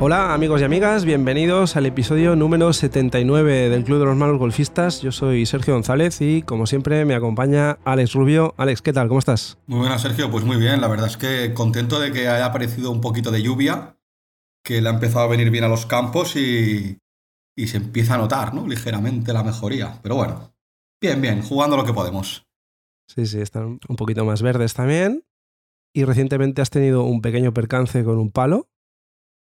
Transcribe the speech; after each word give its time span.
Hola 0.00 0.32
amigos 0.32 0.60
y 0.60 0.64
amigas, 0.64 1.04
bienvenidos 1.04 1.76
al 1.76 1.84
episodio 1.84 2.36
número 2.36 2.72
79 2.72 3.68
del 3.68 3.82
Club 3.82 3.98
de 3.98 4.04
los 4.04 4.16
Malos 4.16 4.38
Golfistas. 4.38 5.02
Yo 5.02 5.10
soy 5.10 5.44
Sergio 5.44 5.74
González 5.74 6.20
y 6.20 6.42
como 6.42 6.66
siempre 6.66 7.04
me 7.04 7.16
acompaña 7.16 7.78
Alex 7.84 8.12
Rubio. 8.14 8.54
Alex, 8.58 8.80
¿qué 8.80 8.92
tal? 8.92 9.08
¿Cómo 9.08 9.18
estás? 9.18 9.58
Muy 9.66 9.80
buenas 9.80 10.02
Sergio, 10.02 10.30
pues 10.30 10.44
muy 10.44 10.56
bien. 10.56 10.80
La 10.80 10.86
verdad 10.86 11.08
es 11.08 11.16
que 11.16 11.52
contento 11.52 11.98
de 11.98 12.12
que 12.12 12.28
haya 12.28 12.46
aparecido 12.46 12.92
un 12.92 13.00
poquito 13.00 13.32
de 13.32 13.42
lluvia, 13.42 13.96
que 14.62 14.80
le 14.80 14.88
ha 14.88 14.92
empezado 14.92 15.24
a 15.24 15.28
venir 15.28 15.50
bien 15.50 15.64
a 15.64 15.68
los 15.68 15.84
campos 15.84 16.36
y, 16.36 16.98
y 17.56 17.66
se 17.66 17.78
empieza 17.78 18.14
a 18.14 18.18
notar, 18.18 18.54
¿no? 18.54 18.68
Ligeramente 18.68 19.32
la 19.32 19.42
mejoría. 19.42 19.98
Pero 20.00 20.14
bueno, 20.14 20.54
bien, 21.00 21.20
bien, 21.20 21.42
jugando 21.42 21.76
lo 21.76 21.84
que 21.84 21.92
podemos. 21.92 22.46
Sí, 23.08 23.26
sí, 23.26 23.40
están 23.40 23.80
un 23.88 23.96
poquito 23.96 24.24
más 24.24 24.42
verdes 24.42 24.74
también. 24.74 25.24
Y 25.98 26.04
recientemente 26.04 26.62
has 26.62 26.70
tenido 26.70 27.02
un 27.02 27.20
pequeño 27.20 27.52
percance 27.52 28.04
con 28.04 28.18
un 28.18 28.30
palo. 28.30 28.68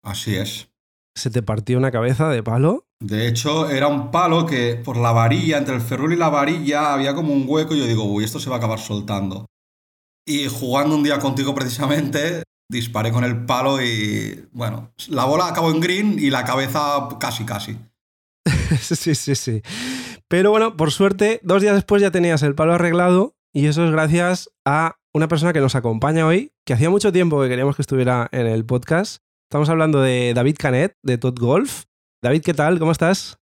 Así 0.05 0.37
es. 0.37 0.71
¿Se 1.17 1.31
te 1.31 1.43
partió 1.43 1.77
una 1.77 1.91
cabeza 1.91 2.29
de 2.29 2.45
palo? 2.45 2.87
De 3.03 3.27
hecho, 3.27 3.69
era 3.69 3.89
un 3.89 4.13
palo 4.13 4.47
que 4.47 4.77
por 4.77 4.99
la 4.99 5.11
varilla, 5.11 5.59
entre 5.59 5.75
el 5.75 5.81
ferrul 5.81 6.13
y 6.13 6.17
la 6.17 6.29
varilla, 6.29 6.95
había 6.95 7.17
como 7.17 7.33
un 7.33 7.45
hueco 7.45 7.75
y 7.75 7.81
yo 7.81 7.87
digo, 7.89 8.05
uy, 8.05 8.23
esto 8.23 8.39
se 8.39 8.51
va 8.51 8.55
a 8.55 8.59
acabar 8.59 8.79
soltando. 8.79 9.47
Y 10.25 10.47
jugando 10.47 10.95
un 10.95 11.03
día 11.03 11.19
contigo 11.19 11.57
precisamente, 11.57 12.45
disparé 12.71 13.11
con 13.11 13.25
el 13.25 13.45
palo 13.45 13.83
y, 13.83 14.49
bueno, 14.53 14.93
la 15.09 15.25
bola 15.25 15.49
acabó 15.49 15.73
en 15.73 15.81
green 15.81 16.21
y 16.21 16.31
la 16.31 16.45
cabeza 16.45 17.09
casi, 17.19 17.45
casi. 17.45 17.77
sí, 18.81 19.17
sí, 19.17 19.35
sí. 19.35 19.63
Pero 20.29 20.53
bueno, 20.53 20.77
por 20.77 20.93
suerte, 20.93 21.41
dos 21.43 21.63
días 21.63 21.75
después 21.75 22.01
ya 22.01 22.13
tenías 22.13 22.45
el 22.45 22.55
palo 22.55 22.75
arreglado 22.75 23.35
y 23.53 23.67
eso 23.67 23.85
es 23.85 23.91
gracias 23.91 24.51
a 24.65 24.99
una 25.19 25.27
persona 25.27 25.53
que 25.53 25.61
nos 25.61 25.75
acompaña 25.75 26.29
hoy, 26.29 26.53
que 26.65 26.75
hacía 26.75 26.91
mucho 26.91 27.13
tiempo 27.13 27.43
que 27.43 27.49
queríamos 27.49 27.75
que 27.75 27.83
estuviera 27.83 28.29
en 28.31 28.47
el 28.47 28.65
podcast 28.65 29.21
Estamos 29.51 29.69
hablando 29.69 30.01
de 30.01 30.33
David 30.33 30.57
Canet, 30.59 30.97
de 31.03 31.19
Tot 31.19 31.41
Golf. 31.41 31.87
David, 32.23 32.43
¿qué 32.43 32.55
tal? 32.55 32.79
¿Cómo 32.79 32.93
estás? 32.93 33.41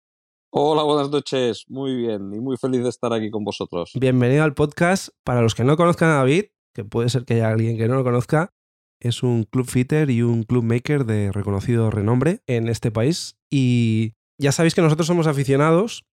Hola, 0.52 0.84
buenas 0.84 1.10
noches. 1.10 1.66
Muy 1.68 1.96
bien 1.96 2.32
y 2.34 2.40
muy 2.40 2.56
feliz 2.56 2.84
de 2.84 2.90
estar 2.90 3.12
aquí 3.12 3.30
con 3.30 3.44
vosotros. 3.44 3.92
Bienvenido 3.96 4.44
al 4.44 4.54
podcast. 4.54 5.10
Para 5.26 5.42
los 5.42 5.54
que 5.54 5.66
no 5.66 5.76
conozcan 5.76 6.12
a 6.12 6.18
David, 6.18 6.46
que 6.74 6.86
puede 6.86 7.10
ser 7.10 7.26
que 7.26 7.34
haya 7.34 7.50
alguien 7.50 7.76
que 7.76 7.88
no 7.90 7.96
lo 7.96 8.04
conozca, 8.04 8.54
es 9.02 9.22
un 9.24 9.44
club 9.44 9.66
fitter 9.66 10.10
y 10.12 10.22
un 10.22 10.44
club 10.44 10.64
maker 10.64 11.06
de 11.06 11.32
reconocido 11.34 11.92
renombre 11.92 12.40
en 12.48 12.70
este 12.70 12.90
país. 12.90 13.36
Y 13.52 14.14
ya 14.40 14.54
sabéis 14.54 14.76
que 14.76 14.82
nosotros 14.82 15.08
somos 15.08 15.28
aficionados, 15.28 16.06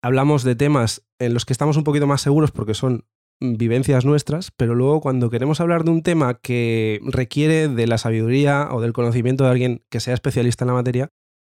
hablamos 0.00 0.44
de 0.44 0.54
temas 0.54 1.04
en 1.18 1.34
los 1.34 1.44
que 1.44 1.54
estamos 1.54 1.76
un 1.76 1.84
poquito 1.84 2.06
más 2.06 2.20
seguros 2.20 2.52
porque 2.52 2.74
son 2.74 3.06
vivencias 3.42 4.04
nuestras, 4.04 4.52
pero 4.56 4.74
luego 4.74 5.00
cuando 5.00 5.28
queremos 5.28 5.60
hablar 5.60 5.84
de 5.84 5.90
un 5.90 6.02
tema 6.02 6.34
que 6.34 7.00
requiere 7.04 7.68
de 7.68 7.86
la 7.86 7.98
sabiduría 7.98 8.68
o 8.70 8.80
del 8.80 8.92
conocimiento 8.92 9.44
de 9.44 9.50
alguien 9.50 9.84
que 9.90 10.00
sea 10.00 10.14
especialista 10.14 10.64
en 10.64 10.68
la 10.68 10.74
materia, 10.74 11.08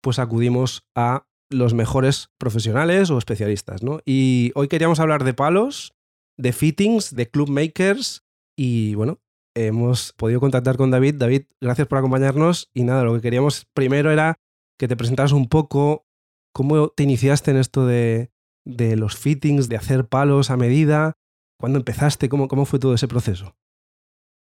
pues 0.02 0.20
acudimos 0.20 0.86
a 0.96 1.28
los 1.50 1.74
mejores 1.74 2.30
profesionales 2.38 3.10
o 3.10 3.18
especialistas, 3.18 3.84
¿no? 3.84 4.00
Y 4.06 4.52
hoy 4.56 4.68
queríamos 4.68 5.00
hablar 5.00 5.24
de 5.24 5.34
palos, 5.34 5.94
de 6.38 6.54
fittings, 6.54 7.16
de 7.16 7.30
club 7.30 7.50
makers 7.50 8.24
y 8.58 8.96
bueno, 8.96 9.20
hemos 9.56 10.14
podido 10.14 10.40
contactar 10.40 10.78
con 10.78 10.90
David. 10.90 11.16
David, 11.16 11.44
gracias 11.62 11.88
por 11.88 11.98
acompañarnos 11.98 12.70
y 12.74 12.84
nada, 12.84 13.04
lo 13.04 13.14
que 13.14 13.22
queríamos 13.22 13.68
primero 13.74 14.10
era 14.10 14.40
que 14.80 14.88
te 14.88 14.96
presentaras 14.96 15.34
un 15.34 15.48
poco 15.48 16.08
cómo 16.54 16.90
te 16.90 17.04
iniciaste 17.04 17.52
en 17.52 17.58
esto 17.58 17.86
de, 17.86 18.32
de 18.66 18.96
los 18.96 19.16
fittings, 19.16 19.70
de 19.70 19.78
hacer 19.78 20.08
palos 20.08 20.50
a 20.50 20.58
medida, 20.58 21.18
¿Cuándo 21.64 21.80
empezaste? 21.80 22.28
¿Cómo, 22.28 22.50
cómo 22.50 22.66
fue 22.66 22.78
todo 22.78 22.94
ese 22.94 23.08
proceso? 23.08 23.56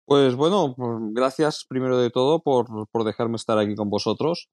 Pues 0.07 0.35
bueno, 0.35 0.75
gracias 1.13 1.65
primero 1.69 1.99
de 1.99 2.11
todo 2.11 2.43
por, 2.43 2.67
por 2.91 3.05
dejarme 3.05 3.37
estar 3.37 3.57
aquí 3.61 3.77
con 3.77 3.91
vosotros. 3.91 4.49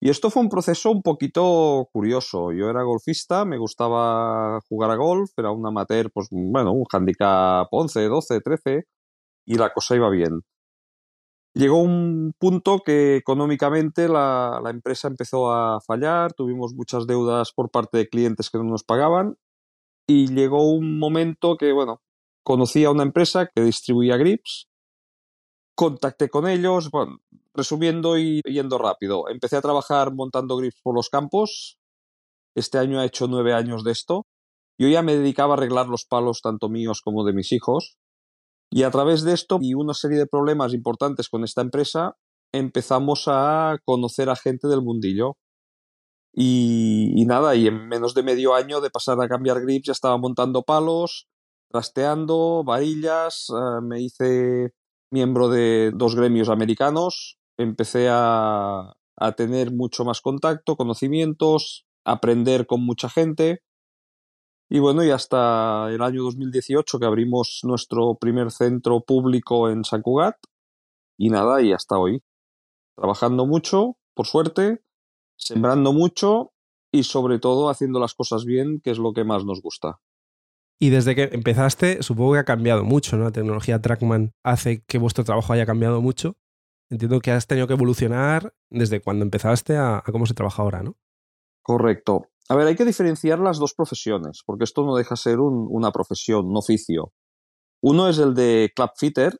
Y 0.00 0.10
esto 0.10 0.28
fue 0.28 0.42
un 0.42 0.48
proceso 0.48 0.90
un 0.90 1.02
poquito 1.02 1.88
curioso. 1.92 2.50
Yo 2.50 2.68
era 2.68 2.82
golfista, 2.82 3.44
me 3.44 3.58
gustaba 3.58 4.58
jugar 4.68 4.90
a 4.90 4.96
golf, 4.96 5.30
era 5.36 5.52
un 5.52 5.64
amateur, 5.68 6.10
pues 6.12 6.26
bueno, 6.32 6.72
un 6.72 6.84
handicap 6.92 7.68
11, 7.70 8.08
12, 8.08 8.40
13, 8.40 8.84
y 9.46 9.54
la 9.54 9.72
cosa 9.72 9.94
iba 9.94 10.10
bien. 10.10 10.40
Llegó 11.54 11.80
un 11.80 12.32
punto 12.36 12.80
que 12.84 13.14
económicamente 13.14 14.08
la, 14.08 14.60
la 14.60 14.70
empresa 14.70 15.06
empezó 15.06 15.52
a 15.52 15.80
fallar, 15.80 16.32
tuvimos 16.32 16.74
muchas 16.74 17.06
deudas 17.06 17.52
por 17.52 17.70
parte 17.70 17.98
de 17.98 18.08
clientes 18.08 18.50
que 18.50 18.58
no 18.58 18.64
nos 18.64 18.82
pagaban 18.82 19.36
y 20.06 20.28
llegó 20.28 20.70
un 20.70 20.98
momento 20.98 21.56
que, 21.56 21.72
bueno, 21.72 22.02
conocí 22.42 22.84
a 22.84 22.90
una 22.90 23.02
empresa 23.02 23.50
que 23.54 23.62
distribuía 23.62 24.16
grips, 24.16 24.68
contacté 25.74 26.28
con 26.28 26.46
ellos, 26.46 26.90
resumiendo 27.54 28.18
y 28.18 28.40
yendo 28.44 28.78
rápido, 28.78 29.28
empecé 29.28 29.56
a 29.56 29.62
trabajar 29.62 30.14
montando 30.14 30.56
grips 30.56 30.80
por 30.82 30.94
los 30.94 31.08
campos, 31.08 31.78
este 32.54 32.78
año 32.78 33.02
he 33.02 33.06
hecho 33.06 33.26
nueve 33.26 33.54
años 33.54 33.82
de 33.82 33.92
esto, 33.92 34.26
yo 34.78 34.88
ya 34.88 35.02
me 35.02 35.16
dedicaba 35.16 35.54
a 35.54 35.56
arreglar 35.56 35.88
los 35.88 36.04
palos 36.04 36.40
tanto 36.42 36.68
míos 36.68 37.00
como 37.02 37.24
de 37.24 37.32
mis 37.32 37.52
hijos, 37.52 37.96
y 38.70 38.82
a 38.82 38.90
través 38.90 39.22
de 39.22 39.32
esto 39.32 39.58
y 39.60 39.74
una 39.74 39.94
serie 39.94 40.18
de 40.18 40.26
problemas 40.26 40.74
importantes 40.74 41.28
con 41.28 41.44
esta 41.44 41.62
empresa, 41.62 42.16
empezamos 42.52 43.24
a 43.26 43.78
conocer 43.84 44.30
a 44.30 44.36
gente 44.36 44.68
del 44.68 44.82
mundillo. 44.82 45.36
Y, 46.36 47.24
nada, 47.26 47.54
y 47.54 47.68
en 47.68 47.88
menos 47.88 48.14
de 48.14 48.24
medio 48.24 48.54
año 48.54 48.80
de 48.80 48.90
pasar 48.90 49.20
a 49.20 49.28
cambiar 49.28 49.60
grips 49.60 49.86
ya 49.86 49.92
estaba 49.92 50.18
montando 50.18 50.62
palos, 50.62 51.28
trasteando, 51.70 52.64
varillas, 52.64 53.50
eh, 53.50 53.80
me 53.82 54.00
hice 54.00 54.72
miembro 55.10 55.48
de 55.48 55.92
dos 55.94 56.16
gremios 56.16 56.48
americanos, 56.48 57.38
empecé 57.56 58.08
a, 58.10 58.94
a 59.16 59.32
tener 59.36 59.72
mucho 59.72 60.04
más 60.04 60.20
contacto, 60.20 60.76
conocimientos, 60.76 61.86
aprender 62.04 62.66
con 62.66 62.84
mucha 62.84 63.08
gente. 63.08 63.62
Y 64.68 64.80
bueno, 64.80 65.04
y 65.04 65.10
hasta 65.10 65.88
el 65.90 66.02
año 66.02 66.24
2018 66.24 66.98
que 66.98 67.06
abrimos 67.06 67.60
nuestro 67.62 68.16
primer 68.16 68.50
centro 68.50 69.00
público 69.02 69.70
en 69.70 69.84
San 69.84 70.02
Cugat. 70.02 70.36
Y 71.16 71.30
nada, 71.30 71.62
y 71.62 71.72
hasta 71.72 71.96
hoy. 71.96 72.22
Trabajando 72.96 73.46
mucho, 73.46 73.96
por 74.14 74.26
suerte, 74.26 74.83
sembrando 75.44 75.92
mucho 75.92 76.52
y 76.90 77.04
sobre 77.04 77.38
todo 77.38 77.68
haciendo 77.68 78.00
las 78.00 78.14
cosas 78.14 78.44
bien, 78.44 78.80
que 78.82 78.90
es 78.90 78.98
lo 78.98 79.12
que 79.12 79.24
más 79.24 79.44
nos 79.44 79.60
gusta. 79.60 80.00
Y 80.80 80.90
desde 80.90 81.14
que 81.14 81.30
empezaste, 81.32 82.02
supongo 82.02 82.32
que 82.32 82.38
ha 82.40 82.44
cambiado 82.44 82.84
mucho, 82.84 83.16
¿no? 83.16 83.24
La 83.24 83.32
tecnología 83.32 83.80
Trackman 83.80 84.32
hace 84.42 84.84
que 84.84 84.98
vuestro 84.98 85.24
trabajo 85.24 85.52
haya 85.52 85.66
cambiado 85.66 86.00
mucho. 86.00 86.36
Entiendo 86.90 87.20
que 87.20 87.30
has 87.30 87.46
tenido 87.46 87.66
que 87.66 87.74
evolucionar 87.74 88.54
desde 88.70 89.00
cuando 89.00 89.24
empezaste 89.24 89.76
a, 89.76 90.02
cómo 90.10 90.26
se 90.26 90.34
trabaja 90.34 90.62
ahora, 90.62 90.82
¿no? 90.82 90.96
Correcto. 91.62 92.26
A 92.48 92.54
ver, 92.56 92.66
hay 92.66 92.76
que 92.76 92.84
diferenciar 92.84 93.38
las 93.38 93.58
dos 93.58 93.72
profesiones, 93.74 94.42
porque 94.44 94.64
esto 94.64 94.84
no 94.84 94.96
deja 94.96 95.16
ser 95.16 95.40
una 95.40 95.92
profesión, 95.92 96.46
un 96.46 96.56
oficio. 96.56 97.12
Uno 97.82 98.08
es 98.08 98.18
el 98.18 98.34
de 98.34 98.70
club 98.74 98.90
fitter, 98.96 99.38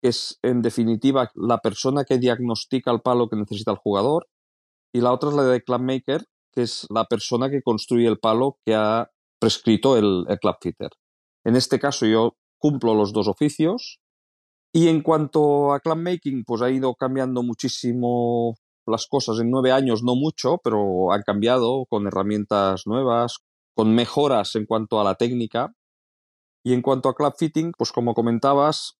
que 0.00 0.08
es 0.08 0.38
en 0.42 0.62
definitiva 0.62 1.30
la 1.34 1.58
persona 1.58 2.04
que 2.04 2.18
diagnostica 2.18 2.92
el 2.92 3.00
palo 3.00 3.28
que 3.28 3.36
necesita 3.36 3.72
el 3.72 3.78
jugador, 3.78 4.28
y 4.94 5.00
la 5.00 5.12
otra 5.12 5.30
es 5.30 5.34
la 5.34 5.42
de 5.42 5.60
club 5.60 5.80
maker, 5.80 6.24
que 6.52 6.62
es 6.62 6.86
la 6.88 7.04
persona 7.06 7.50
que 7.50 7.62
construye 7.62 8.06
el 8.06 8.20
palo 8.20 8.58
que 8.64 8.76
ha 8.76 9.10
prescrito 9.40 9.96
el, 9.96 10.24
club 10.40 10.54
fitter. 10.62 10.90
En 11.44 11.56
este 11.56 11.80
caso 11.80 12.06
yo 12.06 12.36
cumplo 12.58 12.94
los 12.94 13.12
dos 13.12 13.26
oficios 13.26 13.98
y 14.72 14.86
en 14.86 15.02
cuanto 15.02 15.72
a 15.72 15.80
club 15.80 15.96
making, 15.96 16.44
pues 16.44 16.62
ha 16.62 16.70
ido 16.70 16.94
cambiando 16.94 17.42
muchísimo 17.42 18.54
las 18.86 19.06
cosas 19.08 19.40
en 19.40 19.50
nueve 19.50 19.72
años, 19.72 20.04
no 20.04 20.14
mucho, 20.14 20.58
pero 20.62 21.12
han 21.12 21.22
cambiado 21.22 21.86
con 21.86 22.06
herramientas 22.06 22.86
nuevas, 22.86 23.38
con 23.74 23.96
mejoras 23.96 24.54
en 24.54 24.64
cuanto 24.64 25.00
a 25.00 25.04
la 25.04 25.16
técnica. 25.16 25.74
Y 26.64 26.72
en 26.72 26.82
cuanto 26.82 27.08
a 27.08 27.14
club 27.14 27.34
fitting, 27.36 27.72
pues 27.76 27.90
como 27.90 28.14
comentabas, 28.14 28.96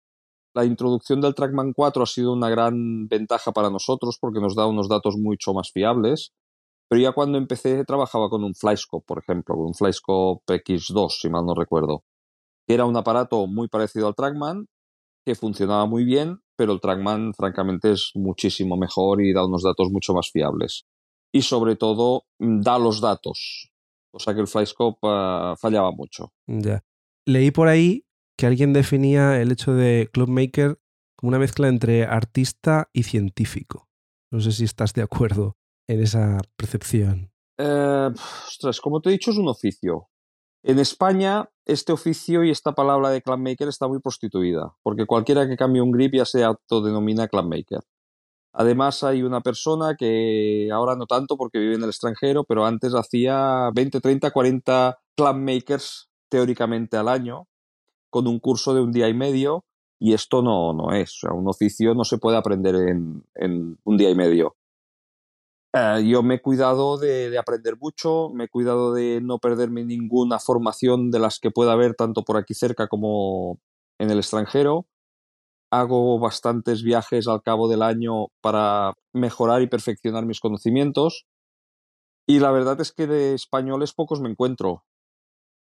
la 0.55 0.65
introducción 0.65 1.21
del 1.21 1.35
Trackman 1.35 1.73
4 1.73 2.03
ha 2.03 2.07
sido 2.07 2.33
una 2.33 2.49
gran 2.49 3.09
ventaja 3.09 3.53
para 3.53 3.71
nosotros 3.71 4.19
porque 4.21 4.41
nos 4.41 4.55
da 4.55 4.67
unos 4.67 4.89
datos 4.89 5.17
mucho 5.17 5.53
más 5.53 5.71
fiables. 5.73 6.33
Pero 6.89 7.03
ya 7.03 7.13
cuando 7.13 7.39
empecé 7.39 7.85
trabajaba 7.85 8.29
con 8.29 8.45
un 8.45 8.55
Flyscope, 8.55 9.05
por 9.07 9.19
ejemplo, 9.19 9.57
con 9.57 9.67
un 9.67 9.75
Flyscope 9.75 10.45
X2, 10.47 11.11
si 11.21 11.29
mal 11.29 11.45
no 11.45 11.55
recuerdo. 11.55 12.05
Era 12.69 12.85
un 12.85 12.97
aparato 12.97 13.47
muy 13.47 13.69
parecido 13.69 14.07
al 14.07 14.15
Trackman, 14.15 14.67
que 15.27 15.35
funcionaba 15.35 15.87
muy 15.87 16.05
bien, 16.05 16.39
pero 16.57 16.73
el 16.73 16.81
Trackman 16.81 17.35
francamente 17.35 17.91
es 17.91 18.13
muchísimo 18.15 18.77
mejor 18.77 19.23
y 19.23 19.33
da 19.33 19.45
unos 19.45 19.63
datos 19.63 19.91
mucho 19.91 20.15
más 20.15 20.31
fiables. 20.31 20.85
Y 21.33 21.43
sobre 21.43 21.75
todo 21.75 22.25
mm, 22.39 22.61
da 22.61 22.79
los 22.79 23.01
datos, 23.01 23.73
o 24.13 24.21
sea 24.21 24.35
que 24.35 24.41
el 24.41 24.47
Flyscope 24.47 24.99
uh, 25.03 25.57
fallaba 25.57 25.91
mucho. 25.91 26.33
Ya. 26.47 26.85
Leí 27.27 27.51
por 27.51 27.67
ahí 27.67 28.05
que 28.37 28.47
alguien 28.47 28.73
definía 28.73 29.41
el 29.41 29.53
hecho 29.53 29.75
de 29.75 30.09
clubmaker 30.13 30.79
como 31.17 31.29
una 31.29 31.39
mezcla 31.39 31.69
entre 31.69 32.05
artista 32.05 32.89
y 32.93 33.05
científico. 33.05 33.89
No 34.31 34.41
sé 34.41 34.53
si 34.53 34.65
estás 34.65 34.93
de 34.95 35.03
acuerdo 35.03 35.57
en 35.89 36.03
esa 36.03 36.41
percepción. 36.57 37.33
Eh, 37.59 38.11
ostras, 38.47 38.81
como 38.81 39.01
te 39.01 39.11
he 39.11 39.13
dicho, 39.13 39.31
es 39.31 39.39
un 39.39 39.49
oficio. 39.49 40.09
En 40.63 40.79
España, 40.79 41.51
este 41.67 41.93
oficio 41.93 42.43
y 42.43 42.51
esta 42.51 42.73
palabra 42.73 43.11
de 43.11 43.23
clanmaker 43.23 43.69
está 43.69 43.87
muy 43.87 44.01
prostituida, 44.01 44.75
porque 44.83 45.07
cualquiera 45.07 45.47
que 45.47 45.57
cambie 45.57 45.83
un 45.83 45.93
grip 45.93 46.15
ya 46.15 46.25
se 46.25 46.43
autodenomina 46.43 47.29
clanmaker. 47.29 47.81
Además, 48.53 49.03
hay 49.03 49.23
una 49.23 49.41
persona 49.41 49.97
que 49.99 50.71
ahora 50.73 50.97
no 50.97 51.07
tanto 51.07 51.37
porque 51.37 51.59
vive 51.59 51.75
en 51.75 51.83
el 51.83 51.91
extranjero, 51.91 52.45
pero 52.45 52.65
antes 52.65 52.95
hacía 52.95 53.71
20, 53.75 54.01
30, 54.01 54.31
40 54.31 54.99
clanmakers 55.17 56.09
teóricamente 56.31 56.97
al 56.97 57.09
año, 57.09 57.47
con 58.15 58.29
un 58.29 58.39
curso 58.39 58.73
de 58.75 58.81
un 58.81 58.93
día 58.93 59.09
y 59.09 59.13
medio, 59.13 59.65
y 59.99 60.15
esto 60.15 60.41
no, 60.41 60.73
no 60.73 60.93
es. 60.93 61.17
O 61.17 61.19
sea, 61.27 61.33
un 61.33 61.49
oficio 61.49 61.95
no 61.95 62.05
se 62.05 62.17
puede 62.17 62.37
aprender 62.37 62.77
en, 62.77 63.25
un 63.83 63.97
día 63.97 64.09
y 64.09 64.15
medio. 64.15 64.55
Eh, 65.73 66.07
yo 66.07 66.23
me 66.23 66.37
he 66.37 66.41
cuidado 66.41 66.97
de, 66.97 67.29
de, 67.29 67.39
aprender 67.39 67.75
mucho, 67.77 68.31
me 68.33 68.45
he 68.45 68.49
cuidado 68.49 68.95
de 68.95 69.21
no 69.21 69.41
perderme 69.41 69.85
ninguna 69.85 70.39
formación 70.39 71.11
de 71.11 71.19
las 71.19 71.41
que 71.41 71.51
pueda 71.51 71.73
haber 71.73 71.97
tanto 71.97 72.23
por 72.23 72.37
aquí 72.37 72.55
cerca 72.55 72.87
como 72.87 73.59
en 73.99 74.13
el 74.13 74.19
extranjero. 74.19 74.87
Hago 75.73 76.21
bastantes 76.21 76.85
viajes 76.85 77.27
al 77.27 77.43
cabo 77.43 77.67
del 77.67 77.83
año 77.83 78.29
para 78.41 78.95
mejorar 79.13 79.61
y 79.61 79.67
perfeccionar 79.67 80.25
mis 80.25 80.39
conocimientos. 80.39 81.27
Y 82.29 82.39
la 82.39 82.53
verdad 82.53 82.81
es 82.81 82.93
que 82.93 83.09
de 83.09 83.35
españoles 83.35 83.93
pocos 83.93 84.21
me 84.21 84.31
encuentro. 84.31 84.85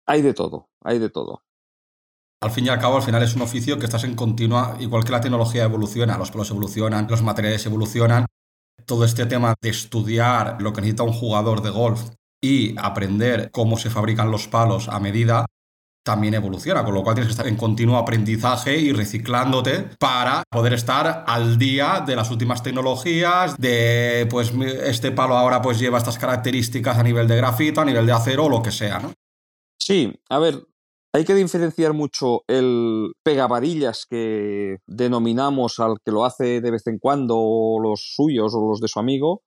Hay 0.07 0.23
de 0.23 0.35
todo, 0.35 0.71
hay 0.81 0.99
de 0.99 1.09
todo. 1.09 1.45
Al 2.43 2.51
fin 2.51 2.67
y 2.67 2.71
al 2.71 2.81
cabo, 2.81 2.97
al 2.97 3.05
final 3.05 3.23
es 3.23 3.37
un 3.37 3.43
oficio 3.43 3.79
que 3.79 3.85
estás 3.85 4.03
en 4.03 4.17
continua, 4.17 4.77
igual 4.81 5.05
que 5.05 5.13
la 5.13 5.21
tecnología 5.21 5.63
evoluciona, 5.63 6.19
los 6.19 6.33
pelos 6.33 6.51
evolucionan, 6.51 7.07
los 7.09 7.23
materiales 7.23 7.65
evolucionan, 7.67 8.27
todo 8.85 9.05
este 9.05 9.27
tema 9.27 9.55
de 9.63 9.69
estudiar 9.69 10.61
lo 10.61 10.73
que 10.73 10.81
necesita 10.81 11.05
un 11.05 11.13
jugador 11.13 11.63
de 11.63 11.71
golf 11.71 12.11
y 12.43 12.75
aprender 12.81 13.53
cómo 13.53 13.79
se 13.79 13.91
fabrican 13.91 14.33
los 14.33 14.49
palos 14.49 14.89
a 14.89 14.99
medida, 14.99 15.47
también 16.05 16.35
evoluciona, 16.35 16.83
con 16.83 16.95
lo 16.95 17.05
cual 17.05 17.15
tienes 17.15 17.29
que 17.29 17.35
estar 17.35 17.47
en 17.47 17.57
continuo 17.57 17.97
aprendizaje 17.97 18.77
y 18.77 18.93
reciclándote 18.93 19.91
para 20.01 20.43
poder 20.51 20.73
estar 20.73 21.23
al 21.29 21.59
día 21.59 22.03
de 22.05 22.17
las 22.17 22.29
últimas 22.33 22.61
tecnologías, 22.61 23.57
de 23.57 24.27
pues 24.29 24.53
este 24.83 25.13
palo 25.13 25.37
ahora 25.37 25.63
pues 25.63 25.79
lleva 25.79 25.99
estas 25.99 26.19
características 26.19 26.99
a 26.99 27.05
nivel 27.05 27.29
de 27.29 27.37
grafito, 27.37 27.81
a 27.81 27.85
nivel 27.85 28.05
de 28.05 28.13
acero 28.13 28.47
o 28.47 28.49
lo 28.49 28.65
que 28.65 28.73
sea, 28.73 28.99
¿no? 28.99 29.13
Sí, 29.79 30.13
a 30.29 30.41
ver, 30.41 30.67
hay 31.15 31.25
que 31.25 31.35
diferenciar 31.35 31.93
mucho 31.93 32.43
el 32.49 33.13
pegavarillas 33.23 34.07
que 34.09 34.79
denominamos 34.87 35.79
al 35.79 35.97
que 36.05 36.11
lo 36.11 36.25
hace 36.25 36.61
de 36.61 36.71
vez 36.71 36.87
en 36.87 36.99
cuando, 36.99 37.37
o 37.39 37.81
los 37.81 38.15
suyos 38.17 38.55
o 38.55 38.67
los 38.67 38.81
de 38.81 38.89
su 38.89 38.99
amigo, 38.99 39.43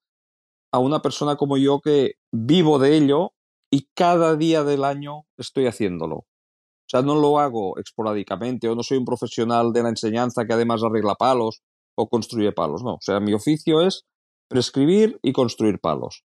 a 0.71 0.79
una 0.79 1.01
persona 1.01 1.37
como 1.37 1.57
yo 1.57 1.79
que 1.81 2.13
vivo 2.31 2.77
de 2.77 2.95
ello 2.97 3.31
y 3.71 3.87
cada 3.95 4.35
día 4.35 4.63
del 4.63 4.83
año 4.83 5.23
estoy 5.37 5.65
haciéndolo. 5.65 6.17
O 6.17 6.87
sea, 6.87 7.01
no 7.01 7.15
lo 7.15 7.39
hago 7.39 7.79
esporádicamente 7.79 8.69
o 8.69 8.75
no 8.75 8.83
soy 8.83 8.99
un 8.99 9.05
profesional 9.05 9.73
de 9.73 9.81
la 9.81 9.89
enseñanza 9.89 10.45
que 10.45 10.53
además 10.53 10.83
arregla 10.83 11.15
palos 11.15 11.61
o 11.97 12.07
construye 12.07 12.51
palos. 12.51 12.83
No, 12.83 12.95
o 12.95 13.01
sea, 13.01 13.19
mi 13.19 13.33
oficio 13.33 13.81
es 13.81 14.03
prescribir 14.47 15.17
y 15.23 15.33
construir 15.33 15.79
palos. 15.79 16.23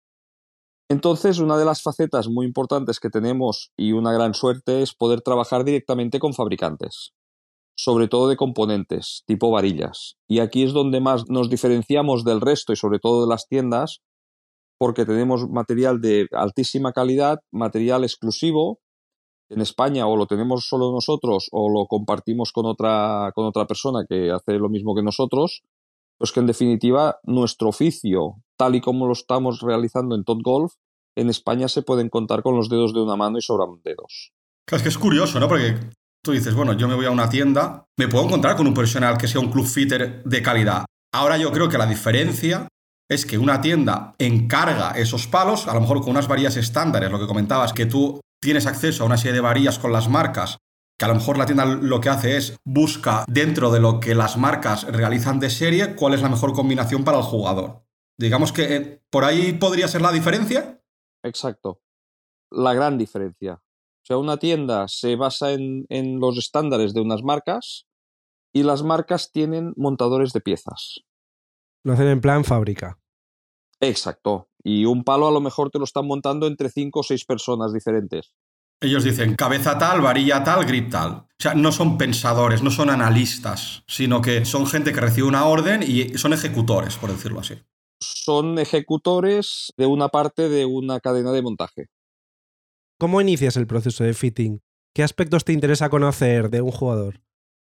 Entonces, 0.92 1.38
una 1.38 1.56
de 1.56 1.66
las 1.66 1.84
facetas 1.84 2.30
muy 2.30 2.48
importantes 2.48 3.00
que 3.00 3.12
tenemos 3.12 3.72
y 3.78 3.92
una 3.92 4.12
gran 4.12 4.34
suerte 4.34 4.82
es 4.82 4.96
poder 4.96 5.22
trabajar 5.22 5.64
directamente 5.64 6.18
con 6.18 6.34
fabricantes, 6.34 7.14
sobre 7.78 8.08
todo 8.08 8.28
de 8.28 8.36
componentes, 8.36 9.22
tipo 9.28 9.52
varillas. 9.52 10.16
Y 10.28 10.40
aquí 10.40 10.64
es 10.64 10.74
donde 10.74 11.00
más 11.00 11.30
nos 11.30 11.48
diferenciamos 11.48 12.24
del 12.24 12.42
resto 12.42 12.74
y 12.74 12.76
sobre 12.76 12.98
todo 12.98 13.22
de 13.22 13.30
las 13.30 13.48
tiendas, 13.48 14.00
porque 14.80 15.06
tenemos 15.06 15.48
material 15.48 16.02
de 16.02 16.28
altísima 16.32 16.92
calidad, 16.92 17.38
material 17.52 18.04
exclusivo. 18.04 18.80
En 19.50 19.62
España 19.62 20.08
o 20.08 20.16
lo 20.16 20.26
tenemos 20.26 20.66
solo 20.68 20.92
nosotros 20.92 21.50
o 21.52 21.70
lo 21.70 21.86
compartimos 21.86 22.52
con 22.52 22.66
otra, 22.66 23.32
con 23.36 23.46
otra 23.46 23.68
persona 23.68 24.06
que 24.10 24.32
hace 24.32 24.54
lo 24.54 24.70
mismo 24.70 24.96
que 24.96 25.04
nosotros. 25.04 25.62
Pues 26.20 26.32
que 26.32 26.42
en 26.42 26.48
definitiva 26.48 27.18
nuestro 27.24 27.70
oficio 27.70 28.44
tal 28.58 28.76
y 28.76 28.82
como 28.82 29.08
lo 29.08 29.14
estamos 29.14 29.62
realizando 29.62 30.16
en 30.16 30.26
Top 30.26 30.42
Golf, 30.44 30.74
en 31.18 31.30
España 31.30 31.68
se 31.70 31.82
pueden 31.82 32.10
contar 32.10 32.44
con 32.44 32.56
los 32.56 32.70
dedos 32.70 32.94
de 32.94 33.02
una 33.02 33.16
mano 33.16 33.38
y 33.38 33.42
sobran 33.42 33.82
dedos. 33.84 34.32
Claro, 34.68 34.78
es 34.78 34.84
que 34.84 34.90
es 34.90 34.98
curioso, 34.98 35.40
¿no? 35.40 35.48
Porque 35.48 35.76
tú 36.24 36.34
dices, 36.34 36.54
bueno, 36.54 36.74
yo 36.74 36.88
me 36.88 36.96
voy 36.96 37.06
a 37.06 37.12
una 37.12 37.30
tienda, 37.30 37.86
me 37.98 38.08
puedo 38.08 38.26
encontrar 38.26 38.56
con 38.56 38.68
un 38.68 38.74
profesional 38.74 39.18
que 39.18 39.28
sea 39.28 39.42
un 39.42 39.50
club 39.50 39.66
fitter 39.66 40.22
de 40.24 40.42
calidad. 40.42 40.86
Ahora 41.14 41.38
yo 41.38 41.52
creo 41.52 41.70
que 41.70 41.78
la 41.78 41.88
diferencia 41.88 42.68
es 43.10 43.26
que 43.26 43.38
una 43.38 43.62
tienda 43.62 44.14
encarga 44.20 44.92
esos 44.92 45.26
palos, 45.26 45.68
a 45.68 45.74
lo 45.74 45.82
mejor 45.82 46.02
con 46.02 46.12
unas 46.12 46.28
varillas 46.28 46.58
estándares, 46.58 47.10
lo 47.10 47.20
que 47.20 47.28
comentabas, 47.28 47.74
que 47.74 47.88
tú 47.88 48.20
tienes 48.42 48.68
acceso 48.68 49.04
a 49.04 49.08
una 49.08 49.18
serie 49.18 49.34
de 49.34 49.42
varillas 49.42 49.80
con 49.80 49.92
las 49.92 50.10
marcas, 50.10 50.58
que 51.00 51.06
a 51.06 51.08
lo 51.08 51.16
mejor 51.16 51.38
la 51.38 51.46
tienda 51.46 51.66
lo 51.66 52.02
que 52.02 52.10
hace 52.10 52.36
es 52.36 52.60
busca 52.66 53.24
dentro 53.30 53.72
de 53.72 53.80
lo 53.80 54.02
que 54.02 54.16
las 54.16 54.38
marcas 54.38 54.84
realizan 54.84 55.40
de 55.40 55.50
serie 55.50 55.96
cuál 55.96 56.14
es 56.14 56.22
la 56.22 56.28
mejor 56.28 56.52
combinación 56.52 57.06
para 57.06 57.20
el 57.20 57.24
jugador. 57.24 57.86
Digamos 58.18 58.52
que 58.52 58.76
eh, 58.76 59.02
por 59.10 59.24
ahí 59.24 59.54
podría 59.54 59.88
ser 59.88 60.02
la 60.02 60.12
diferencia. 60.12 60.84
Exacto. 61.24 61.82
La 62.52 62.74
gran 62.74 62.98
diferencia. 62.98 63.54
O 63.54 64.06
sea, 64.06 64.18
una 64.18 64.38
tienda 64.38 64.90
se 64.90 65.16
basa 65.16 65.54
en, 65.54 65.86
en 65.88 66.20
los 66.20 66.38
estándares 66.38 66.94
de 66.94 67.00
unas 67.00 67.24
marcas 67.24 67.88
y 68.54 68.64
las 68.64 68.84
marcas 68.84 69.32
tienen 69.32 69.72
montadores 69.78 70.34
de 70.34 70.42
piezas. 70.42 71.00
Lo 71.86 71.94
hacen 71.94 72.08
en 72.08 72.20
plan 72.20 72.44
fábrica. 72.44 73.00
Exacto. 73.80 74.50
Y 74.62 74.84
un 74.84 75.06
palo 75.06 75.30
a 75.30 75.32
lo 75.32 75.40
mejor 75.40 75.70
te 75.70 75.80
lo 75.80 75.86
están 75.86 76.06
montando 76.06 76.46
entre 76.46 76.70
cinco 76.70 77.00
o 77.00 77.04
seis 77.04 77.24
personas 77.24 77.72
diferentes. 77.72 78.34
Ellos 78.82 79.04
dicen 79.04 79.36
cabeza 79.36 79.78
tal, 79.78 80.02
varilla 80.02 80.44
tal, 80.44 80.66
grip 80.66 80.90
tal. 80.90 81.12
O 81.12 81.42
sea, 81.42 81.54
no 81.54 81.72
son 81.72 81.98
pensadores, 81.98 82.64
no 82.64 82.72
son 82.72 82.90
analistas, 82.90 83.84
sino 83.88 84.22
que 84.22 84.46
son 84.46 84.68
gente 84.68 84.94
que 84.94 85.02
recibe 85.02 85.28
una 85.28 85.46
orden 85.46 85.84
y 85.84 86.18
son 86.18 86.34
ejecutores, 86.34 86.96
por 86.98 87.12
decirlo 87.12 87.40
así 87.40 87.56
son 88.00 88.60
ejecutores 88.60 89.74
de 89.78 89.86
una 89.86 90.10
parte 90.10 90.50
de 90.50 90.66
una 90.66 91.00
cadena 91.00 91.32
de 91.32 91.42
montaje. 91.42 91.88
¿Cómo 93.00 93.22
inicias 93.22 93.58
el 93.58 93.68
proceso 93.68 94.04
de 94.04 94.14
fitting? 94.14 94.62
¿Qué 94.94 95.04
aspectos 95.04 95.46
te 95.46 95.54
interesa 95.54 95.90
conocer 95.90 96.50
de 96.50 96.62
un 96.62 96.72
jugador? 96.72 97.22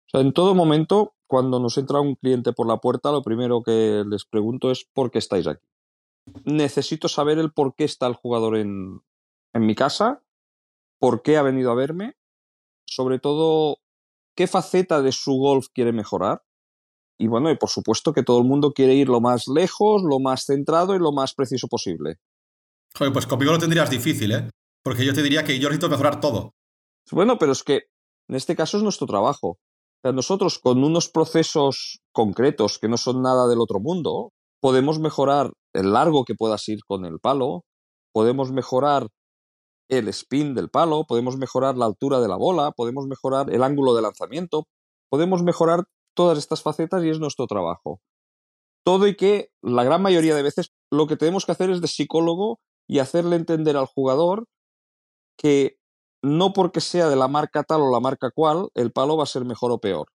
O 0.07 0.11
sea, 0.11 0.21
en 0.21 0.33
todo 0.33 0.55
momento, 0.55 1.15
cuando 1.27 1.61
nos 1.61 1.77
entra 1.79 2.01
un 2.01 2.15
cliente 2.15 2.53
por 2.53 2.67
la 2.67 2.79
puerta, 2.79 3.13
lo 3.13 3.23
primero 3.23 3.63
que 3.63 4.05
les 4.07 4.25
pregunto 4.25 4.71
es 4.71 4.87
¿por 4.93 5.11
qué 5.11 5.19
estáis 5.19 5.47
aquí? 5.47 5.65
Necesito 6.45 7.09
saber 7.09 7.39
el 7.39 7.53
por 7.53 7.75
qué 7.75 7.85
está 7.85 8.07
el 8.07 8.15
jugador 8.15 8.57
en, 8.57 9.01
en 9.53 9.67
mi 9.67 9.75
casa, 9.75 10.23
por 11.01 11.23
qué 11.23 11.37
ha 11.37 11.43
venido 11.43 11.73
a 11.73 11.75
verme, 11.75 12.15
sobre 12.87 13.19
todo 13.19 13.79
qué 14.37 14.47
faceta 14.47 15.03
de 15.03 15.11
su 15.11 15.33
golf 15.33 15.67
quiere 15.75 15.93
mejorar 15.93 16.43
y 17.21 17.27
bueno, 17.27 17.51
y 17.51 17.57
por 17.57 17.69
supuesto 17.69 18.15
que 18.15 18.23
todo 18.23 18.39
el 18.39 18.47
mundo 18.47 18.73
quiere 18.73 18.95
ir 18.95 19.11
lo 19.11 19.21
más 19.21 19.47
lejos, 19.47 20.03
lo 20.03 20.21
más 20.21 20.45
centrado 20.47 20.95
y 20.95 20.99
lo 20.99 21.13
más 21.13 21.35
preciso 21.35 21.69
posible. 21.69 22.15
Joder, 22.97 23.13
pues 23.13 23.27
conmigo 23.27 23.53
lo 23.53 23.59
tendrías 23.59 23.91
difícil, 23.91 24.33
¿eh? 24.33 24.49
Porque 24.83 25.05
yo 25.05 25.13
te 25.13 25.23
diría 25.23 25.45
que 25.45 25.59
yo 25.59 25.69
necesito 25.69 25.91
mejorar 25.91 26.19
todo. 26.21 26.55
Bueno, 27.13 27.37
pero 27.37 27.53
es 27.53 27.63
que 27.63 27.83
en 28.27 28.37
este 28.37 28.57
caso 28.57 28.79
es 28.79 28.83
nuestro 28.83 29.07
trabajo. 29.07 29.49
O 29.49 30.01
sea, 30.03 30.13
nosotros 30.13 30.59
con 30.59 30.83
unos 30.83 31.11
procesos 31.11 32.01
concretos 32.11 32.79
que 32.79 32.89
no 32.89 32.97
son 32.97 33.21
nada 33.21 33.49
del 33.49 33.61
otro 33.61 33.81
mundo, 33.81 34.33
podemos 34.63 34.99
mejorar 34.99 35.53
el 35.75 35.93
largo 35.93 36.25
que 36.25 36.35
puedas 36.35 36.67
ir 36.71 36.79
con 36.87 37.05
el 37.05 37.19
palo, 37.21 37.65
podemos 38.15 38.51
mejorar 38.51 39.09
el 39.91 40.09
spin 40.09 40.55
del 40.55 40.71
palo, 40.71 41.05
podemos 41.05 41.37
mejorar 41.37 41.77
la 41.77 41.85
altura 41.85 42.21
de 42.21 42.29
la 42.29 42.37
bola, 42.37 42.71
podemos 42.71 43.07
mejorar 43.07 43.53
el 43.53 43.63
ángulo 43.63 43.95
de 43.95 44.03
lanzamiento, 44.03 44.69
podemos 45.11 45.43
mejorar 45.43 45.85
todas 46.15 46.39
estas 46.39 46.63
facetas 46.63 47.05
y 47.05 47.11
es 47.11 47.19
nuestro 47.19 47.47
trabajo. 47.47 48.01
Todo 48.85 49.09
y 49.09 49.17
que 49.17 49.51
la 49.63 49.85
gran 49.85 50.01
mayoría 50.01 50.35
de 50.35 50.43
veces 50.43 50.73
lo 50.91 51.07
que 51.07 51.17
tenemos 51.17 51.45
que 51.45 51.53
hacer 51.53 51.71
es 51.71 51.81
de 51.81 51.89
psicólogo 51.89 52.61
y 52.89 53.01
hacerle 53.01 53.37
entender 53.37 53.77
al 53.77 53.87
jugador 53.87 54.47
que 55.37 55.77
no 56.23 56.53
porque 56.53 56.81
sea 56.81 57.09
de 57.09 57.17
la 57.17 57.29
marca 57.29 57.65
tal 57.65 57.83
o 57.83 57.91
la 57.91 58.01
marca 58.01 58.31
cual, 58.31 58.69
el 58.75 58.93
palo 58.93 59.17
va 59.17 59.25
a 59.25 59.27
ser 59.27 59.45
mejor 59.45 59.73
o 59.73 59.79
peor. 59.79 60.09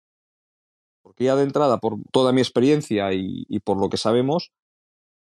Porque 1.03 1.25
ya 1.25 1.35
de 1.35 1.43
entrada, 1.43 1.79
por 1.79 1.97
toda 2.11 2.31
mi 2.31 2.41
experiencia 2.41 3.13
y, 3.13 3.45
y 3.49 3.59
por 3.59 3.77
lo 3.77 3.89
que 3.89 3.97
sabemos, 3.97 4.51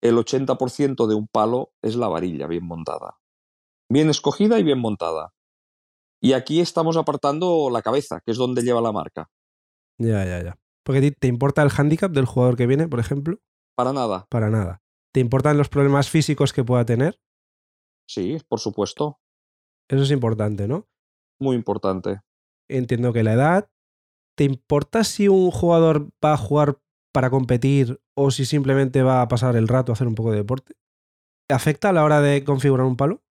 el 0.01 0.17
80% 0.17 1.07
de 1.07 1.15
un 1.15 1.27
palo 1.27 1.73
es 1.83 1.97
la 1.97 2.09
varilla 2.09 2.47
bien 2.47 2.67
montada. 2.67 3.19
Bien 3.91 4.11
escogida 4.11 4.59
y 4.59 4.63
bien 4.63 4.79
montada. 4.79 5.33
Y 6.21 6.33
aquí 6.33 6.61
estamos 6.61 6.97
apartando 6.97 7.71
la 7.71 7.83
cabeza, 7.83 8.21
que 8.25 8.33
es 8.33 8.37
donde 8.37 8.63
lleva 8.63 8.81
la 8.81 8.93
marca. 8.93 9.31
Ya, 9.99 10.25
ya, 10.25 10.43
ya. 10.43 10.59
Porque 10.85 11.13
te 11.13 11.29
importa 11.29 11.63
el 11.63 11.71
handicap 11.77 12.11
del 12.11 12.27
jugador 12.27 12.57
que 12.57 12.67
viene, 12.67 12.89
por 12.89 13.01
ejemplo. 13.01 13.39
Para 13.77 13.93
nada. 13.93 14.27
Para 14.29 14.51
nada. 14.51 14.83
¿Te 15.13 15.21
importan 15.21 15.57
los 15.57 15.69
problemas 15.69 16.11
físicos 16.11 16.53
que 16.53 16.65
pueda 16.65 16.85
tener? 16.85 17.21
Sí, 18.09 18.39
por 18.49 18.61
supuesto. 18.61 19.21
Eso 19.89 20.03
es 20.03 20.11
importante, 20.11 20.69
¿no? 20.69 20.87
Muy 21.39 21.57
importante. 21.57 22.21
Entiendo 22.69 23.13
que 23.13 23.23
la 23.23 23.33
edad. 23.35 23.71
¿Te 24.37 24.45
importa 24.45 25.05
si 25.05 25.29
un 25.29 25.51
jugador 25.51 26.11
va 26.25 26.35
a 26.35 26.37
jugar 26.37 26.79
para 27.13 27.31
competir 27.31 28.01
o 28.15 28.31
si 28.31 28.45
simplemente 28.45 29.03
va 29.03 29.23
a 29.23 29.29
pasar 29.29 29.57
el 29.57 29.67
rato 29.67 29.93
a 29.93 29.95
hacer 29.95 30.07
un 30.07 30.15
poco 30.15 30.31
de 30.31 30.39
deporte? 30.39 30.75
¿Afecta 31.51 31.89
a 31.89 31.93
la 31.93 32.05
hora 32.05 32.21
de 32.21 32.45
configurar 32.45 32.87
un 32.87 32.97
palo? 32.97 33.23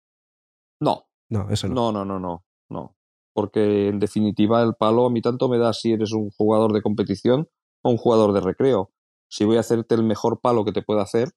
No. 0.80 1.06
No, 1.28 1.50
eso 1.50 1.68
no. 1.68 1.75
No, 1.75 1.92
no, 1.92 2.04
no, 2.04 2.21
no. 2.21 2.45
no. 2.68 2.97
Porque 3.33 3.88
en 3.88 3.99
definitiva 3.99 4.62
el 4.62 4.75
palo 4.75 5.06
a 5.06 5.11
mí 5.11 5.21
tanto 5.21 5.49
me 5.49 5.59
da 5.59 5.73
si 5.73 5.92
eres 5.92 6.12
un 6.12 6.30
jugador 6.30 6.73
de 6.73 6.83
competición 6.83 7.49
o 7.83 7.90
un 7.90 7.97
jugador 7.97 8.33
de 8.33 8.40
recreo. 8.40 8.92
Si 9.28 9.45
voy 9.45 9.56
a 9.56 9.61
hacerte 9.61 9.95
el 9.95 10.04
mejor 10.04 10.40
palo 10.40 10.64
que 10.64 10.73
te 10.73 10.83
pueda 10.83 11.02
hacer, 11.02 11.33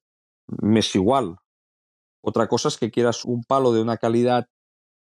me 0.46 0.80
es 0.80 0.94
igual. 0.94 1.36
Otra 2.22 2.48
cosa 2.48 2.68
es 2.68 2.78
que 2.78 2.90
quieras 2.90 3.24
un 3.24 3.42
palo 3.44 3.72
de 3.72 3.82
una 3.82 3.96
calidad 3.96 4.48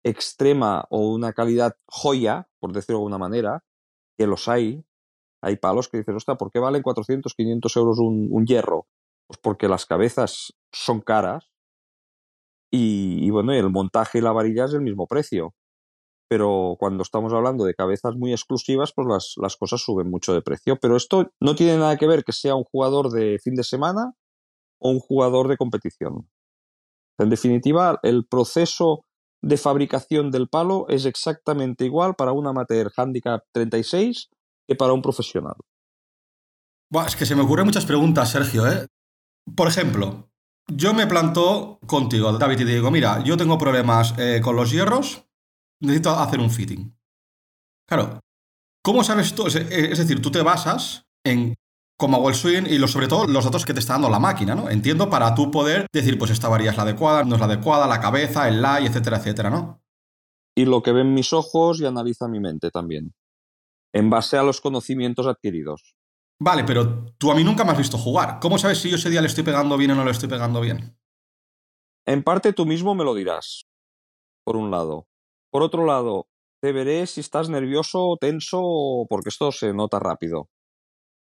extrema 0.04 0.86
o 0.90 1.10
una 1.14 1.34
calidad 1.34 1.76
joya, 1.88 2.50
por 2.60 2.72
decirlo 2.72 3.00
de 3.00 3.02
alguna 3.02 3.18
manera, 3.18 3.64
que 4.18 4.28
los 4.28 4.48
hay. 4.48 4.86
Hay 5.42 5.58
palos 5.58 5.88
que 5.88 5.98
dices, 5.98 6.16
ostras, 6.16 6.38
¿por 6.38 6.52
qué 6.52 6.60
valen 6.60 6.82
400, 6.82 7.34
500 7.34 7.76
euros 7.78 8.00
un, 8.00 8.28
un 8.32 8.46
hierro? 8.46 8.88
Pues 9.28 9.40
porque 9.42 9.68
las 9.68 9.86
cabezas 9.86 10.54
son 10.72 11.02
caras 11.02 11.52
y, 12.72 13.30
bueno, 13.30 13.54
el 13.54 13.70
montaje 13.70 14.18
y 14.18 14.22
la 14.22 14.32
varilla 14.32 14.66
es 14.66 14.74
el 14.74 14.82
mismo 14.82 15.08
precio. 15.08 15.54
Pero 16.30 16.76
cuando 16.78 17.04
estamos 17.04 17.32
hablando 17.34 17.64
de 17.64 17.74
cabezas 17.74 18.16
muy 18.16 18.32
exclusivas, 18.34 18.92
pues 18.94 19.08
las, 19.08 19.34
las 19.38 19.56
cosas 19.56 19.82
suben 19.82 20.10
mucho 20.10 20.34
de 20.34 20.42
precio. 20.42 20.78
Pero 20.82 20.98
esto 20.98 21.32
no 21.40 21.56
tiene 21.56 21.78
nada 21.78 21.98
que 21.98 22.08
ver 22.08 22.24
que 22.24 22.34
sea 22.34 22.56
un 22.56 22.66
jugador 22.66 23.10
de 23.12 23.40
fin 23.42 23.56
de 23.56 23.64
semana 23.64 24.14
o 24.80 24.90
un 24.90 25.00
jugador 25.00 25.48
de 25.48 25.58
competición. 25.58 26.30
En 27.18 27.30
definitiva, 27.30 28.00
el 28.04 28.26
proceso 28.28 29.06
de 29.42 29.58
fabricación 29.58 30.32
del 30.32 30.50
palo 30.50 30.86
es 30.90 31.06
exactamente 31.06 31.86
igual 31.86 32.16
para 32.16 32.32
un 32.32 32.48
amateur 32.48 32.92
handicap 32.96 33.44
36 33.54 34.30
que 34.68 34.76
para 34.76 34.94
un 34.94 35.02
profesional. 35.02 35.56
Buah, 36.92 37.08
es 37.08 37.16
que 37.16 37.26
se 37.26 37.36
me 37.36 37.42
ocurren 37.42 37.66
muchas 37.66 37.86
preguntas, 37.86 38.32
Sergio. 38.32 38.68
¿eh? 38.68 38.88
Por 39.56 39.68
ejemplo, 39.68 40.27
yo 40.68 40.94
me 40.94 41.08
planto 41.08 41.80
contigo, 41.86 42.32
David, 42.38 42.60
y 42.60 42.66
te 42.66 42.76
digo, 42.76 42.92
mira, 42.92 43.24
yo 43.24 43.38
tengo 43.38 43.58
problemas 43.58 44.14
eh, 44.18 44.42
con 44.44 44.56
los 44.56 44.72
hierros, 44.72 45.26
necesito 45.82 46.12
hacer 46.12 46.40
un 46.40 46.52
fitting. 46.52 46.96
Claro, 47.88 48.20
¿cómo 48.84 49.04
sabes 49.04 49.34
tú? 49.34 49.48
Es, 49.48 49.56
es 49.56 49.98
decir, 49.98 50.22
tú 50.22 50.30
te 50.30 50.42
basas 50.42 51.06
en 51.26 51.56
cómo 51.98 52.18
hago 52.18 52.30
el 52.30 52.36
swing 52.36 52.64
y 52.68 52.78
sobre 52.88 53.08
todo 53.08 53.26
los 53.26 53.44
datos 53.44 53.66
que 53.66 53.74
te 53.74 53.80
está 53.80 53.94
dando 53.94 54.10
la 54.10 54.20
máquina, 54.20 54.56
¿no? 54.56 54.70
Entiendo 54.70 55.10
para 55.10 55.34
tú 55.34 55.50
poder 55.50 55.88
decir, 55.92 56.18
pues 56.18 56.32
esta 56.32 56.48
varilla 56.48 56.72
es 56.72 56.78
la 56.78 56.84
adecuada, 56.84 57.24
no 57.24 57.36
es 57.36 57.40
la 57.40 57.48
adecuada, 57.48 57.88
la 57.88 58.00
cabeza, 58.00 58.48
el 58.48 58.62
lie, 58.62 58.88
etcétera, 58.88 59.18
etcétera, 59.18 59.50
¿no? 59.50 59.82
Y 60.56 60.66
lo 60.66 60.84
que 60.84 60.92
ven 60.92 61.14
mis 61.14 61.34
ojos 61.34 61.80
y 61.82 61.86
analiza 61.86 62.28
mi 62.28 62.40
mente 62.40 62.70
también, 62.70 63.14
en 63.94 64.10
base 64.10 64.38
a 64.38 64.44
los 64.44 64.62
conocimientos 64.62 65.28
adquiridos. 65.28 65.97
Vale, 66.40 66.64
pero 66.64 67.06
tú 67.18 67.32
a 67.32 67.36
mí 67.36 67.44
nunca 67.44 67.64
me 67.64 67.72
has 67.72 67.78
visto 67.78 67.98
jugar. 67.98 68.40
¿Cómo 68.40 68.58
sabes 68.58 68.80
si 68.80 68.90
yo 68.90 68.96
ese 68.96 69.10
día 69.10 69.22
le 69.22 69.28
estoy 69.28 69.44
pegando 69.44 69.78
bien 69.78 69.92
o 69.92 69.96
no 69.96 70.06
le 70.06 70.12
estoy 70.12 70.30
pegando 70.30 70.62
bien? 70.62 70.98
En 72.06 72.24
parte 72.24 72.54
tú 72.54 72.66
mismo 72.66 72.96
me 72.96 73.04
lo 73.04 73.16
dirás, 73.16 73.66
por 74.46 74.56
un 74.56 74.72
lado. 74.72 75.08
Por 75.52 75.64
otro 75.64 75.86
lado, 75.86 76.28
te 76.62 76.72
veré 76.72 77.08
si 77.08 77.22
estás 77.22 77.50
nervioso, 77.50 78.18
tenso, 78.20 79.06
porque 79.10 79.30
esto 79.30 79.52
se 79.52 79.74
nota 79.74 80.00
rápido 80.00 80.50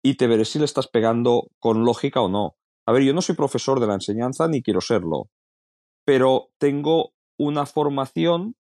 y 0.07 0.17
te 0.17 0.29
veré 0.29 0.45
si 0.45 0.61
le 0.61 0.65
estás 0.65 0.87
pegando 0.87 1.49
con 1.59 1.85
lógica 1.85 2.21
o 2.21 2.29
no. 2.29 2.55
A 2.87 2.93
ver, 2.93 3.03
yo 3.03 3.13
no 3.13 3.23
soy 3.23 3.35
profesor 3.35 3.81
de 3.81 3.89
la 3.89 3.95
enseñanza 3.95 4.47
ni 4.47 4.63
quiero 4.63 4.81
serlo, 4.81 5.31
pero 6.05 6.51
tengo 6.59 7.13
una 7.39 7.67
formación 7.67 8.55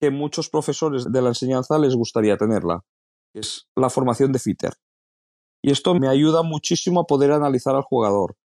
que 0.00 0.10
muchos 0.10 0.50
profesores 0.50 1.12
de 1.12 1.22
la 1.22 1.28
enseñanza 1.28 1.78
les 1.78 1.94
gustaría 1.94 2.36
tenerla, 2.36 2.80
es 3.32 3.68
la 3.76 3.90
formación 3.90 4.32
de 4.32 4.40
fitter. 4.40 4.72
Y 5.62 5.70
esto 5.70 5.94
me 5.94 6.08
ayuda 6.08 6.42
muchísimo 6.42 7.00
a 7.00 7.04
poder 7.04 7.30
analizar 7.30 7.76
al 7.76 7.82
jugador. 7.82 8.36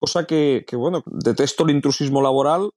Cosa 0.00 0.26
que, 0.26 0.64
bueno, 0.72 1.02
detesto 1.06 1.64
el 1.64 1.70
intrusismo 1.70 2.22
laboral 2.22 2.70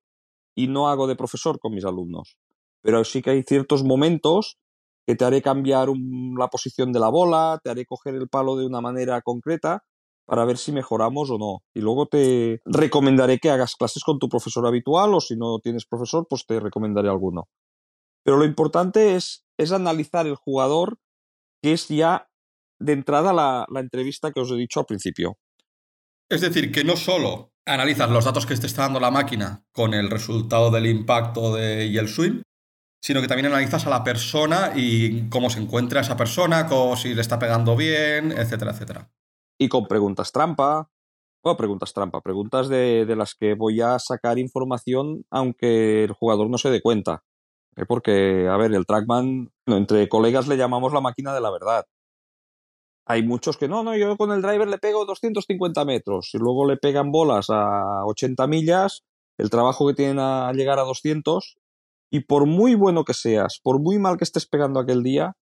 y 0.56 0.68
no 0.68 0.90
hago 0.90 1.08
de 1.08 1.16
profesor 1.16 1.60
con 1.60 1.74
mis 1.74 1.86
alumnos. 1.86 2.38
Pero 2.82 3.04
sí 3.04 3.22
que 3.22 3.30
hay 3.30 3.44
ciertos 3.44 3.84
momentos 3.84 4.58
que 5.06 5.16
te 5.16 5.26
haré 5.26 5.42
cambiar 5.42 5.90
la 6.38 6.48
posición 6.48 6.92
de 6.92 7.00
la 7.00 7.10
bola, 7.10 7.60
te 7.64 7.70
haré 7.70 7.86
coger 7.86 8.16
el 8.16 8.28
palo 8.28 8.56
de 8.58 8.66
una 8.66 8.82
manera 8.82 9.22
concreta 9.22 9.84
para 10.26 10.44
ver 10.44 10.58
si 10.58 10.72
mejoramos 10.72 11.30
o 11.30 11.38
no. 11.38 11.64
Y 11.74 11.82
luego 11.82 12.08
te 12.08 12.62
recomendaré 12.66 13.38
que 13.38 13.50
hagas 13.50 13.76
clases 13.76 14.04
con 14.04 14.20
tu 14.20 14.28
profesor 14.28 14.66
habitual 14.66 15.14
o 15.14 15.22
si 15.22 15.38
no 15.38 15.60
tienes 15.60 15.86
profesor, 15.86 16.26
pues 16.30 16.46
te 16.46 16.60
recomendaré 16.60 17.10
alguno. 17.10 17.48
Pero 18.24 18.38
lo 18.38 18.46
importante 18.46 19.16
es, 19.16 19.46
es 19.58 19.72
analizar 19.72 20.28
el 20.28 20.36
jugador, 20.36 20.98
que 21.62 21.74
es 21.74 21.88
ya 21.88 22.30
de 22.80 22.94
entrada 22.94 23.34
la, 23.34 23.66
la 23.70 23.80
entrevista 23.80 24.32
que 24.32 24.40
os 24.40 24.52
he 24.52 24.56
dicho 24.56 24.80
al 24.80 24.86
principio. 24.86 25.38
Es 26.30 26.42
decir, 26.42 26.72
que 26.72 26.84
no 26.84 26.96
solo 26.96 27.52
analizas 27.66 28.10
los 28.10 28.26
datos 28.26 28.46
que 28.46 28.56
te 28.56 28.68
está 28.68 28.84
dando 28.84 29.00
la 29.00 29.12
máquina 29.12 29.64
con 29.72 29.94
el 29.94 30.10
resultado 30.10 30.72
del 30.72 30.88
impacto 30.88 31.56
de, 31.56 31.86
y 31.86 31.98
el 31.98 32.08
swing, 32.08 32.42
sino 33.02 33.22
que 33.22 33.28
también 33.28 33.48
analizas 33.48 33.86
a 33.86 33.90
la 33.90 34.04
persona 34.04 34.72
y 34.76 35.30
cómo 35.30 35.50
se 35.50 35.60
encuentra 35.60 36.02
esa 36.02 36.18
persona, 36.18 36.68
cómo, 36.68 36.96
si 36.96 37.14
le 37.14 37.22
está 37.22 37.40
pegando 37.40 37.76
bien, 37.76 38.32
etcétera, 38.32 38.72
etcétera. 38.72 39.10
Y 39.60 39.70
con 39.70 39.88
preguntas 39.88 40.32
trampa, 40.32 40.90
o 41.42 41.58
preguntas 41.58 41.94
trampa, 41.94 42.22
preguntas 42.22 42.68
de, 42.68 43.06
de, 43.06 43.16
las 43.16 43.36
que 43.36 43.54
voy 43.54 43.82
a 43.82 44.00
sacar 44.00 44.38
información 44.40 45.26
aunque 45.30 46.04
el 46.04 46.12
jugador 46.12 46.50
no 46.50 46.58
se 46.58 46.70
dé 46.70 46.82
cuenta. 46.82 47.24
¿Eh? 47.76 47.86
Porque, 47.88 48.48
a 48.50 48.58
ver, 48.58 48.74
el 48.74 48.86
trackman, 48.86 49.52
entre 49.66 50.10
colegas 50.10 50.48
le 50.48 50.58
llamamos 50.58 50.94
la 50.94 51.02
máquina 51.02 51.34
de 51.34 51.42
la 51.42 51.52
verdad. 51.52 51.86
Hay 53.10 53.24
muchos 53.24 53.56
que 53.56 53.70
no, 53.70 53.84
no, 53.84 53.96
yo 53.96 54.18
con 54.18 54.32
el 54.34 54.42
driver 54.42 54.68
le 54.68 54.80
pego 54.80 55.06
250 55.06 55.86
metros 55.86 56.30
y 56.34 56.38
luego 56.38 56.68
le 56.68 56.76
pegan 56.76 57.10
bolas 57.10 57.48
a 57.50 58.04
80 58.06 58.48
millas, 58.48 59.06
el 59.38 59.50
trabajo 59.50 59.88
que 59.88 59.94
tienen 59.94 60.20
a 60.20 60.52
llegar 60.52 60.78
a 60.78 60.84
200 60.84 61.58
y 62.12 62.22
por 62.22 62.46
muy 62.46 62.76
bueno 62.76 63.06
que 63.06 63.14
seas, 63.14 63.62
por 63.64 63.80
muy 63.80 63.98
mal 63.98 64.18
que 64.18 64.26
estés 64.26 64.46
pegando 64.46 64.82
aquel 64.82 65.04
día, 65.04 65.38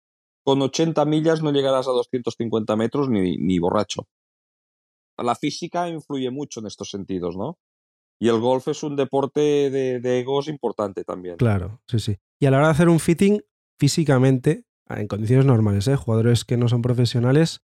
con 0.42 0.62
80 0.62 1.04
millas 1.04 1.42
no 1.42 1.52
llegarás 1.52 1.86
a 1.86 1.90
250 1.90 2.76
metros 2.76 3.10
ni, 3.10 3.36
ni 3.36 3.58
borracho. 3.58 4.08
La 5.18 5.34
física 5.34 5.86
influye 5.90 6.30
mucho 6.30 6.60
en 6.60 6.66
estos 6.66 6.88
sentidos, 6.88 7.36
¿no? 7.36 7.58
Y 8.18 8.28
el 8.28 8.40
golf 8.40 8.68
es 8.68 8.82
un 8.82 8.96
deporte 8.96 9.40
de, 9.40 10.00
de, 10.00 10.20
egos 10.20 10.48
importante 10.48 11.04
también. 11.04 11.36
Claro, 11.36 11.82
sí, 11.86 11.98
sí. 11.98 12.16
Y 12.38 12.46
a 12.46 12.50
la 12.50 12.58
hora 12.58 12.66
de 12.68 12.72
hacer 12.72 12.88
un 12.88 13.00
fitting, 13.00 13.42
físicamente, 13.78 14.64
en 14.98 15.06
condiciones 15.06 15.46
normales, 15.46 15.86
¿eh? 15.88 15.96
jugadores 15.96 16.44
que 16.44 16.56
no 16.56 16.68
son 16.68 16.82
profesionales, 16.82 17.62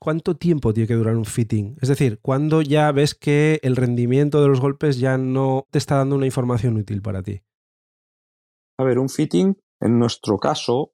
¿cuánto 0.00 0.36
tiempo 0.36 0.74
tiene 0.74 0.88
que 0.88 0.94
durar 0.94 1.16
un 1.16 1.24
fitting? 1.24 1.76
Es 1.80 1.88
decir, 1.88 2.18
¿cuándo 2.20 2.62
ya 2.62 2.90
ves 2.92 3.14
que 3.14 3.60
el 3.62 3.76
rendimiento 3.76 4.42
de 4.42 4.48
los 4.48 4.60
golpes 4.60 4.98
ya 4.98 5.18
no 5.18 5.66
te 5.70 5.78
está 5.78 5.96
dando 5.96 6.16
una 6.16 6.26
información 6.26 6.76
útil 6.76 7.02
para 7.02 7.22
ti? 7.22 7.42
A 8.78 8.84
ver, 8.84 8.98
un 8.98 9.08
fitting, 9.08 9.56
en 9.80 9.98
nuestro 9.98 10.38
caso, 10.38 10.92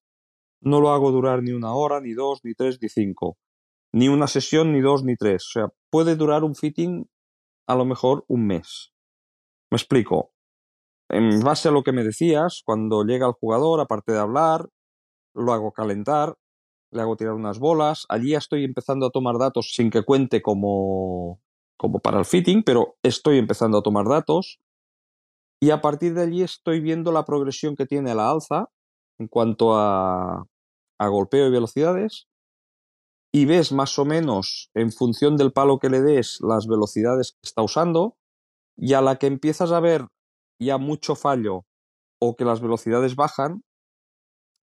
no 0.62 0.80
lo 0.80 0.90
hago 0.90 1.10
durar 1.10 1.42
ni 1.42 1.52
una 1.52 1.72
hora, 1.74 2.00
ni 2.00 2.12
dos, 2.12 2.40
ni 2.44 2.54
tres, 2.54 2.78
ni 2.82 2.88
cinco. 2.88 3.38
Ni 3.92 4.08
una 4.08 4.26
sesión, 4.26 4.72
ni 4.72 4.80
dos, 4.80 5.02
ni 5.02 5.16
tres. 5.16 5.46
O 5.46 5.60
sea, 5.60 5.68
puede 5.90 6.14
durar 6.14 6.44
un 6.44 6.54
fitting 6.54 7.08
a 7.66 7.74
lo 7.74 7.84
mejor 7.84 8.24
un 8.28 8.46
mes. 8.46 8.92
Me 9.70 9.76
explico. 9.76 10.32
En 11.08 11.40
base 11.40 11.68
a 11.68 11.72
lo 11.72 11.82
que 11.82 11.92
me 11.92 12.04
decías, 12.04 12.62
cuando 12.64 13.04
llega 13.04 13.26
el 13.26 13.32
jugador, 13.32 13.80
aparte 13.80 14.12
de 14.12 14.18
hablar, 14.18 14.68
lo 15.34 15.52
hago 15.52 15.72
calentar, 15.72 16.36
le 16.90 17.02
hago 17.02 17.16
tirar 17.16 17.34
unas 17.34 17.58
bolas. 17.58 18.06
Allí 18.08 18.34
estoy 18.34 18.64
empezando 18.64 19.06
a 19.06 19.10
tomar 19.10 19.38
datos 19.38 19.72
sin 19.74 19.90
que 19.90 20.02
cuente 20.02 20.42
como, 20.42 21.40
como 21.76 22.00
para 22.00 22.18
el 22.18 22.24
fitting, 22.24 22.62
pero 22.62 22.96
estoy 23.02 23.38
empezando 23.38 23.78
a 23.78 23.82
tomar 23.82 24.06
datos. 24.06 24.58
Y 25.60 25.70
a 25.70 25.80
partir 25.80 26.14
de 26.14 26.22
allí 26.22 26.42
estoy 26.42 26.80
viendo 26.80 27.12
la 27.12 27.24
progresión 27.24 27.76
que 27.76 27.86
tiene 27.86 28.14
la 28.14 28.30
alza 28.30 28.70
en 29.18 29.28
cuanto 29.28 29.76
a, 29.76 30.46
a 30.98 31.08
golpeo 31.08 31.46
y 31.46 31.50
velocidades. 31.50 32.26
Y 33.32 33.44
ves 33.44 33.70
más 33.70 33.96
o 33.98 34.04
menos, 34.04 34.70
en 34.74 34.90
función 34.90 35.36
del 35.36 35.52
palo 35.52 35.78
que 35.78 35.90
le 35.90 36.00
des, 36.00 36.38
las 36.40 36.66
velocidades 36.66 37.32
que 37.32 37.46
está 37.46 37.62
usando. 37.62 38.16
Y 38.76 38.94
a 38.94 39.02
la 39.02 39.16
que 39.16 39.26
empiezas 39.26 39.70
a 39.70 39.80
ver 39.80 40.06
ya 40.58 40.78
mucho 40.78 41.14
fallo 41.14 41.66
o 42.20 42.36
que 42.36 42.44
las 42.44 42.60
velocidades 42.60 43.14
bajan, 43.14 43.62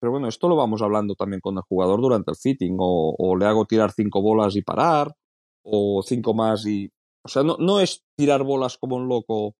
pero 0.03 0.11
bueno, 0.11 0.27
esto 0.27 0.49
lo 0.49 0.57
vamos 0.57 0.81
hablando 0.81 1.15
también 1.15 1.39
con 1.39 1.55
el 1.55 1.63
jugador 1.63 2.01
durante 2.01 2.29
el 2.29 2.35
fitting, 2.35 2.75
o, 2.77 3.15
o 3.17 3.37
le 3.37 3.45
hago 3.45 3.63
tirar 3.63 3.93
cinco 3.93 4.21
bolas 4.21 4.53
y 4.57 4.61
parar, 4.61 5.15
o 5.63 6.03
cinco 6.05 6.33
más 6.33 6.65
y... 6.65 6.91
O 7.23 7.29
sea, 7.29 7.43
no, 7.43 7.55
no 7.57 7.79
es 7.79 8.03
tirar 8.17 8.43
bolas 8.43 8.77
como 8.77 8.97
un 8.97 9.07
loco 9.07 9.55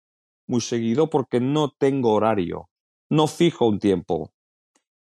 muy 0.46 0.60
seguido 0.60 1.10
porque 1.10 1.40
no 1.40 1.70
tengo 1.70 2.12
horario, 2.12 2.68
no 3.10 3.28
fijo 3.28 3.68
un 3.70 3.80
tiempo. 3.80 4.34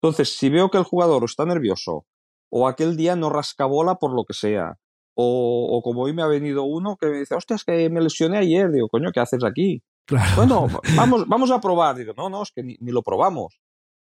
Entonces, 0.03 0.37
si 0.37 0.51
veo 0.51 0.69
que 0.69 0.77
el 0.77 0.85
jugador 0.85 1.25
está 1.25 1.47
nervioso 1.47 2.05
o 2.51 2.69
aquel 2.69 2.95
día 2.99 3.17
no 3.17 3.31
rasca 3.31 3.65
bola 3.65 3.95
por 3.95 4.13
lo 4.13 4.27
que 4.27 4.35
sea, 4.35 4.77
o, 5.17 5.67
o 5.73 5.81
como 5.81 6.03
hoy 6.03 6.13
me 6.13 6.21
ha 6.21 6.27
venido 6.27 6.65
uno 6.65 6.99
que 7.01 7.07
me 7.07 7.21
dice, 7.21 7.37
hostia, 7.37 7.57
es 7.57 7.65
que 7.65 7.89
me 7.89 8.03
lesioné 8.03 8.37
ayer, 8.37 8.71
digo, 8.71 8.91
coño, 8.91 9.13
¿qué 9.15 9.21
haces 9.21 9.45
aquí? 9.45 9.83
Claro. 10.05 10.37
Bueno, 10.37 10.67
vamos, 10.95 11.27
vamos 11.27 11.51
a 11.51 11.59
probar. 11.59 11.97
Digo, 11.97 12.13
no, 12.19 12.29
no, 12.29 12.43
es 12.43 12.53
que 12.53 12.63
ni, 12.63 12.77
ni 12.81 12.93
lo 12.93 13.01
probamos. 13.01 13.62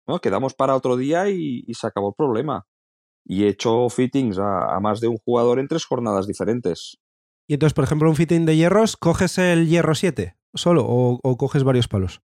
¿No? 0.09 0.21
Quedamos 0.21 0.55
para 0.55 0.75
otro 0.75 0.97
día 0.97 1.29
y, 1.29 1.65
y, 1.67 1.75
se 1.75 1.87
acabó 1.87 2.09
el 2.09 2.15
problema. 2.17 2.67
Y 3.25 3.45
he 3.45 3.49
hecho 3.49 3.89
fittings 3.91 4.39
a, 4.39 4.75
a 4.75 4.81
más 4.81 5.01
de 5.01 5.09
un 5.09 5.19
jugador 5.19 5.59
en 5.59 5.69
tres 5.69 5.85
jornadas 5.85 6.27
diferentes. 6.27 6.99
Y 7.47 7.55
entonces, 7.55 7.75
por 7.75 7.85
ejemplo, 7.85 8.09
un 8.09 8.17
fitting 8.17 8.47
de 8.47 8.57
hierros, 8.57 8.97
¿coges 8.97 9.39
el 9.39 9.69
hierro 9.69 9.95
7 9.95 10.37
solo 10.55 10.85
o, 10.87 11.19
o 11.23 11.37
coges 11.37 11.63
varios 11.63 11.89
palos? 11.89 12.21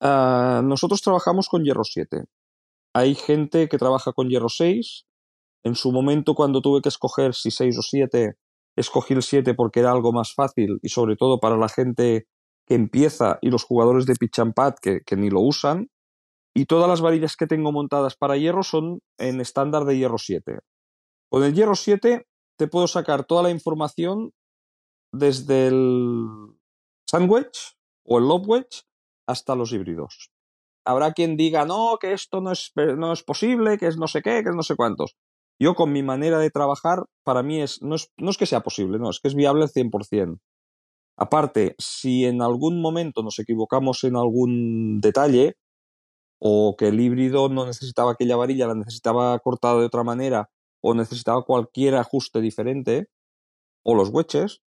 Uh, 0.00 0.62
nosotros 0.62 1.00
trabajamos 1.00 1.48
con 1.48 1.64
hierro 1.64 1.84
7. 1.84 2.24
hay 2.94 3.14
gente 3.14 3.68
que 3.68 3.78
trabaja 3.78 4.12
con 4.12 4.28
hierro 4.28 4.48
6. 4.48 5.06
En 5.64 5.74
su 5.74 5.90
momento, 5.90 6.34
cuando 6.34 6.60
tuve 6.60 6.80
que 6.82 6.88
escoger 6.88 7.34
si 7.34 7.50
6 7.50 7.78
o 7.78 7.82
7, 7.82 8.36
escogí 8.76 9.14
el 9.14 9.22
7 9.22 9.54
porque 9.54 9.80
era 9.80 9.90
algo 9.90 10.12
más 10.12 10.34
fácil 10.34 10.78
y 10.82 10.90
sobre 10.90 11.16
todo 11.16 11.40
para 11.40 11.56
la 11.56 11.68
gente 11.68 12.26
que 12.66 12.74
empieza 12.74 13.38
y 13.40 13.50
los 13.50 13.64
jugadores 13.64 14.06
de 14.06 14.14
pitch 14.14 14.38
and 14.40 14.54
pad 14.54 14.74
que, 14.80 15.00
que 15.00 15.16
ni 15.16 15.30
lo 15.30 15.40
usan. 15.40 15.88
Y 16.56 16.64
todas 16.64 16.88
las 16.88 17.02
varillas 17.02 17.36
que 17.36 17.46
tengo 17.46 17.70
montadas 17.70 18.16
para 18.16 18.38
hierro 18.38 18.62
son 18.62 19.00
en 19.18 19.42
estándar 19.42 19.84
de 19.84 19.98
hierro 19.98 20.16
7. 20.16 20.60
Con 21.28 21.44
el 21.44 21.52
hierro 21.52 21.74
7 21.74 22.26
te 22.56 22.66
puedo 22.66 22.86
sacar 22.86 23.24
toda 23.24 23.42
la 23.42 23.50
información 23.50 24.32
desde 25.12 25.66
el 25.66 26.56
sandwich 27.06 27.76
o 28.06 28.16
el 28.16 28.24
lob 28.26 28.46
hasta 29.28 29.54
los 29.54 29.70
híbridos. 29.70 30.30
Habrá 30.86 31.12
quien 31.12 31.36
diga, 31.36 31.66
no, 31.66 31.98
que 32.00 32.14
esto 32.14 32.40
no 32.40 32.52
es, 32.52 32.72
no 32.74 33.12
es 33.12 33.22
posible, 33.22 33.76
que 33.76 33.88
es 33.88 33.98
no 33.98 34.08
sé 34.08 34.22
qué, 34.22 34.42
que 34.42 34.48
es 34.48 34.56
no 34.56 34.62
sé 34.62 34.76
cuántos. 34.76 35.14
Yo 35.60 35.74
con 35.74 35.92
mi 35.92 36.02
manera 36.02 36.38
de 36.38 36.50
trabajar, 36.50 37.04
para 37.22 37.42
mí 37.42 37.60
es 37.60 37.82
no, 37.82 37.96
es, 37.96 38.10
no 38.16 38.30
es 38.30 38.38
que 38.38 38.46
sea 38.46 38.60
posible, 38.60 38.98
no, 38.98 39.10
es 39.10 39.20
que 39.20 39.28
es 39.28 39.34
viable 39.34 39.64
al 39.64 39.70
100%. 39.70 40.38
Aparte, 41.18 41.74
si 41.76 42.24
en 42.24 42.40
algún 42.40 42.80
momento 42.80 43.22
nos 43.22 43.38
equivocamos 43.38 44.04
en 44.04 44.16
algún 44.16 45.02
detalle, 45.02 45.56
o 46.38 46.76
que 46.76 46.88
el 46.88 47.00
híbrido 47.00 47.48
no 47.48 47.66
necesitaba 47.66 48.12
aquella 48.12 48.36
varilla, 48.36 48.66
la 48.66 48.74
necesitaba 48.74 49.38
cortada 49.38 49.80
de 49.80 49.86
otra 49.86 50.04
manera, 50.04 50.50
o 50.82 50.94
necesitaba 50.94 51.42
cualquier 51.42 51.96
ajuste 51.96 52.40
diferente, 52.40 53.08
o 53.84 53.94
los 53.94 54.10
wedges, 54.10 54.60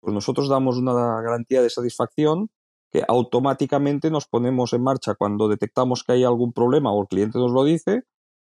pues 0.00 0.14
nosotros 0.14 0.48
damos 0.48 0.76
una 0.78 0.92
garantía 1.22 1.62
de 1.62 1.70
satisfacción 1.70 2.50
que 2.92 3.04
automáticamente 3.06 4.10
nos 4.10 4.26
ponemos 4.26 4.72
en 4.72 4.82
marcha 4.82 5.14
cuando 5.14 5.48
detectamos 5.48 6.02
que 6.04 6.12
hay 6.12 6.24
algún 6.24 6.52
problema 6.52 6.92
o 6.92 7.02
el 7.02 7.08
cliente 7.08 7.38
nos 7.38 7.52
lo 7.52 7.64
dice 7.64 8.02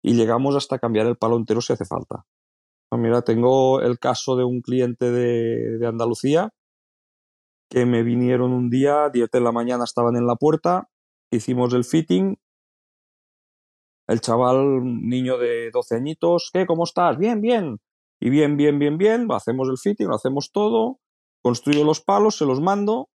y 0.03 0.15
llegamos 0.15 0.57
hasta 0.57 0.79
cambiar 0.79 1.07
el 1.07 1.17
palo 1.17 1.37
entero 1.37 1.61
si 1.61 1.73
hace 1.73 1.85
falta. 1.85 2.25
Pues 2.89 3.03
mira, 3.03 3.23
tengo 3.23 3.81
el 3.83 3.99
caso 3.99 4.37
de 4.37 4.45
un 4.45 4.63
cliente 4.63 5.11
de, 5.11 5.79
de 5.79 5.87
Andalucía 5.87 6.51
que 7.71 7.87
me 7.87 8.03
vinieron 8.03 8.53
un 8.53 8.69
día, 8.69 9.11
10 9.11 9.31
de 9.31 9.41
la 9.41 9.53
mañana 9.53 9.85
estaban 9.85 10.17
en 10.17 10.27
la 10.27 10.35
puerta, 10.35 10.89
hicimos 11.31 11.73
el 11.73 11.85
fitting, 11.85 12.37
el 14.11 14.21
chaval, 14.21 14.83
niño 14.83 15.39
de 15.39 15.71
12 15.71 15.95
añitos, 15.95 16.51
¿qué? 16.53 16.67
¿Cómo 16.67 16.83
estás? 16.83 17.17
Bien, 17.17 17.41
bien. 17.41 17.79
Y 18.21 18.29
bien, 18.29 18.57
bien, 18.57 18.79
bien, 18.81 18.99
bien, 18.99 19.29
hacemos 19.31 19.69
el 19.69 19.79
fitting, 19.79 20.09
lo 20.09 20.17
hacemos 20.17 20.51
todo, 20.51 20.99
construyo 21.43 21.85
los 21.85 22.01
palos, 22.01 22.37
se 22.37 22.45
los 22.45 22.61
mando 22.61 23.09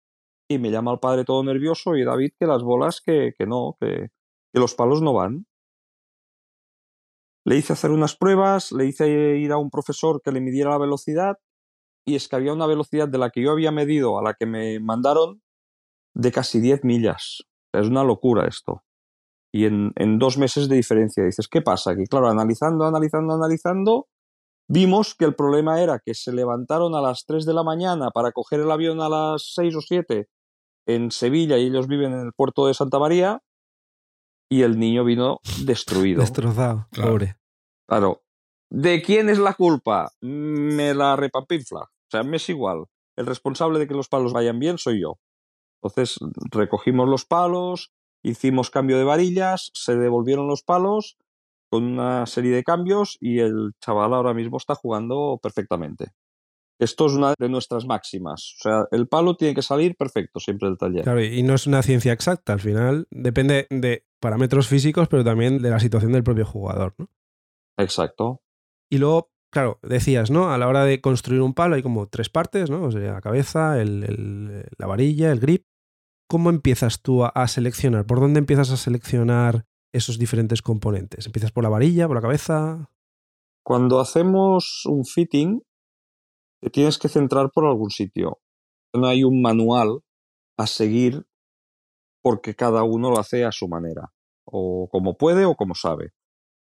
y 0.49 0.57
me 0.57 0.71
llama 0.71 0.93
el 0.93 0.99
padre 0.99 1.25
todo 1.25 1.43
nervioso 1.43 1.97
y 1.97 2.05
David 2.05 2.31
que 2.39 2.47
las 2.47 2.63
bolas 2.63 3.01
que, 3.01 3.33
que 3.37 3.45
no, 3.45 3.75
que, 3.79 4.07
que 4.53 4.59
los 4.59 4.73
palos 4.73 5.01
no 5.01 5.13
van. 5.13 5.45
Le 7.45 7.57
hice 7.57 7.73
hacer 7.73 7.91
unas 7.91 8.15
pruebas, 8.15 8.71
le 8.71 8.85
hice 8.85 9.37
ir 9.37 9.51
a 9.51 9.57
un 9.57 9.69
profesor 9.69 10.21
que 10.23 10.31
le 10.31 10.39
midiera 10.39 10.71
la 10.71 10.77
velocidad 10.77 11.35
y 12.05 12.15
es 12.15 12.29
que 12.29 12.37
había 12.37 12.53
una 12.53 12.67
velocidad 12.67 13.09
de 13.09 13.17
la 13.17 13.31
que 13.31 13.43
yo 13.43 13.51
había 13.51 13.71
medido 13.71 14.17
a 14.17 14.23
la 14.23 14.33
que 14.33 14.45
me 14.45 14.79
mandaron 14.79 15.41
de 16.15 16.31
casi 16.31 16.61
10 16.61 16.85
millas. 16.85 17.43
Es 17.73 17.87
una 17.87 18.03
locura 18.05 18.47
esto. 18.47 18.83
Y 19.55 19.65
en, 19.65 19.93
en 19.95 20.19
dos 20.19 20.37
meses 20.37 20.67
de 20.67 20.75
diferencia 20.75 21.23
dices, 21.23 21.47
¿qué 21.47 21.61
pasa? 21.61 21.95
Que 21.95 22.03
claro, 22.07 22.27
analizando, 22.27 22.83
analizando, 22.83 23.33
analizando, 23.35 24.07
vimos 24.67 25.15
que 25.15 25.23
el 25.23 25.33
problema 25.33 25.81
era 25.81 25.99
que 26.05 26.13
se 26.13 26.33
levantaron 26.33 26.93
a 26.93 26.99
las 27.01 27.23
3 27.25 27.45
de 27.45 27.53
la 27.53 27.63
mañana 27.63 28.11
para 28.11 28.33
coger 28.33 28.59
el 28.59 28.69
avión 28.71 28.99
a 28.99 29.07
las 29.07 29.53
6 29.55 29.75
o 29.77 29.81
7 29.81 30.27
en 30.87 31.09
Sevilla 31.09 31.57
y 31.57 31.67
ellos 31.67 31.87
viven 31.87 32.11
en 32.11 32.19
el 32.19 32.33
puerto 32.33 32.67
de 32.67 32.73
Santa 32.73 32.99
María 32.99 33.41
y 34.51 34.63
el 34.63 34.77
niño 34.77 35.05
vino 35.05 35.39
destruido. 35.63 36.19
Destrozado, 36.19 36.87
Claro. 36.91 37.11
pobre. 37.11 37.37
Claro. 37.87 38.23
¿De 38.69 39.01
quién 39.01 39.29
es 39.29 39.39
la 39.39 39.53
culpa? 39.53 40.11
Me 40.19 40.93
la 40.93 41.15
repampinfla. 41.15 41.79
O 41.79 42.09
sea, 42.11 42.23
me 42.23 42.37
es 42.37 42.49
igual. 42.49 42.85
El 43.15 43.25
responsable 43.25 43.79
de 43.79 43.87
que 43.87 43.93
los 43.93 44.09
palos 44.09 44.33
vayan 44.33 44.59
bien 44.59 44.77
soy 44.77 45.01
yo. 45.01 45.17
Entonces 45.81 46.17
recogimos 46.51 47.07
los 47.07 47.23
palos, 47.25 47.93
hicimos 48.29 48.69
cambio 48.69 48.97
de 48.97 49.03
varillas, 49.03 49.71
se 49.73 49.95
devolvieron 49.95 50.47
los 50.47 50.63
palos 50.63 51.17
con 51.69 51.83
una 51.83 52.25
serie 52.25 52.55
de 52.55 52.63
cambios 52.63 53.17
y 53.19 53.39
el 53.39 53.71
chaval 53.83 54.13
ahora 54.13 54.33
mismo 54.33 54.57
está 54.57 54.75
jugando 54.75 55.39
perfectamente. 55.41 56.11
Esto 56.79 57.05
es 57.05 57.13
una 57.13 57.33
de 57.39 57.47
nuestras 57.49 57.85
máximas. 57.85 58.55
O 58.59 58.61
sea, 58.63 58.85
el 58.91 59.07
palo 59.07 59.35
tiene 59.35 59.55
que 59.55 59.61
salir 59.61 59.95
perfecto 59.95 60.39
siempre 60.39 60.67
del 60.67 60.77
taller. 60.77 61.03
Claro, 61.03 61.23
y 61.23 61.41
no 61.41 61.53
es 61.53 61.67
una 61.67 61.81
ciencia 61.81 62.11
exacta, 62.11 62.53
al 62.53 62.59
final 62.59 63.07
depende 63.11 63.67
de 63.69 64.05
parámetros 64.19 64.67
físicos, 64.67 65.07
pero 65.07 65.23
también 65.23 65.61
de 65.61 65.69
la 65.69 65.79
situación 65.79 66.11
del 66.11 66.23
propio 66.23 66.45
jugador, 66.45 66.93
¿no? 66.97 67.07
Exacto. 67.77 68.41
Y 68.91 68.97
luego, 68.97 69.31
claro, 69.51 69.79
decías, 69.83 70.31
¿no? 70.31 70.51
A 70.51 70.57
la 70.57 70.67
hora 70.67 70.83
de 70.83 71.01
construir 71.01 71.41
un 71.41 71.53
palo 71.53 71.75
hay 71.75 71.81
como 71.81 72.07
tres 72.07 72.29
partes, 72.29 72.69
¿no? 72.69 72.83
O 72.83 72.91
sea, 72.91 73.13
la 73.13 73.21
cabeza, 73.21 73.81
el- 73.81 74.03
el- 74.03 74.65
la 74.77 74.87
varilla, 74.87 75.31
el 75.31 75.39
grip. 75.39 75.65
¿Cómo 76.27 76.49
empiezas 76.49 77.01
tú 77.01 77.23
a, 77.23 77.47
seleccionar? 77.47 78.05
¿Por 78.07 78.19
dónde 78.19 78.39
empiezas 78.39 78.71
a 78.71 78.77
seleccionar 78.77 79.65
esos 79.93 80.17
diferentes 80.17 80.63
componentes? 80.63 81.27
¿Empiezas 81.27 81.51
por 81.51 81.63
la 81.63 81.69
varilla, 81.69 82.07
por 82.07 82.15
la 82.15 82.21
cabeza? 82.21 82.89
Cuando 83.63 83.99
hacemos 83.99 84.83
un 84.85 85.05
fitting, 85.05 85.61
te 86.61 86.71
tienes 86.71 86.97
que 86.97 87.09
centrar 87.09 87.51
por 87.51 87.65
algún 87.65 87.91
sitio. 87.91 88.39
No 88.93 89.07
hay 89.07 89.23
un 89.23 89.41
manual 89.41 89.99
a 90.57 90.65
seguir 90.65 91.27
porque 92.23 92.55
cada 92.55 92.83
uno 92.83 93.11
lo 93.11 93.19
hace 93.19 93.45
a 93.45 93.51
su 93.51 93.67
manera, 93.67 94.11
o 94.45 94.89
como 94.91 95.17
puede 95.17 95.45
o 95.45 95.55
como 95.55 95.75
sabe. 95.75 96.13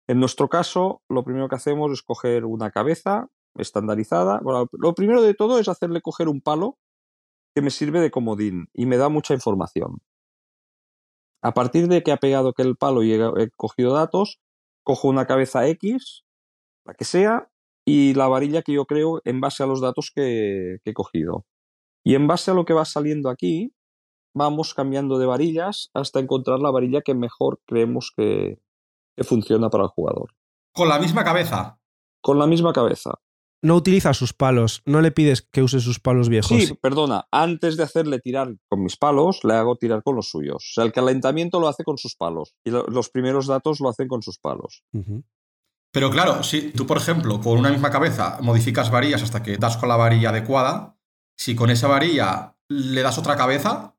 En 0.07 0.19
nuestro 0.19 0.49
caso, 0.49 1.01
lo 1.07 1.23
primero 1.23 1.47
que 1.47 1.55
hacemos 1.55 1.91
es 1.93 2.03
coger 2.03 2.43
una 2.43 2.71
cabeza 2.71 3.29
estandarizada. 3.55 4.41
Bueno, 4.43 4.67
lo 4.73 4.93
primero 4.93 5.21
de 5.21 5.33
todo 5.33 5.59
es 5.59 5.69
hacerle 5.69 6.01
coger 6.01 6.27
un 6.27 6.41
palo 6.41 6.79
que 7.53 7.61
me 7.61 7.69
sirve 7.69 7.99
de 7.99 8.11
comodín 8.11 8.69
y 8.73 8.85
me 8.85 8.97
da 8.97 9.09
mucha 9.09 9.33
información. 9.33 10.01
A 11.41 11.53
partir 11.53 11.87
de 11.87 12.03
que 12.03 12.11
ha 12.11 12.17
pegado 12.17 12.49
aquel 12.49 12.75
palo 12.75 13.03
y 13.03 13.13
he, 13.13 13.49
cogido 13.55 13.93
datos, 13.93 14.39
cojo 14.83 15.09
una 15.09 15.25
cabeza 15.25 15.67
X, 15.67 16.23
la 16.85 16.93
que 16.93 17.05
sea, 17.05 17.49
y 17.85 18.13
la 18.13 18.27
varilla 18.27 18.61
que 18.61 18.73
yo 18.73 18.85
creo 18.85 19.21
en 19.25 19.41
base 19.41 19.61
a 19.61 19.65
los 19.65 19.81
datos 19.81 20.11
que, 20.15 20.77
que 20.83 20.91
he 20.91 20.93
cogido. 20.93 21.45
Y 22.03 22.15
en 22.15 22.27
base 22.27 22.51
a 22.51 22.53
lo 22.53 22.65
que 22.65 22.73
va 22.73 22.85
saliendo 22.85 23.29
aquí, 23.29 23.73
vamos 24.33 24.73
cambiando 24.73 25.19
de 25.19 25.25
varillas 25.25 25.89
hasta 25.93 26.19
encontrar 26.19 26.59
la 26.59 26.71
varilla 26.71 27.01
que 27.01 27.13
mejor 27.13 27.59
creemos 27.65 28.11
que, 28.15 28.59
que 29.15 29.23
funciona 29.23 29.69
para 29.69 29.83
el 29.83 29.89
jugador. 29.89 30.33
Con 30.73 30.89
la 30.89 30.99
misma 30.99 31.23
cabeza. 31.23 31.79
Con 32.21 32.39
la 32.39 32.47
misma 32.47 32.73
cabeza. 32.73 33.19
No 33.63 33.75
utiliza 33.75 34.13
sus 34.13 34.33
palos, 34.33 34.81
no 34.85 34.99
le 35.01 35.11
pides 35.11 35.41
que 35.41 35.63
use 35.63 35.79
sus 35.79 35.99
palos 35.99 36.27
viejos. 36.27 36.61
Sí, 36.61 36.73
perdona, 36.81 37.27
antes 37.31 37.77
de 37.77 37.83
hacerle 37.83 38.19
tirar 38.19 38.53
con 38.69 38.83
mis 38.83 38.97
palos, 38.97 39.39
le 39.43 39.53
hago 39.53 39.77
tirar 39.77 40.03
con 40.03 40.15
los 40.17 40.27
suyos. 40.29 40.55
O 40.57 40.73
sea, 40.73 40.83
el 40.83 40.91
calentamiento 40.91 41.59
lo 41.61 41.69
hace 41.69 41.85
con 41.85 41.97
sus 41.97 42.15
palos 42.15 42.53
y 42.65 42.71
lo- 42.71 42.85
los 42.87 43.09
primeros 43.09 43.47
datos 43.47 43.79
lo 43.79 43.87
hacen 43.89 44.09
con 44.09 44.21
sus 44.21 44.37
palos. 44.37 44.83
Pero 45.93 46.09
claro, 46.11 46.43
si 46.43 46.71
tú, 46.71 46.85
por 46.85 46.97
ejemplo, 46.97 47.39
con 47.39 47.57
una 47.57 47.69
misma 47.71 47.89
cabeza 47.89 48.37
modificas 48.41 48.91
varillas 48.91 49.23
hasta 49.23 49.41
que 49.41 49.57
das 49.57 49.77
con 49.77 49.87
la 49.87 49.95
varilla 49.95 50.29
adecuada, 50.29 50.97
si 51.37 51.55
con 51.55 51.69
esa 51.69 51.87
varilla 51.87 52.57
le 52.67 53.01
das 53.01 53.17
otra 53.17 53.37
cabeza, 53.37 53.95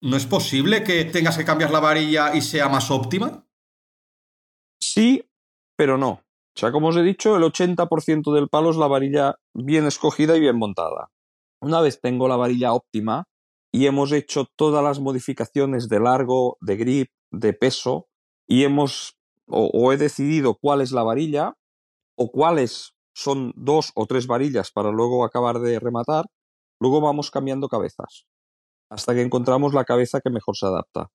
¿no 0.00 0.16
es 0.16 0.26
posible 0.26 0.84
que 0.84 1.04
tengas 1.06 1.36
que 1.36 1.44
cambiar 1.44 1.70
la 1.72 1.80
varilla 1.80 2.34
y 2.36 2.40
sea 2.42 2.68
más 2.68 2.90
óptima? 2.92 3.44
Sí, 4.80 5.24
pero 5.76 5.98
no. 5.98 6.22
O 6.58 6.60
sea, 6.60 6.72
como 6.72 6.88
os 6.88 6.96
he 6.96 7.04
dicho, 7.04 7.36
el 7.36 7.44
80% 7.44 8.34
del 8.34 8.48
palo 8.48 8.70
es 8.70 8.76
la 8.76 8.88
varilla 8.88 9.36
bien 9.54 9.86
escogida 9.86 10.36
y 10.36 10.40
bien 10.40 10.58
montada. 10.58 11.08
Una 11.62 11.80
vez 11.80 12.00
tengo 12.00 12.26
la 12.26 12.34
varilla 12.34 12.72
óptima 12.72 13.26
y 13.72 13.86
hemos 13.86 14.10
hecho 14.10 14.46
todas 14.56 14.82
las 14.82 14.98
modificaciones 14.98 15.88
de 15.88 16.00
largo, 16.00 16.56
de 16.60 16.76
grip, 16.76 17.10
de 17.30 17.52
peso, 17.52 18.08
y 18.48 18.64
hemos 18.64 19.16
o, 19.46 19.70
o 19.72 19.92
he 19.92 19.98
decidido 19.98 20.56
cuál 20.60 20.80
es 20.80 20.90
la 20.90 21.04
varilla 21.04 21.54
o 22.16 22.32
cuáles 22.32 22.96
son 23.14 23.52
dos 23.54 23.92
o 23.94 24.06
tres 24.06 24.26
varillas 24.26 24.72
para 24.72 24.90
luego 24.90 25.24
acabar 25.24 25.60
de 25.60 25.78
rematar, 25.78 26.24
luego 26.80 27.00
vamos 27.00 27.30
cambiando 27.30 27.68
cabezas 27.68 28.26
hasta 28.90 29.14
que 29.14 29.22
encontramos 29.22 29.74
la 29.74 29.84
cabeza 29.84 30.20
que 30.20 30.30
mejor 30.30 30.56
se 30.56 30.66
adapta. 30.66 31.06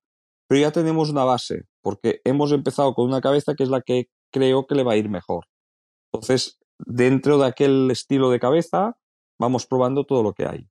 Pero 0.48 0.62
ya 0.62 0.72
tenemos 0.72 1.10
una 1.10 1.24
base, 1.24 1.64
porque 1.82 2.22
hemos 2.24 2.50
empezado 2.52 2.94
con 2.94 3.04
una 3.04 3.20
cabeza 3.20 3.52
que 3.54 3.64
es 3.64 3.68
la 3.68 3.82
que 3.82 4.08
creo 4.34 4.66
que 4.66 4.74
le 4.74 4.82
va 4.82 4.92
a 4.92 4.96
ir 4.96 5.08
mejor. 5.08 5.46
Entonces, 6.12 6.58
dentro 6.84 7.38
de 7.38 7.46
aquel 7.46 7.88
estilo 7.92 8.30
de 8.30 8.40
cabeza, 8.40 8.98
vamos 9.38 9.66
probando 9.66 10.04
todo 10.04 10.24
lo 10.24 10.32
que 10.32 10.46
hay. 10.46 10.68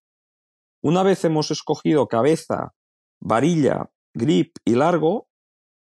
Una 0.83 1.01
vez 1.01 1.23
hemos 1.23 1.49
escogido 1.49 2.07
cabeza, 2.07 2.73
varilla, 3.21 3.89
grip 4.13 4.57
y 4.65 4.75
largo, 4.75 5.27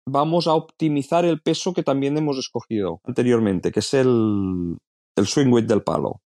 vamos 0.06 0.46
a 0.46 0.54
optimizar 0.54 1.24
el 1.24 1.40
peso 1.40 1.72
que 1.72 1.82
también 1.82 2.18
hemos 2.18 2.37
escogido 2.37 3.00
anteriormente, 3.04 3.72
que 3.72 3.80
es 3.80 3.94
el, 3.94 4.76
el 5.16 5.26
swing 5.26 5.50
weight 5.50 5.66
del 5.66 5.82
palo. 5.82 6.20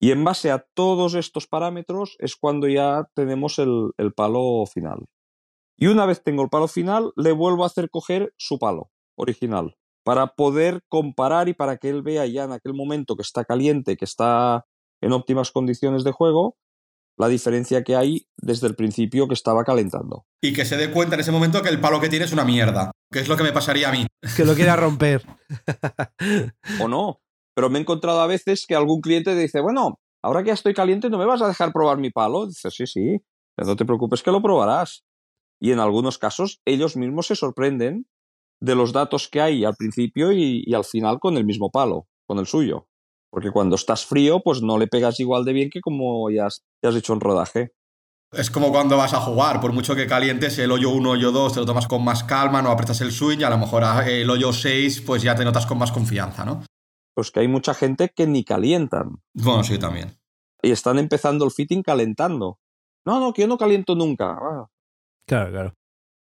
Y 0.00 0.10
en 0.10 0.24
base 0.24 0.50
a 0.50 0.66
todos 0.74 1.14
estos 1.14 1.46
parámetros 1.46 2.16
es 2.18 2.34
cuando 2.34 2.66
ya 2.66 3.08
tenemos 3.14 3.60
el, 3.60 3.92
el 3.98 4.12
palo 4.12 4.64
final. 4.66 5.06
Y 5.78 5.86
una 5.86 6.06
vez 6.06 6.24
tengo 6.24 6.42
el 6.42 6.48
palo 6.48 6.66
final, 6.66 7.12
le 7.16 7.32
vuelvo 7.32 7.62
a 7.62 7.66
hacer 7.66 7.88
coger 7.88 8.32
su 8.36 8.58
palo 8.58 8.90
original. 9.16 9.76
Para 10.06 10.28
poder 10.28 10.84
comparar 10.88 11.48
y 11.48 11.54
para 11.54 11.78
que 11.78 11.88
él 11.88 12.02
vea 12.02 12.24
ya 12.26 12.44
en 12.44 12.52
aquel 12.52 12.74
momento 12.74 13.16
que 13.16 13.22
está 13.22 13.44
caliente, 13.44 13.96
que 13.96 14.04
está 14.04 14.64
en 15.02 15.12
óptimas 15.12 15.50
condiciones 15.50 16.04
de 16.04 16.12
juego, 16.12 16.56
la 17.18 17.26
diferencia 17.26 17.82
que 17.82 17.96
hay 17.96 18.28
desde 18.36 18.68
el 18.68 18.76
principio 18.76 19.26
que 19.26 19.34
estaba 19.34 19.64
calentando. 19.64 20.24
Y 20.40 20.52
que 20.52 20.64
se 20.64 20.76
dé 20.76 20.92
cuenta 20.92 21.16
en 21.16 21.22
ese 21.22 21.32
momento 21.32 21.60
que 21.60 21.70
el 21.70 21.80
palo 21.80 22.00
que 22.00 22.08
tiene 22.08 22.24
es 22.24 22.32
una 22.32 22.44
mierda, 22.44 22.92
que 23.10 23.18
es 23.18 23.26
lo 23.26 23.36
que 23.36 23.42
me 23.42 23.52
pasaría 23.52 23.88
a 23.88 23.92
mí. 23.92 24.06
Que 24.36 24.44
lo 24.44 24.54
quiera 24.54 24.76
romper. 24.76 25.26
o 26.80 26.86
no. 26.86 27.18
Pero 27.56 27.68
me 27.68 27.80
he 27.80 27.82
encontrado 27.82 28.20
a 28.20 28.28
veces 28.28 28.64
que 28.64 28.76
algún 28.76 29.00
cliente 29.00 29.34
dice, 29.34 29.60
bueno, 29.60 29.98
ahora 30.22 30.44
que 30.44 30.48
ya 30.48 30.54
estoy 30.54 30.74
caliente, 30.74 31.10
¿no 31.10 31.18
me 31.18 31.26
vas 31.26 31.42
a 31.42 31.48
dejar 31.48 31.72
probar 31.72 31.98
mi 31.98 32.10
palo? 32.10 32.46
Dice, 32.46 32.70
sí, 32.70 32.86
sí, 32.86 33.16
no 33.56 33.74
te 33.74 33.84
preocupes 33.84 34.22
que 34.22 34.30
lo 34.30 34.40
probarás. 34.40 35.02
Y 35.60 35.72
en 35.72 35.80
algunos 35.80 36.18
casos 36.18 36.60
ellos 36.64 36.96
mismos 36.96 37.26
se 37.26 37.34
sorprenden 37.34 38.06
de 38.60 38.74
los 38.74 38.92
datos 38.92 39.28
que 39.28 39.40
hay 39.40 39.64
al 39.64 39.76
principio 39.76 40.32
y, 40.32 40.72
al 40.74 40.84
final 40.84 41.18
con 41.18 41.36
el 41.36 41.44
mismo 41.44 41.70
palo, 41.70 42.06
con 42.26 42.38
el 42.38 42.46
suyo. 42.46 42.88
Porque 43.30 43.50
cuando 43.50 43.76
estás 43.76 44.06
frío, 44.06 44.40
pues 44.40 44.62
no 44.62 44.78
le 44.78 44.86
pegas 44.86 45.20
igual 45.20 45.44
de 45.44 45.52
bien 45.52 45.70
que 45.70 45.80
como 45.80 46.30
ya 46.30 46.46
has, 46.46 46.64
ya 46.82 46.90
has 46.90 46.96
hecho 46.96 47.12
en 47.12 47.20
rodaje. 47.20 47.72
Es 48.32 48.50
como 48.50 48.70
cuando 48.70 48.96
vas 48.96 49.14
a 49.14 49.20
jugar, 49.20 49.60
por 49.60 49.72
mucho 49.72 49.94
que 49.94 50.06
calientes 50.06 50.58
el 50.58 50.72
hoyo 50.72 50.90
1, 50.90 51.10
hoyo 51.10 51.32
2, 51.32 51.54
te 51.54 51.60
lo 51.60 51.66
tomas 51.66 51.86
con 51.86 52.04
más 52.04 52.24
calma, 52.24 52.60
no 52.60 52.70
apretas 52.70 53.00
el 53.00 53.12
swing 53.12 53.38
y 53.38 53.44
a 53.44 53.50
lo 53.50 53.58
mejor 53.58 53.84
el 54.06 54.28
hoyo 54.28 54.52
6 54.52 55.02
pues 55.02 55.22
ya 55.22 55.34
te 55.34 55.44
notas 55.44 55.66
con 55.66 55.78
más 55.78 55.92
confianza, 55.92 56.44
¿no? 56.44 56.64
Pues 57.14 57.30
que 57.30 57.40
hay 57.40 57.48
mucha 57.48 57.72
gente 57.72 58.10
que 58.14 58.26
ni 58.26 58.44
calientan. 58.44 59.22
Bueno, 59.32 59.64
sí, 59.64 59.78
también. 59.78 60.18
Y 60.60 60.70
están 60.70 60.98
empezando 60.98 61.44
el 61.44 61.50
fitting 61.50 61.82
calentando. 61.82 62.58
No, 63.06 63.20
no, 63.20 63.32
que 63.32 63.42
yo 63.42 63.48
no 63.48 63.56
caliento 63.56 63.94
nunca. 63.94 64.32
Ah. 64.32 64.66
Claro, 65.26 65.50
claro. 65.50 65.74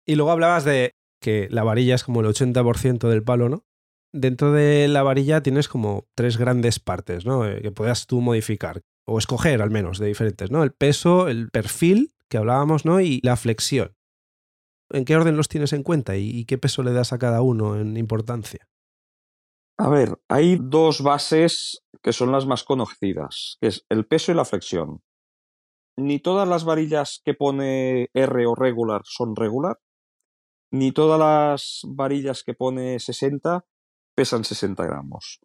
Y 0.07 0.15
luego 0.15 0.31
hablabas 0.31 0.65
de 0.65 0.95
que 1.25 1.49
la 1.51 1.65
varilla 1.65 1.95
es 1.95 2.05
como 2.05 2.21
el 2.21 2.27
80% 2.27 3.09
del 3.09 3.25
palo, 3.25 3.49
¿no? 3.49 3.65
Dentro 4.13 4.53
de 4.53 4.89
la 4.89 5.03
varilla 5.03 5.43
tienes 5.43 5.69
como 5.69 6.07
tres 6.15 6.37
grandes 6.37 6.81
partes, 6.81 7.25
¿no? 7.25 7.49
Eh, 7.49 7.63
que 7.63 7.73
puedas 7.73 8.07
tú 8.07 8.21
modificar 8.21 8.83
o 9.07 9.19
escoger 9.19 9.63
al 9.63 9.71
menos 9.71 9.99
de 9.99 10.07
diferentes, 10.07 10.51
¿no? 10.51 10.63
El 10.63 10.73
peso, 10.73 11.29
el 11.29 11.49
perfil 11.49 12.13
que 12.29 12.37
hablábamos, 12.37 12.85
¿no? 12.85 13.01
Y 13.01 13.21
la 13.23 13.37
flexión. 13.37 13.97
¿En 14.91 15.07
qué 15.07 15.17
orden 15.17 15.39
los 15.39 15.49
tienes 15.49 15.73
en 15.73 15.83
cuenta 15.83 16.15
y 16.17 16.45
qué 16.45 16.59
peso 16.59 16.83
le 16.83 16.93
das 16.93 17.15
a 17.15 17.19
cada 17.19 17.41
uno 17.41 17.81
en 17.81 17.97
importancia? 17.97 18.69
A 19.79 19.89
ver, 19.89 20.21
hay 20.29 20.59
dos 20.61 21.03
bases 21.03 21.83
que 22.03 22.13
son 22.13 22.31
las 22.33 22.45
más 22.45 22.65
conocidas, 22.65 23.57
que 23.63 23.69
es 23.69 23.87
el 23.89 24.07
peso 24.07 24.31
y 24.31 24.35
la 24.35 24.45
flexión. 24.45 25.03
Ni 25.97 26.21
todas 26.21 26.47
las 26.47 26.65
varillas 26.65 27.23
que 27.25 27.33
pone 27.33 28.11
R 28.13 28.47
o 28.47 28.55
regular 28.55 29.01
son 29.05 29.35
regular, 29.35 29.79
ni 30.75 30.91
todas 30.91 31.21
las 31.21 31.83
varillas 31.85 32.43
que 32.43 32.53
pone 32.53 32.99
60 32.99 33.65
pesan 34.17 34.43
60 34.43 34.85
gramos. 34.85 35.39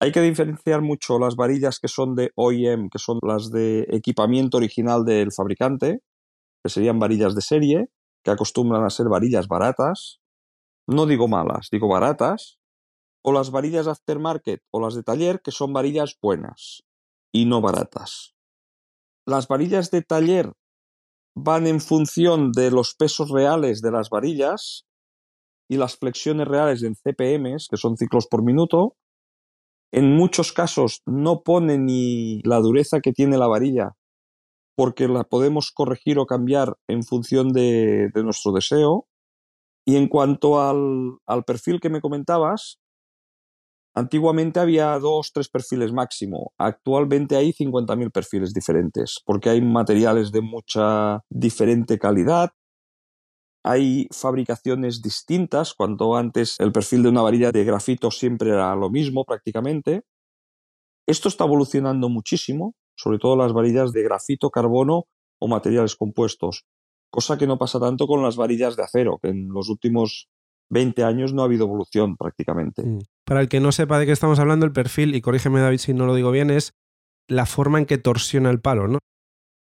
Hay 0.00 0.12
que 0.12 0.22
diferenciar 0.22 0.80
mucho 0.80 1.18
las 1.18 1.36
varillas 1.36 1.78
que 1.78 1.88
son 1.88 2.14
de 2.14 2.30
OEM, 2.36 2.88
que 2.88 2.98
son 2.98 3.18
las 3.20 3.50
de 3.50 3.86
equipamiento 3.90 4.56
original 4.56 5.04
del 5.04 5.30
fabricante, 5.30 6.00
que 6.64 6.70
serían 6.70 6.98
varillas 6.98 7.34
de 7.34 7.42
serie, 7.42 7.90
que 8.24 8.30
acostumbran 8.30 8.82
a 8.82 8.88
ser 8.88 9.10
varillas 9.10 9.46
baratas. 9.46 10.20
No 10.86 11.04
digo 11.04 11.28
malas, 11.28 11.68
digo 11.70 11.86
baratas, 11.88 12.58
o 13.22 13.32
las 13.32 13.50
varillas 13.50 13.86
aftermarket 13.86 14.62
o 14.70 14.80
las 14.80 14.94
de 14.94 15.02
taller, 15.02 15.42
que 15.42 15.50
son 15.50 15.74
varillas 15.74 16.16
buenas 16.22 16.82
y 17.30 17.44
no 17.44 17.60
baratas. 17.60 18.34
Las 19.26 19.48
varillas 19.48 19.90
de 19.90 20.00
taller 20.00 20.54
van 21.36 21.66
en 21.66 21.80
función 21.80 22.50
de 22.50 22.70
los 22.70 22.94
pesos 22.94 23.30
reales 23.30 23.82
de 23.82 23.92
las 23.92 24.08
varillas 24.08 24.86
y 25.68 25.76
las 25.76 25.96
flexiones 25.96 26.48
reales 26.48 26.82
en 26.82 26.94
CPMs, 26.94 27.68
que 27.68 27.76
son 27.76 27.96
ciclos 27.96 28.26
por 28.26 28.42
minuto. 28.42 28.96
En 29.92 30.16
muchos 30.16 30.52
casos 30.52 31.02
no 31.04 31.42
pone 31.42 31.78
ni 31.78 32.40
la 32.42 32.58
dureza 32.58 33.00
que 33.00 33.12
tiene 33.12 33.36
la 33.36 33.48
varilla, 33.48 33.96
porque 34.76 35.08
la 35.08 35.24
podemos 35.24 35.72
corregir 35.72 36.18
o 36.18 36.26
cambiar 36.26 36.78
en 36.88 37.02
función 37.02 37.52
de, 37.52 38.10
nuestro 38.14 38.52
deseo. 38.52 39.06
Y 39.86 39.96
en 39.96 40.08
cuanto 40.08 40.60
al, 40.60 41.18
al 41.26 41.44
perfil 41.44 41.80
que 41.80 41.90
me 41.90 42.00
comentabas, 42.00 42.78
Antiguamente 43.98 44.60
había 44.60 44.98
dos, 44.98 45.32
tres 45.32 45.48
perfiles 45.48 45.90
máximo. 45.90 46.52
Actualmente 46.58 47.34
hay 47.34 47.54
50.000 47.54 48.10
perfiles 48.12 48.52
diferentes, 48.52 49.22
porque 49.24 49.48
hay 49.48 49.62
materiales 49.62 50.30
de 50.32 50.42
mucha 50.42 51.24
diferente 51.30 51.98
calidad. 51.98 52.50
Hay 53.64 54.06
fabricaciones 54.12 55.00
distintas, 55.00 55.72
cuando 55.72 56.14
antes 56.14 56.56
el 56.58 56.72
perfil 56.72 57.04
de 57.04 57.08
una 57.08 57.22
varilla 57.22 57.52
de 57.52 57.64
grafito 57.64 58.10
siempre 58.10 58.50
era 58.50 58.76
lo 58.76 58.90
mismo 58.90 59.24
prácticamente. 59.24 60.02
Esto 61.08 61.30
está 61.30 61.44
evolucionando 61.44 62.10
muchísimo, 62.10 62.74
sobre 62.96 63.18
todo 63.18 63.34
las 63.34 63.54
varillas 63.54 63.92
de 63.92 64.02
grafito, 64.02 64.50
carbono 64.50 65.06
o 65.40 65.48
materiales 65.48 65.96
compuestos, 65.96 66.66
cosa 67.08 67.38
que 67.38 67.46
no 67.46 67.56
pasa 67.56 67.80
tanto 67.80 68.06
con 68.06 68.22
las 68.22 68.36
varillas 68.36 68.76
de 68.76 68.82
acero, 68.82 69.18
que 69.22 69.28
en 69.28 69.48
los 69.48 69.70
últimos 69.70 70.28
20 70.70 71.04
años 71.04 71.32
no 71.32 71.42
ha 71.42 71.46
habido 71.46 71.64
evolución 71.64 72.16
prácticamente. 72.16 72.82
Mm. 72.82 72.98
Para 73.24 73.40
el 73.40 73.48
que 73.48 73.60
no 73.60 73.72
sepa 73.72 73.98
de 73.98 74.06
qué 74.06 74.12
estamos 74.12 74.38
hablando, 74.38 74.66
el 74.66 74.72
perfil, 74.72 75.14
y 75.14 75.20
corrígeme 75.20 75.60
David 75.60 75.78
si 75.78 75.94
no 75.94 76.06
lo 76.06 76.14
digo 76.14 76.30
bien, 76.30 76.50
es 76.50 76.74
la 77.28 77.46
forma 77.46 77.78
en 77.78 77.86
que 77.86 77.98
torsiona 77.98 78.50
el 78.50 78.60
palo, 78.60 78.88
¿no? 78.88 78.98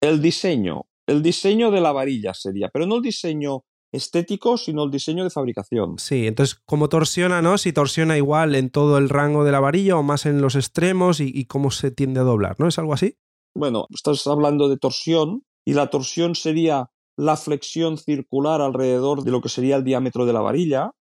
El 0.01 0.21
diseño, 0.21 0.83
el 1.07 1.23
diseño 1.23 1.71
de 1.71 1.81
la 1.81 1.91
varilla 1.91 2.33
sería, 2.33 2.69
pero 2.71 2.85
no 2.85 2.97
el 2.97 3.01
diseño 3.01 3.63
estético, 3.91 4.57
sino 4.57 4.83
el 4.83 4.91
diseño 4.91 5.23
de 5.23 5.29
fabricación. 5.29 5.97
Sí, 5.97 6.27
entonces, 6.27 6.59
¿cómo 6.65 6.89
torsiona, 6.89 7.41
no? 7.41 7.57
Si 7.57 7.71
torsiona 7.71 8.17
igual 8.17 8.55
en 8.55 8.69
todo 8.69 8.97
el 8.97 9.09
rango 9.09 9.43
de 9.43 9.51
la 9.51 9.59
varilla 9.59 9.97
o 9.97 10.03
más 10.03 10.25
en 10.25 10.41
los 10.41 10.55
extremos 10.55 11.19
y, 11.19 11.31
y 11.33 11.45
cómo 11.45 11.71
se 11.71 11.91
tiende 11.91 12.19
a 12.19 12.23
doblar, 12.23 12.57
¿no? 12.59 12.67
¿Es 12.67 12.77
algo 12.77 12.93
así? 12.93 13.17
Bueno, 13.55 13.87
estás 13.89 14.27
hablando 14.27 14.67
de 14.67 14.77
torsión 14.77 15.43
y 15.65 15.73
la 15.73 15.89
torsión 15.89 16.35
sería 16.35 16.89
la 17.17 17.37
flexión 17.37 17.97
circular 17.97 18.61
alrededor 18.61 19.23
de 19.23 19.31
lo 19.31 19.41
que 19.41 19.49
sería 19.49 19.77
el 19.77 19.83
diámetro 19.83 20.25
de 20.25 20.33
la 20.33 20.41
varilla. 20.41 20.91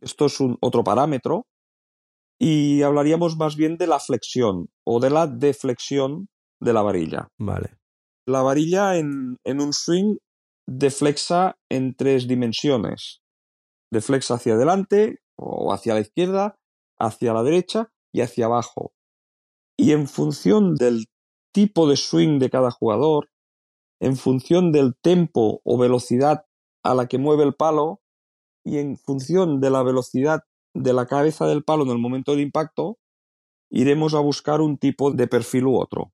Esto 0.00 0.24
es 0.24 0.40
un 0.40 0.56
otro 0.62 0.82
parámetro. 0.84 1.44
Y 2.40 2.82
hablaríamos 2.82 3.36
más 3.36 3.56
bien 3.56 3.76
de 3.76 3.86
la 3.86 3.98
flexión 3.98 4.68
o 4.86 5.00
de 5.00 5.10
la 5.10 5.26
deflexión 5.26 6.28
de 6.60 6.72
la 6.72 6.82
varilla. 6.82 7.28
Vale. 7.38 7.76
La 8.26 8.42
varilla 8.42 8.96
en, 8.96 9.36
en 9.44 9.60
un 9.60 9.72
swing 9.74 10.16
deflexa 10.66 11.56
en 11.70 11.94
tres 11.94 12.26
dimensiones. 12.26 13.20
Deflexa 13.92 14.34
hacia 14.34 14.54
adelante 14.54 15.18
o 15.38 15.72
hacia 15.72 15.94
la 15.94 16.00
izquierda, 16.00 16.56
hacia 16.98 17.32
la 17.34 17.42
derecha 17.42 17.88
y 18.12 18.22
hacia 18.22 18.46
abajo. 18.46 18.92
Y 19.78 19.92
en 19.92 20.08
función 20.08 20.74
del 20.74 21.04
tipo 21.52 21.88
de 21.88 21.96
swing 21.96 22.38
de 22.38 22.50
cada 22.50 22.70
jugador, 22.70 23.28
en 24.00 24.16
función 24.16 24.72
del 24.72 24.94
tempo 25.00 25.60
o 25.64 25.78
velocidad 25.78 26.44
a 26.82 26.94
la 26.94 27.06
que 27.06 27.18
mueve 27.18 27.44
el 27.44 27.54
palo 27.54 28.00
y 28.64 28.78
en 28.78 28.96
función 28.96 29.60
de 29.60 29.70
la 29.70 29.82
velocidad 29.82 30.40
de 30.74 30.92
la 30.92 31.06
cabeza 31.06 31.46
del 31.46 31.64
palo 31.64 31.84
en 31.84 31.90
el 31.90 31.98
momento 31.98 32.34
de 32.34 32.42
impacto, 32.42 32.98
iremos 33.70 34.14
a 34.14 34.20
buscar 34.20 34.60
un 34.60 34.78
tipo 34.78 35.10
de 35.12 35.26
perfil 35.26 35.66
u 35.66 35.76
otro. 35.76 36.12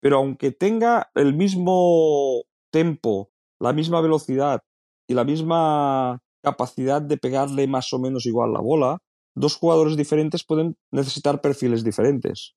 Pero 0.00 0.18
aunque 0.18 0.52
tenga 0.52 1.10
el 1.14 1.34
mismo 1.34 2.42
tempo, 2.70 3.30
la 3.60 3.72
misma 3.72 4.00
velocidad 4.00 4.62
y 5.08 5.14
la 5.14 5.24
misma 5.24 6.20
capacidad 6.42 7.02
de 7.02 7.16
pegarle 7.16 7.66
más 7.66 7.92
o 7.92 7.98
menos 7.98 8.24
igual 8.26 8.52
la 8.52 8.60
bola, 8.60 8.98
dos 9.34 9.56
jugadores 9.56 9.96
diferentes 9.96 10.44
pueden 10.44 10.76
necesitar 10.92 11.40
perfiles 11.40 11.82
diferentes 11.82 12.54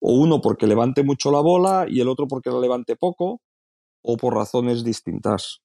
o 0.00 0.14
uno 0.14 0.40
porque 0.40 0.66
levante 0.66 1.02
mucho 1.02 1.30
la 1.30 1.40
bola 1.40 1.86
y 1.88 2.00
el 2.00 2.08
otro 2.08 2.26
porque 2.26 2.50
la 2.50 2.60
levante 2.60 2.96
poco, 2.96 3.40
o 4.02 4.16
por 4.16 4.34
razones 4.34 4.84
distintas. 4.84 5.60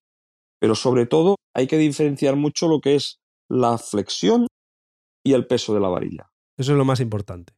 Pero 0.59 0.75
sobre 0.75 1.05
todo 1.05 1.35
hay 1.53 1.67
que 1.67 1.77
diferenciar 1.77 2.35
mucho 2.35 2.67
lo 2.67 2.81
que 2.81 2.95
es 2.95 3.19
la 3.49 3.77
flexión 3.77 4.47
y 5.23 5.33
el 5.33 5.47
peso 5.47 5.73
de 5.73 5.79
la 5.79 5.89
varilla. 5.89 6.31
Eso 6.57 6.71
es 6.71 6.77
lo 6.77 6.85
más 6.85 6.99
importante. 6.99 7.53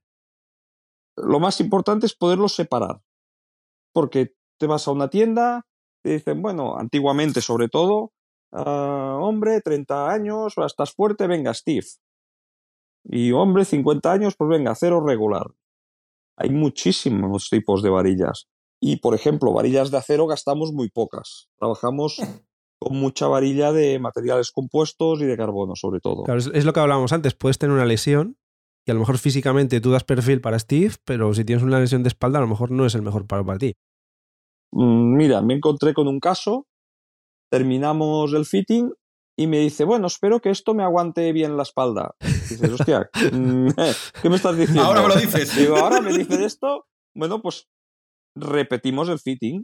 Lo 1.15 1.39
más 1.39 1.59
importante 1.59 2.05
es 2.05 2.15
poderlos 2.15 2.53
separar. 2.53 3.01
Porque 3.93 4.35
te 4.59 4.67
vas 4.67 4.87
a 4.87 4.91
una 4.91 5.09
tienda, 5.09 5.65
te 6.03 6.11
dicen, 6.11 6.41
bueno, 6.41 6.77
antiguamente 6.77 7.41
sobre 7.41 7.69
todo, 7.69 8.11
ah, 8.51 9.17
hombre, 9.19 9.61
30 9.61 10.11
años, 10.11 10.53
estás 10.57 10.93
fuerte, 10.93 11.27
venga, 11.27 11.53
Steve. 11.53 11.87
Y 13.03 13.31
hombre, 13.31 13.65
50 13.65 14.11
años, 14.11 14.35
pues 14.37 14.49
venga, 14.49 14.75
cero 14.75 15.01
regular. 15.05 15.47
Hay 16.37 16.49
muchísimos 16.49 17.49
tipos 17.49 17.81
de 17.81 17.89
varillas. 17.89 18.47
Y, 18.79 18.97
por 18.97 19.15
ejemplo, 19.15 19.53
varillas 19.53 19.89
de 19.89 19.97
acero 19.97 20.27
gastamos 20.27 20.71
muy 20.71 20.89
pocas. 20.89 21.49
Trabajamos 21.57 22.17
con 22.79 22.97
mucha 22.97 23.27
varilla 23.27 23.71
de 23.71 23.99
materiales 23.99 24.51
compuestos 24.51 25.21
y 25.21 25.25
de 25.25 25.35
carbono, 25.35 25.75
sobre 25.75 25.99
todo. 25.99 26.23
Claro, 26.23 26.39
es, 26.39 26.65
lo 26.65 26.73
que 26.73 26.79
hablábamos 26.79 27.11
antes. 27.11 27.33
Puedes 27.33 27.57
tener 27.57 27.75
una 27.75 27.85
lesión 27.85 28.37
y 28.85 28.91
a 28.91 28.93
lo 28.93 28.99
mejor 28.99 29.17
físicamente 29.17 29.81
tú 29.81 29.91
das 29.91 30.03
perfil 30.03 30.39
para 30.39 30.59
Steve, 30.59 30.93
pero 31.03 31.33
si 31.33 31.43
tienes 31.43 31.63
una 31.63 31.79
lesión 31.79 32.03
de 32.03 32.09
espalda, 32.09 32.37
a 32.37 32.41
lo 32.41 32.47
mejor 32.47 32.71
no 32.71 32.85
es 32.85 32.93
el 32.93 33.01
mejor 33.01 33.25
palo 33.25 33.45
para 33.45 33.57
ti. 33.57 33.73
Mm, 34.71 35.17
mira, 35.17 35.41
me 35.41 35.55
encontré 35.55 35.93
con 35.93 36.07
un 36.07 36.19
caso, 36.19 36.67
terminamos 37.49 38.33
el 38.33 38.45
fitting 38.45 38.93
y 39.39 39.45
me 39.45 39.59
dice, 39.59 39.83
bueno, 39.83 40.07
espero 40.07 40.39
que 40.39 40.49
esto 40.49 40.73
me 40.73 40.83
aguante 40.83 41.31
bien 41.31 41.57
la 41.57 41.63
espalda. 41.63 42.15
Y 42.19 42.25
dices, 42.25 42.71
hostia, 42.71 43.07
mm, 43.31 43.69
¿qué 44.21 44.29
me 44.29 44.35
estás 44.35 44.57
diciendo? 44.57 44.81
Ahora 44.81 45.03
me 45.03 45.09
lo 45.09 45.15
dices. 45.15 45.55
Digo, 45.55 45.77
ahora 45.77 46.01
me 46.01 46.11
dices 46.11 46.39
esto. 46.39 46.87
Bueno, 47.15 47.41
pues 47.41 47.67
repetimos 48.35 49.09
el 49.09 49.19
fitting 49.19 49.63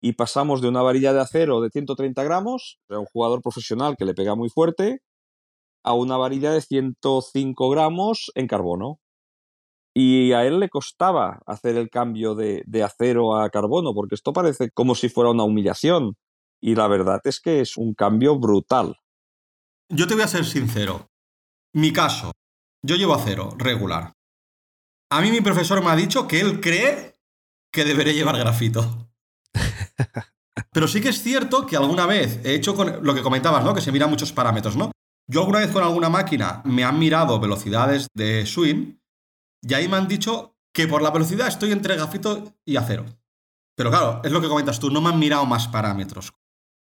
y 0.00 0.12
pasamos 0.12 0.62
de 0.62 0.68
una 0.68 0.82
varilla 0.82 1.12
de 1.12 1.20
acero 1.20 1.60
de 1.60 1.70
130 1.70 2.22
gramos, 2.22 2.78
a 2.88 2.98
un 3.00 3.06
jugador 3.06 3.42
profesional 3.42 3.96
que 3.98 4.04
le 4.04 4.14
pega 4.14 4.36
muy 4.36 4.50
fuerte, 4.50 5.00
a 5.82 5.92
una 5.94 6.16
varilla 6.16 6.52
de 6.52 6.60
105 6.60 7.68
gramos 7.70 8.30
en 8.36 8.46
carbono. 8.46 9.00
Y 9.94 10.32
a 10.32 10.46
él 10.46 10.60
le 10.60 10.68
costaba 10.68 11.40
hacer 11.46 11.76
el 11.76 11.88
cambio 11.90 12.34
de, 12.36 12.62
de 12.66 12.82
acero 12.84 13.34
a 13.34 13.50
carbono, 13.50 13.94
porque 13.94 14.14
esto 14.14 14.32
parece 14.32 14.70
como 14.70 14.94
si 14.94 15.08
fuera 15.08 15.30
una 15.30 15.42
humillación. 15.42 16.16
Y 16.60 16.74
la 16.74 16.88
verdad 16.88 17.20
es 17.24 17.40
que 17.40 17.60
es 17.60 17.76
un 17.76 17.94
cambio 17.94 18.38
brutal. 18.38 18.96
Yo 19.88 20.06
te 20.06 20.14
voy 20.14 20.24
a 20.24 20.28
ser 20.28 20.44
sincero. 20.44 21.08
Mi 21.72 21.92
caso, 21.92 22.32
yo 22.82 22.96
llevo 22.96 23.14
acero 23.14 23.54
regular. 23.58 24.14
A 25.10 25.20
mí 25.20 25.30
mi 25.30 25.40
profesor 25.40 25.82
me 25.82 25.90
ha 25.90 25.96
dicho 25.96 26.26
que 26.26 26.40
él 26.40 26.60
cree 26.60 27.16
que 27.72 27.84
deberé 27.84 28.14
llevar 28.14 28.38
grafito. 28.38 29.10
Pero 30.72 30.88
sí 30.88 31.00
que 31.00 31.10
es 31.10 31.22
cierto 31.22 31.66
que 31.66 31.76
alguna 31.76 32.06
vez 32.06 32.40
he 32.44 32.54
hecho 32.54 32.74
con 32.74 33.04
lo 33.04 33.14
que 33.14 33.22
comentabas, 33.22 33.64
¿no? 33.64 33.74
Que 33.74 33.80
se 33.80 33.92
miran 33.92 34.10
muchos 34.10 34.32
parámetros, 34.32 34.76
¿no? 34.76 34.90
Yo 35.28 35.40
alguna 35.40 35.58
vez 35.60 35.70
con 35.70 35.82
alguna 35.82 36.08
máquina 36.08 36.62
me 36.64 36.84
han 36.84 36.98
mirado 36.98 37.38
velocidades 37.40 38.08
de 38.14 38.46
swing 38.46 38.98
y 39.62 39.74
ahí 39.74 39.88
me 39.88 39.96
han 39.96 40.08
dicho 40.08 40.56
que 40.72 40.86
por 40.86 41.02
la 41.02 41.10
velocidad 41.10 41.48
estoy 41.48 41.72
entre 41.72 41.96
grafito 41.96 42.54
y 42.64 42.76
acero. 42.76 43.06
Pero 43.76 43.90
claro, 43.90 44.20
es 44.24 44.32
lo 44.32 44.40
que 44.40 44.48
comentas 44.48 44.78
tú, 44.78 44.90
no 44.90 45.00
me 45.00 45.10
han 45.10 45.18
mirado 45.18 45.44
más 45.44 45.68
parámetros. 45.68 46.32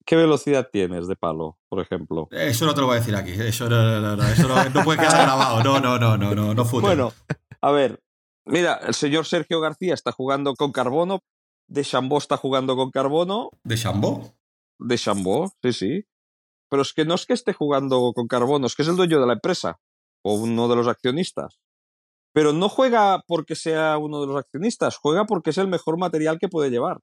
¿Qué 0.08 0.16
velocidad 0.16 0.70
tienes 0.72 1.06
de 1.10 1.18
palo, 1.18 1.60
por 1.68 1.82
ejemplo? 1.82 2.30
Eso 2.32 2.66
no 2.66 2.74
te 2.74 2.80
lo 2.80 2.88
voy 2.88 2.96
a 2.96 3.00
decir 3.00 3.14
aquí. 3.14 3.32
Eso 3.32 3.70
no, 3.70 4.00
no, 4.00 4.16
no, 4.16 4.24
eso 4.26 4.48
no, 4.48 4.70
no 4.70 4.84
puede 4.86 5.00
quedar 5.00 5.24
grabado. 5.24 5.62
No, 5.62 5.82
no, 5.82 6.00
no, 6.00 6.18
no, 6.18 6.34
no, 6.34 6.54
no 6.54 6.66
fute. 6.66 6.88
Bueno, 6.88 7.12
a 7.60 7.72
ver, 7.72 8.00
mira, 8.46 8.80
el 8.88 8.94
señor 8.94 9.26
Sergio 9.26 9.60
García 9.60 9.94
está 9.94 10.14
jugando 10.14 10.56
con 10.56 10.72
carbono, 10.72 11.20
de 11.68 11.84
Chambó 11.84 12.20
está 12.20 12.38
jugando 12.38 12.78
con 12.78 12.90
carbono, 12.90 13.50
¿De 13.66 13.76
Chambó? 13.76 14.34
de 14.80 14.98
Chambó, 14.98 15.52
sí, 15.62 15.74
sí. 15.74 16.06
Pero 16.70 16.84
es 16.84 16.94
que 16.94 17.04
no 17.04 17.16
es 17.16 17.26
que 17.26 17.34
esté 17.34 17.52
jugando 17.52 18.14
con 18.16 18.28
carbono, 18.28 18.66
es 18.66 18.76
que 18.76 18.84
es 18.84 18.88
el 18.88 18.96
dueño 18.96 19.20
de 19.20 19.28
la 19.28 19.34
empresa 19.34 19.78
o 20.24 20.36
uno 20.36 20.70
de 20.70 20.78
los 20.78 20.88
accionistas. 20.88 21.60
Pero 22.34 22.54
no 22.54 22.70
juega 22.70 23.24
porque 23.28 23.56
sea 23.56 23.98
uno 23.98 24.22
de 24.22 24.28
los 24.28 24.38
accionistas, 24.38 24.96
juega 24.96 25.26
porque 25.26 25.50
es 25.50 25.58
el 25.58 25.68
mejor 25.68 25.98
material 25.98 26.40
que 26.40 26.48
puede 26.48 26.70
llevar. 26.70 27.00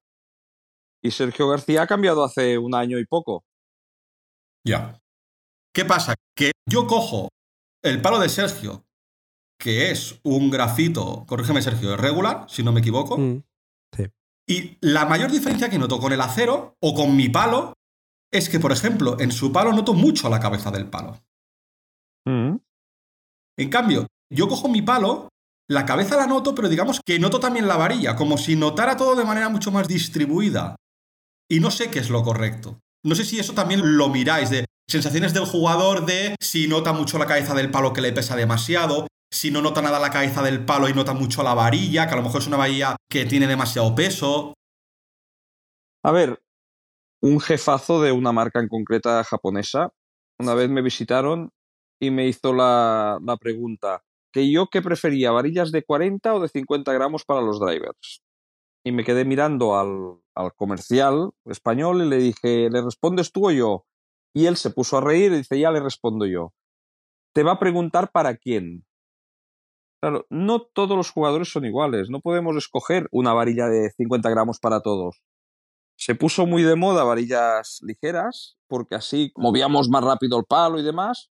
Y 1.04 1.10
Sergio 1.10 1.48
García 1.48 1.82
ha 1.82 1.86
cambiado 1.86 2.24
hace 2.24 2.56
un 2.56 2.74
año 2.74 2.98
y 2.98 3.04
poco. 3.04 3.44
Ya. 4.66 4.98
¿Qué 5.74 5.84
pasa? 5.84 6.14
Que 6.34 6.52
yo 6.66 6.86
cojo 6.86 7.28
el 7.82 8.00
palo 8.00 8.18
de 8.18 8.28
Sergio, 8.30 8.84
que 9.60 9.90
es 9.90 10.18
un 10.24 10.50
grafito, 10.50 11.24
corrígeme 11.26 11.60
Sergio, 11.60 11.96
regular, 11.96 12.46
si 12.48 12.62
no 12.62 12.72
me 12.72 12.80
equivoco, 12.80 13.18
Mm, 13.18 13.42
sí. 13.94 14.04
y 14.48 14.78
la 14.80 15.04
mayor 15.04 15.30
diferencia 15.30 15.68
que 15.68 15.78
noto 15.78 15.98
con 16.00 16.12
el 16.12 16.20
acero 16.20 16.76
o 16.80 16.94
con 16.94 17.14
mi 17.16 17.28
palo 17.28 17.74
es 18.32 18.48
que, 18.48 18.58
por 18.58 18.72
ejemplo, 18.72 19.20
en 19.20 19.30
su 19.30 19.52
palo 19.52 19.72
noto 19.72 19.92
mucho 19.92 20.28
la 20.30 20.40
cabeza 20.40 20.70
del 20.70 20.88
palo. 20.88 21.18
Mm. 22.26 22.56
En 23.58 23.70
cambio, 23.70 24.06
yo 24.32 24.48
cojo 24.48 24.68
mi 24.68 24.80
palo, 24.80 25.28
la 25.68 25.84
cabeza 25.84 26.16
la 26.16 26.26
noto, 26.26 26.54
pero 26.54 26.68
digamos 26.68 27.00
que 27.04 27.18
noto 27.18 27.38
también 27.38 27.68
la 27.68 27.76
varilla, 27.76 28.16
como 28.16 28.38
si 28.38 28.56
notara 28.56 28.96
todo 28.96 29.14
de 29.14 29.24
manera 29.24 29.48
mucho 29.50 29.70
más 29.70 29.86
distribuida. 29.86 30.76
Y 31.48 31.60
no 31.60 31.70
sé 31.70 31.90
qué 31.90 31.98
es 31.98 32.10
lo 32.10 32.22
correcto. 32.22 32.80
No 33.04 33.14
sé 33.14 33.24
si 33.24 33.38
eso 33.38 33.52
también 33.52 33.96
lo 33.96 34.08
miráis, 34.08 34.50
de 34.50 34.64
sensaciones 34.88 35.34
del 35.34 35.44
jugador 35.44 36.06
de 36.06 36.36
si 36.40 36.68
nota 36.68 36.92
mucho 36.92 37.18
la 37.18 37.26
cabeza 37.26 37.54
del 37.54 37.70
palo 37.70 37.92
que 37.92 38.00
le 38.00 38.12
pesa 38.12 38.36
demasiado, 38.36 39.06
si 39.30 39.50
no 39.50 39.60
nota 39.60 39.82
nada 39.82 39.98
la 39.98 40.10
cabeza 40.10 40.42
del 40.42 40.64
palo 40.64 40.88
y 40.88 40.94
nota 40.94 41.12
mucho 41.12 41.42
la 41.42 41.54
varilla, 41.54 42.06
que 42.06 42.14
a 42.14 42.16
lo 42.16 42.22
mejor 42.22 42.40
es 42.40 42.46
una 42.46 42.56
varilla 42.56 42.96
que 43.10 43.26
tiene 43.26 43.46
demasiado 43.46 43.94
peso. 43.94 44.54
A 46.02 46.12
ver, 46.12 46.42
un 47.20 47.40
jefazo 47.40 48.00
de 48.00 48.12
una 48.12 48.32
marca 48.32 48.60
en 48.60 48.68
concreta 48.68 49.24
japonesa, 49.24 49.90
una 50.38 50.54
vez 50.54 50.70
me 50.70 50.82
visitaron 50.82 51.50
y 52.00 52.10
me 52.10 52.26
hizo 52.26 52.52
la, 52.52 53.18
la 53.22 53.36
pregunta, 53.36 54.02
que 54.32 54.50
yo 54.50 54.68
qué 54.68 54.82
prefería, 54.82 55.30
varillas 55.30 55.72
de 55.72 55.84
40 55.84 56.34
o 56.34 56.40
de 56.40 56.48
50 56.48 56.92
gramos 56.92 57.24
para 57.24 57.40
los 57.40 57.60
drivers. 57.60 58.23
Y 58.84 58.92
me 58.92 59.04
quedé 59.04 59.24
mirando 59.24 59.76
al, 59.78 60.20
al 60.34 60.54
comercial 60.54 61.30
español 61.46 62.02
y 62.02 62.08
le 62.08 62.16
dije, 62.16 62.68
¿le 62.70 62.82
respondes 62.82 63.32
tú 63.32 63.48
o 63.48 63.50
yo? 63.50 63.86
Y 64.34 64.46
él 64.46 64.56
se 64.56 64.70
puso 64.70 64.98
a 64.98 65.00
reír 65.00 65.32
y 65.32 65.38
dice, 65.38 65.58
ya 65.58 65.70
le 65.70 65.80
respondo 65.80 66.26
yo. 66.26 66.52
Te 67.32 67.42
va 67.42 67.52
a 67.52 67.58
preguntar 67.58 68.10
para 68.12 68.36
quién. 68.36 68.84
Claro, 70.02 70.26
no 70.28 70.60
todos 70.60 70.96
los 70.96 71.10
jugadores 71.10 71.50
son 71.50 71.64
iguales, 71.64 72.10
no 72.10 72.20
podemos 72.20 72.56
escoger 72.56 73.08
una 73.10 73.32
varilla 73.32 73.68
de 73.68 73.90
50 73.90 74.28
gramos 74.28 74.58
para 74.58 74.80
todos. 74.80 75.22
Se 75.96 76.14
puso 76.14 76.44
muy 76.44 76.62
de 76.62 76.76
moda 76.76 77.04
varillas 77.04 77.78
ligeras, 77.82 78.58
porque 78.68 78.96
así 78.96 79.32
movíamos 79.36 79.88
más 79.88 80.04
rápido 80.04 80.38
el 80.38 80.44
palo 80.44 80.78
y 80.78 80.82
demás, 80.82 81.30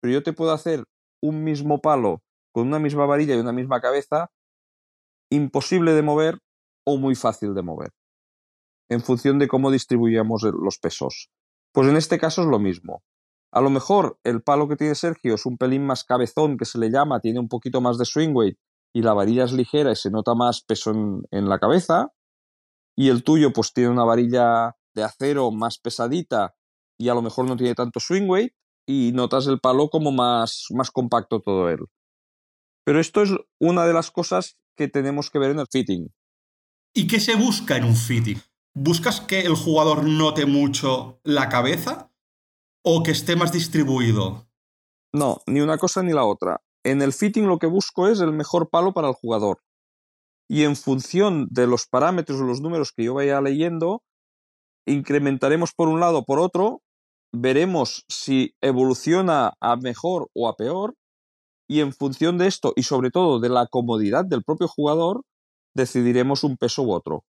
pero 0.00 0.14
yo 0.14 0.22
te 0.22 0.32
puedo 0.32 0.50
hacer 0.52 0.84
un 1.22 1.44
mismo 1.44 1.80
palo 1.80 2.22
con 2.52 2.66
una 2.66 2.78
misma 2.78 3.06
varilla 3.06 3.36
y 3.36 3.38
una 3.38 3.52
misma 3.52 3.80
cabeza, 3.80 4.32
imposible 5.30 5.92
de 5.92 6.02
mover 6.02 6.38
o 6.88 6.96
muy 6.96 7.14
fácil 7.14 7.54
de 7.54 7.62
mover, 7.62 7.90
en 8.88 9.00
función 9.02 9.38
de 9.38 9.48
cómo 9.48 9.70
distribuyamos 9.70 10.42
los 10.42 10.78
pesos. 10.78 11.28
Pues 11.72 11.86
en 11.88 11.96
este 11.96 12.18
caso 12.18 12.42
es 12.42 12.48
lo 12.48 12.58
mismo. 12.58 13.02
A 13.52 13.60
lo 13.60 13.68
mejor 13.68 14.18
el 14.24 14.42
palo 14.42 14.68
que 14.68 14.76
tiene 14.76 14.94
Sergio 14.94 15.34
es 15.34 15.44
un 15.44 15.58
pelín 15.58 15.84
más 15.86 16.04
cabezón, 16.04 16.56
que 16.56 16.64
se 16.64 16.78
le 16.78 16.90
llama, 16.90 17.20
tiene 17.20 17.40
un 17.40 17.48
poquito 17.48 17.80
más 17.80 17.98
de 17.98 18.04
swing 18.04 18.34
weight 18.34 18.58
y 18.94 19.02
la 19.02 19.12
varilla 19.12 19.44
es 19.44 19.52
ligera 19.52 19.92
y 19.92 19.96
se 19.96 20.10
nota 20.10 20.34
más 20.34 20.62
peso 20.62 20.90
en, 20.92 21.22
en 21.30 21.48
la 21.48 21.58
cabeza. 21.58 22.08
Y 22.96 23.10
el 23.10 23.22
tuyo 23.22 23.52
pues 23.52 23.72
tiene 23.72 23.90
una 23.90 24.04
varilla 24.04 24.76
de 24.94 25.04
acero 25.04 25.50
más 25.50 25.78
pesadita 25.78 26.54
y 26.98 27.10
a 27.10 27.14
lo 27.14 27.22
mejor 27.22 27.46
no 27.46 27.56
tiene 27.56 27.74
tanto 27.74 28.00
swing 28.00 28.28
weight 28.28 28.52
y 28.86 29.12
notas 29.12 29.46
el 29.46 29.60
palo 29.60 29.90
como 29.90 30.10
más, 30.10 30.64
más 30.70 30.90
compacto 30.90 31.40
todo 31.40 31.68
él. 31.68 31.80
Pero 32.84 33.00
esto 33.00 33.22
es 33.22 33.30
una 33.60 33.84
de 33.84 33.92
las 33.92 34.10
cosas 34.10 34.56
que 34.74 34.88
tenemos 34.88 35.30
que 35.30 35.38
ver 35.38 35.50
en 35.50 35.58
el 35.58 35.66
fitting. 35.70 36.08
¿Y 36.98 37.06
qué 37.06 37.20
se 37.20 37.36
busca 37.36 37.76
en 37.76 37.84
un 37.84 37.94
fitting? 37.94 38.42
¿Buscas 38.74 39.20
que 39.20 39.42
el 39.42 39.54
jugador 39.54 40.02
note 40.02 40.46
mucho 40.46 41.20
la 41.22 41.48
cabeza 41.48 42.10
o 42.82 43.04
que 43.04 43.12
esté 43.12 43.36
más 43.36 43.52
distribuido? 43.52 44.48
No, 45.12 45.40
ni 45.46 45.60
una 45.60 45.78
cosa 45.78 46.02
ni 46.02 46.12
la 46.12 46.24
otra. 46.24 46.60
En 46.82 47.00
el 47.00 47.12
fitting 47.12 47.46
lo 47.46 47.60
que 47.60 47.68
busco 47.68 48.08
es 48.08 48.18
el 48.18 48.32
mejor 48.32 48.68
palo 48.68 48.94
para 48.94 49.06
el 49.06 49.14
jugador. 49.14 49.62
Y 50.48 50.64
en 50.64 50.74
función 50.74 51.46
de 51.52 51.68
los 51.68 51.86
parámetros 51.86 52.40
o 52.40 52.44
los 52.44 52.60
números 52.60 52.90
que 52.90 53.04
yo 53.04 53.14
vaya 53.14 53.40
leyendo, 53.40 54.02
incrementaremos 54.84 55.74
por 55.74 55.86
un 55.86 56.00
lado 56.00 56.18
o 56.18 56.24
por 56.24 56.40
otro, 56.40 56.82
veremos 57.32 58.06
si 58.08 58.56
evoluciona 58.60 59.52
a 59.60 59.76
mejor 59.76 60.30
o 60.34 60.48
a 60.48 60.56
peor, 60.56 60.96
y 61.68 61.78
en 61.78 61.92
función 61.92 62.38
de 62.38 62.48
esto 62.48 62.72
y 62.74 62.82
sobre 62.82 63.12
todo 63.12 63.38
de 63.38 63.50
la 63.50 63.68
comodidad 63.68 64.24
del 64.24 64.42
propio 64.42 64.66
jugador, 64.66 65.22
decidiremos 65.78 66.44
un 66.44 66.58
peso 66.58 66.82
u 66.82 66.92
otro. 66.92 67.24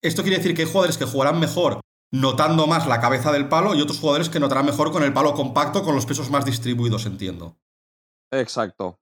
Esto 0.00 0.22
quiere 0.22 0.36
decir 0.38 0.54
que 0.54 0.62
hay 0.62 0.68
jugadores 0.68 0.96
que 0.96 1.06
jugarán 1.06 1.40
mejor 1.40 1.80
notando 2.12 2.66
más 2.68 2.86
la 2.86 3.00
cabeza 3.00 3.32
del 3.32 3.48
palo 3.48 3.74
y 3.74 3.82
otros 3.82 3.98
jugadores 3.98 4.28
que 4.28 4.38
notarán 4.40 4.64
mejor 4.66 4.92
con 4.92 5.02
el 5.02 5.12
palo 5.12 5.34
compacto, 5.34 5.82
con 5.82 5.94
los 5.96 6.06
pesos 6.06 6.30
más 6.30 6.44
distribuidos, 6.44 7.04
entiendo. 7.04 7.58
Exacto. 8.32 8.98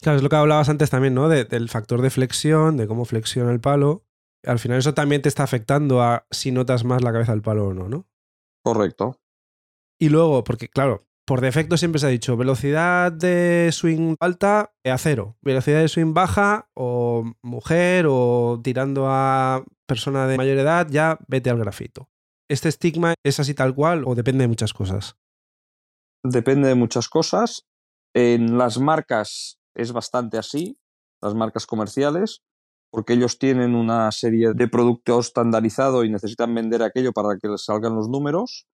Claro, 0.00 0.16
es 0.18 0.22
lo 0.22 0.28
que 0.28 0.36
hablabas 0.36 0.68
antes 0.68 0.90
también, 0.90 1.14
¿no? 1.14 1.28
De- 1.28 1.44
del 1.44 1.68
factor 1.68 2.02
de 2.02 2.10
flexión, 2.10 2.76
de 2.76 2.86
cómo 2.86 3.04
flexiona 3.04 3.50
el 3.50 3.60
palo. 3.60 4.04
Al 4.44 4.58
final 4.58 4.78
eso 4.78 4.92
también 4.92 5.22
te 5.22 5.28
está 5.28 5.42
afectando 5.44 6.02
a 6.02 6.26
si 6.30 6.52
notas 6.52 6.84
más 6.84 7.02
la 7.02 7.12
cabeza 7.12 7.32
del 7.32 7.42
palo 7.42 7.68
o 7.68 7.74
no, 7.74 7.88
¿no? 7.88 8.06
Correcto. 8.62 9.18
Y 9.98 10.08
luego, 10.10 10.44
porque 10.44 10.68
claro, 10.68 11.06
por 11.26 11.40
defecto 11.40 11.76
siempre 11.76 11.98
se 11.98 12.06
ha 12.06 12.10
dicho 12.10 12.36
velocidad 12.36 13.12
de 13.12 13.70
swing 13.72 14.16
alta 14.20 14.72
a 14.84 14.98
cero, 14.98 15.36
velocidad 15.42 15.80
de 15.80 15.88
swing 15.88 16.14
baja 16.14 16.68
o 16.74 17.32
mujer 17.42 18.06
o 18.08 18.60
tirando 18.62 19.06
a 19.08 19.64
persona 19.86 20.26
de 20.26 20.36
mayor 20.36 20.58
edad, 20.58 20.86
ya 20.90 21.18
vete 21.28 21.50
al 21.50 21.58
grafito. 21.58 22.08
¿Este 22.48 22.68
estigma 22.68 23.14
es 23.24 23.40
así 23.40 23.54
tal 23.54 23.74
cual 23.74 24.04
o 24.06 24.14
depende 24.14 24.44
de 24.44 24.48
muchas 24.48 24.72
cosas? 24.72 25.16
depende 26.24 26.68
de 26.68 26.74
muchas 26.74 27.08
cosas. 27.08 27.66
En 28.14 28.58
las 28.58 28.78
marcas 28.78 29.58
es 29.76 29.92
bastante 29.92 30.38
así, 30.38 30.78
las 31.22 31.34
marcas 31.34 31.66
comerciales, 31.66 32.42
porque 32.90 33.12
ellos 33.12 33.38
tienen 33.38 33.74
una 33.74 34.10
serie 34.12 34.52
de 34.54 34.68
productos 34.68 35.26
estandarizado 35.26 36.04
y 36.04 36.10
necesitan 36.10 36.54
vender 36.54 36.82
aquello 36.82 37.12
para 37.12 37.36
que 37.40 37.48
les 37.48 37.64
salgan 37.64 37.94
los 37.94 38.08
números. 38.08 38.66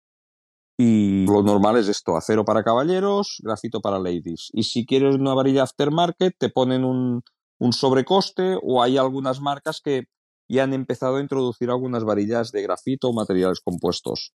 Y 0.80 1.26
lo 1.26 1.42
normal 1.42 1.76
es 1.76 1.88
esto, 1.88 2.16
acero 2.16 2.44
para 2.44 2.62
caballeros, 2.62 3.36
grafito 3.42 3.80
para 3.80 3.98
ladies. 3.98 4.48
Y 4.52 4.62
si 4.62 4.86
quieres 4.86 5.16
una 5.16 5.34
varilla 5.34 5.64
aftermarket, 5.64 6.36
te 6.38 6.48
ponen 6.48 6.84
un, 6.84 7.22
sobrecoste 7.72 8.56
o 8.62 8.82
hay 8.82 8.96
algunas 8.96 9.40
marcas 9.42 9.82
que 9.82 10.04
ya 10.48 10.62
han 10.62 10.72
empezado 10.72 11.16
a 11.16 11.20
introducir 11.20 11.68
algunas 11.68 12.04
varillas 12.04 12.50
de 12.50 12.62
grafito 12.62 13.08
o 13.08 13.12
materiales 13.12 13.60
compuestos. 13.60 14.32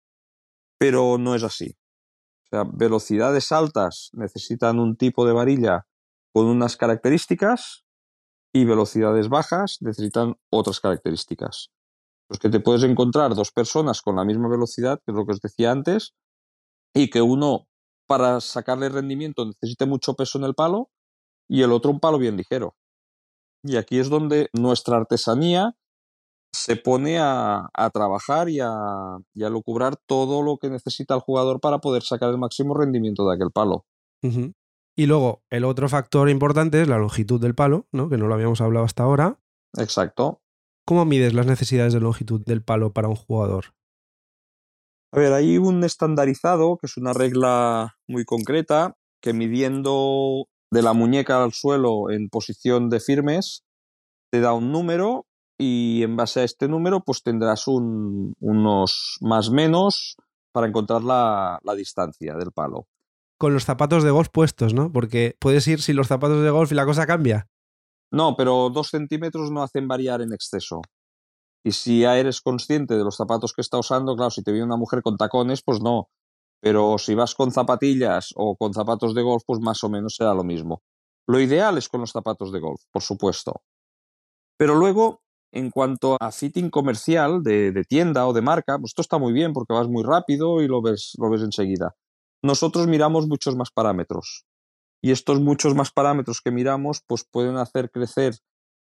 Pero 0.79 1.19
no 1.19 1.35
es 1.35 1.43
así 1.43 1.77
sea, 2.51 2.65
velocidades 2.65 3.53
altas 3.53 4.11
necesitan 4.13 4.79
un 4.79 4.97
tipo 4.97 5.27
de 5.27 5.33
varilla 5.33 5.87
con 6.33 6.47
unas 6.47 6.77
características 6.77 7.85
y 8.53 8.65
velocidades 8.65 9.29
bajas 9.29 9.79
necesitan 9.81 10.35
otras 10.51 10.81
características. 10.81 11.71
Pues 12.29 12.41
que 12.41 12.49
te 12.49 12.61
puedes 12.61 12.83
encontrar 12.83 13.35
dos 13.35 13.53
personas 13.53 14.03
con 14.03 14.17
la 14.17 14.25
misma 14.25 14.49
velocidad, 14.49 15.01
que 15.05 15.13
es 15.13 15.17
lo 15.17 15.27
que 15.27 15.33
os 15.33 15.41
decía 15.41 15.71
antes, 15.71 16.15
y 16.95 17.11
que 17.11 17.23
uno 17.23 17.67
para 18.07 18.41
sacarle 18.41 18.89
rendimiento 18.89 19.45
necesite 19.45 19.87
mucho 19.87 20.15
peso 20.15 20.39
en 20.39 20.45
el 20.45 20.55
palo 20.55 20.91
y 21.49 21.63
el 21.63 21.73
otro 21.73 21.91
un 21.91 22.01
palo 22.01 22.19
bien 22.19 22.37
ligero. 22.37 22.75
Y 23.63 23.77
aquí 23.77 23.99
es 23.99 24.09
donde 24.09 24.49
nuestra 24.53 24.97
artesanía 24.97 25.77
se 26.53 26.77
pone 26.77 27.19
a, 27.21 27.69
trabajar 27.93 28.49
y 28.49 28.61
a, 28.61 28.71
y 29.35 29.45
a, 29.45 29.51
lucubrar 29.51 29.97
todo 29.97 30.43
lo 30.43 30.59
que 30.59 30.69
necesita 30.69 31.15
el 31.15 31.21
jugador 31.21 31.61
para 31.61 31.79
poder 31.79 32.03
sacar 32.03 32.31
el 32.31 32.39
máximo 32.39 32.75
rendimiento 32.75 33.29
de 33.29 33.35
aquel 33.35 33.51
palo. 33.53 33.85
Y 34.97 35.07
luego, 35.07 35.43
el 35.51 35.65
otro 35.65 35.89
factor 35.89 36.29
importante 36.29 36.83
es 36.83 36.89
la 36.89 36.99
longitud 36.99 37.41
del 37.41 37.55
palo, 37.55 37.87
¿no? 37.93 38.09
que 38.09 38.19
no 38.19 38.27
lo 38.27 38.35
habíamos 38.35 38.61
hablado 38.61 38.85
hasta 38.85 39.05
ahora. 39.05 39.39
Exacto. 39.79 40.43
¿Cómo 40.85 41.05
mides 41.05 41.35
las 41.35 41.47
necesidades 41.47 41.93
de 41.93 42.01
longitud 42.01 42.45
del 42.45 42.63
palo 42.63 42.93
para 42.93 43.09
un 43.09 43.15
jugador? 43.15 43.67
A 45.13 45.19
ver, 45.19 45.33
hay 45.33 45.59
un 45.59 45.83
estandarizado, 45.83 46.77
que 46.77 46.87
es 46.87 46.97
una 46.97 47.13
regla 47.13 47.97
muy 48.07 48.25
concreta, 48.25 48.95
que 49.21 49.33
midiendo 49.33 50.47
de 50.71 50.83
la 50.83 50.93
muñeca 50.93 51.43
al 51.43 51.53
suelo 51.53 52.11
en 52.11 52.29
posición 52.29 52.89
de 52.91 53.01
firmes, 53.01 53.65
te 54.31 54.41
da 54.41 54.53
un 54.53 54.71
número 54.71 55.27
y 55.59 56.03
en 56.05 56.17
base 56.17 56.41
a 56.41 56.45
este 56.45 56.69
número 56.69 57.01
pues 57.01 57.23
tendrás 57.23 57.67
un, 57.67 58.35
unos 58.41 59.19
más 59.21 59.51
menos 59.51 60.17
para 60.53 60.69
encontrar 60.69 61.03
la, 61.03 61.59
la, 61.63 61.75
distancia 61.75 62.35
del 62.35 62.53
palo. 62.53 62.87
Con 63.39 63.53
los 63.53 63.65
zapatos 63.65 64.05
de 64.05 64.11
golf 64.11 64.29
puestos, 64.33 64.75
¿no? 64.75 64.93
Porque 64.93 65.37
puedes 65.39 65.67
ir 65.67 65.83
sin 65.83 65.97
los 65.97 66.09
zapatos 66.09 66.43
de 66.43 66.51
golf 66.51 66.73
y 66.73 66.77
la 66.77 66.87
cosa 66.87 67.07
cambia. 67.07 67.49
No, 68.13 68.37
pero 68.37 68.71
dos 68.71 68.89
centímetros 68.89 69.51
no 69.51 69.63
hacen 69.63 69.87
variar 69.87 70.23
en 70.23 70.33
exceso. 70.33 70.83
Y 71.65 71.73
si 71.73 72.01
ya 72.01 72.19
eres 72.19 72.41
consciente 72.41 72.97
de 72.97 73.05
los 73.05 73.17
zapatos 73.17 73.53
que 73.53 73.61
está 73.61 73.79
usando, 73.79 74.17
claro, 74.17 74.31
si 74.31 74.43
te 74.43 74.53
viene 74.53 74.67
una 74.67 74.77
mujer 74.77 75.03
con 75.03 75.17
tacones, 75.17 75.63
pues 75.63 75.81
no. 75.81 76.09
Pero 76.61 76.99
si 76.99 77.15
vas 77.15 77.35
con 77.35 77.53
zapatillas 77.53 78.33
o 78.37 78.57
con 78.57 78.73
zapatos 78.75 79.15
de 79.15 79.23
golf, 79.23 79.43
pues 79.47 79.61
más 79.61 79.83
o 79.85 79.89
menos 79.89 80.17
será 80.17 80.35
lo 80.35 80.45
mismo. 80.45 80.83
Lo 81.27 81.41
ideal 81.41 81.79
es 81.79 81.89
con 81.89 82.01
los 82.01 82.11
zapatos 82.11 82.53
de 82.53 82.61
golf, 82.61 82.81
por 82.91 83.03
supuesto. 83.03 83.63
Pero 84.59 84.75
luego, 84.75 85.23
en 85.53 85.71
cuanto 85.71 86.17
a 86.21 86.33
fitting 86.33 86.71
comercial 86.71 87.43
de, 87.43 87.73
de, 87.73 87.85
tienda 87.85 88.27
o 88.27 88.33
de 88.33 88.43
marca, 88.43 88.79
pues 88.79 88.91
esto 88.91 89.03
está 89.03 89.19
muy 89.19 89.33
bien 89.33 89.53
porque 89.53 89.75
vas 89.75 89.89
muy 89.89 90.03
rápido 90.03 90.61
y 90.63 90.69
lo 90.69 90.83
ves, 90.83 91.13
lo 91.19 91.31
ves 91.31 91.43
enseguida. 91.43 91.95
Nosotros 92.43 92.87
miramos 92.87 93.27
muchos 93.27 93.57
más 93.57 93.71
parámetros. 93.71 94.45
Y 95.03 95.13
estos 95.13 95.41
muchos 95.41 95.75
más 95.75 95.93
parámetros 95.93 96.41
que 96.43 96.51
miramos, 96.51 97.03
pues 97.07 97.25
pueden 97.25 97.57
hacer 97.57 97.91
crecer 97.91 98.35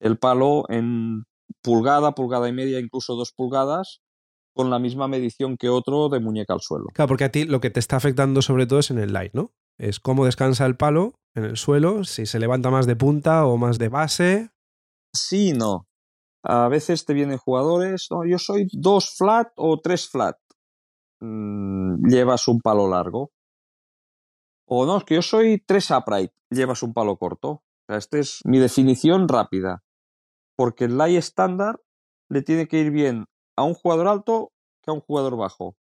el 0.00 0.18
palo 0.18 0.64
en 0.68 1.24
pulgada, 1.62 2.12
pulgada 2.12 2.48
y 2.48 2.52
media, 2.52 2.80
incluso 2.80 3.14
dos 3.14 3.32
pulgadas, 3.32 4.00
con 4.54 4.70
la 4.70 4.78
misma 4.78 5.08
medición 5.08 5.56
que 5.56 5.68
otro 5.68 6.08
de 6.08 6.20
muñeca 6.20 6.54
al 6.54 6.60
suelo. 6.60 6.86
Claro, 6.92 7.08
porque 7.08 7.24
a 7.24 7.32
ti 7.32 7.44
lo 7.44 7.60
que 7.60 7.70
te 7.70 7.80
está 7.80 7.96
afectando 7.96 8.42
sobre 8.42 8.66
todo 8.66 8.80
es 8.80 8.90
en 8.90 8.98
el 8.98 9.12
light, 9.12 9.32
¿no? 9.34 9.52
Es 9.78 10.00
cómo 10.00 10.24
descansa 10.24 10.66
el 10.66 10.76
palo 10.76 11.14
en 11.34 11.44
el 11.44 11.56
suelo, 11.56 12.04
si 12.04 12.26
se 12.26 12.38
levanta 12.38 12.70
más 12.70 12.86
de 12.86 12.96
punta 12.96 13.46
o 13.46 13.56
más 13.56 13.78
de 13.78 13.88
base. 13.88 14.50
Sí, 15.14 15.52
no. 15.52 15.86
A 16.42 16.68
veces 16.68 17.04
te 17.04 17.14
vienen 17.14 17.38
jugadores, 17.38 18.08
no, 18.10 18.26
yo 18.26 18.38
soy 18.38 18.66
dos 18.72 19.14
flat 19.16 19.48
o 19.56 19.78
tres 19.80 20.08
flat. 20.08 20.36
Mm, 21.20 22.08
llevas 22.08 22.48
un 22.48 22.60
palo 22.60 22.88
largo. 22.88 23.30
O 24.66 24.86
no, 24.86 24.98
es 24.98 25.04
que 25.04 25.16
yo 25.16 25.22
soy 25.22 25.62
tres 25.66 25.90
upright, 25.90 26.32
llevas 26.50 26.82
un 26.82 26.92
palo 26.92 27.16
corto. 27.16 27.50
O 27.50 27.62
sea, 27.88 27.98
esta 27.98 28.18
es 28.18 28.40
mi 28.44 28.58
definición 28.58 29.28
rápida 29.28 29.82
porque 30.60 30.84
el 30.84 30.98
lie 30.98 31.16
estándar 31.16 31.80
le 32.28 32.42
tiene 32.42 32.68
que 32.68 32.80
ir 32.80 32.90
bien 32.90 33.24
a 33.56 33.62
un 33.62 33.72
jugador 33.72 34.08
alto 34.08 34.52
que 34.82 34.90
a 34.90 34.92
un 34.92 35.00
jugador 35.00 35.38
bajo. 35.38 35.74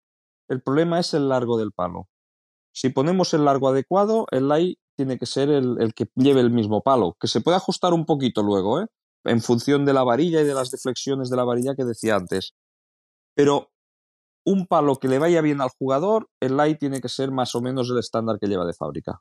El 0.48 0.62
problema 0.62 1.02
es 1.02 1.14
el 1.14 1.28
largo 1.28 1.58
del 1.58 1.74
palo. 1.74 2.08
Si 2.74 2.88
ponemos 2.88 3.34
el 3.34 3.44
largo 3.44 3.68
adecuado, 3.68 4.26
el 4.32 4.48
lie 4.48 4.78
tiene 4.96 5.18
que 5.18 5.26
ser 5.26 5.50
el, 5.50 5.94
que 5.94 6.06
lleve 6.16 6.40
el 6.40 6.52
mismo 6.52 6.82
palo, 6.82 7.18
que 7.20 7.28
se 7.28 7.42
puede 7.42 7.58
ajustar 7.58 7.94
un 7.94 8.06
poquito 8.06 8.42
luego, 8.42 8.80
¿eh? 8.80 8.86
en 9.26 9.42
función 9.42 9.84
de 9.84 9.92
la 9.92 10.06
varilla 10.06 10.40
y 10.40 10.46
de 10.46 10.54
las 10.54 10.72
deflexiones 10.72 11.30
de 11.30 11.36
la 11.36 11.44
varilla 11.44 11.76
que 11.76 11.84
decía 11.84 12.16
antes. 12.16 12.54
Pero 13.36 13.74
un 14.46 14.66
palo 14.66 14.96
que 14.96 15.10
le 15.10 15.20
vaya 15.20 15.42
bien 15.42 15.60
al 15.60 15.72
jugador, 15.78 16.30
el 16.40 16.56
lie 16.56 16.76
tiene 16.76 17.02
que 17.02 17.10
ser 17.10 17.32
más 17.32 17.54
o 17.54 17.60
menos 17.60 17.90
el 17.90 17.98
estándar 17.98 18.40
que 18.40 18.48
lleva 18.48 18.66
de 18.66 18.74
fábrica. 18.74 19.20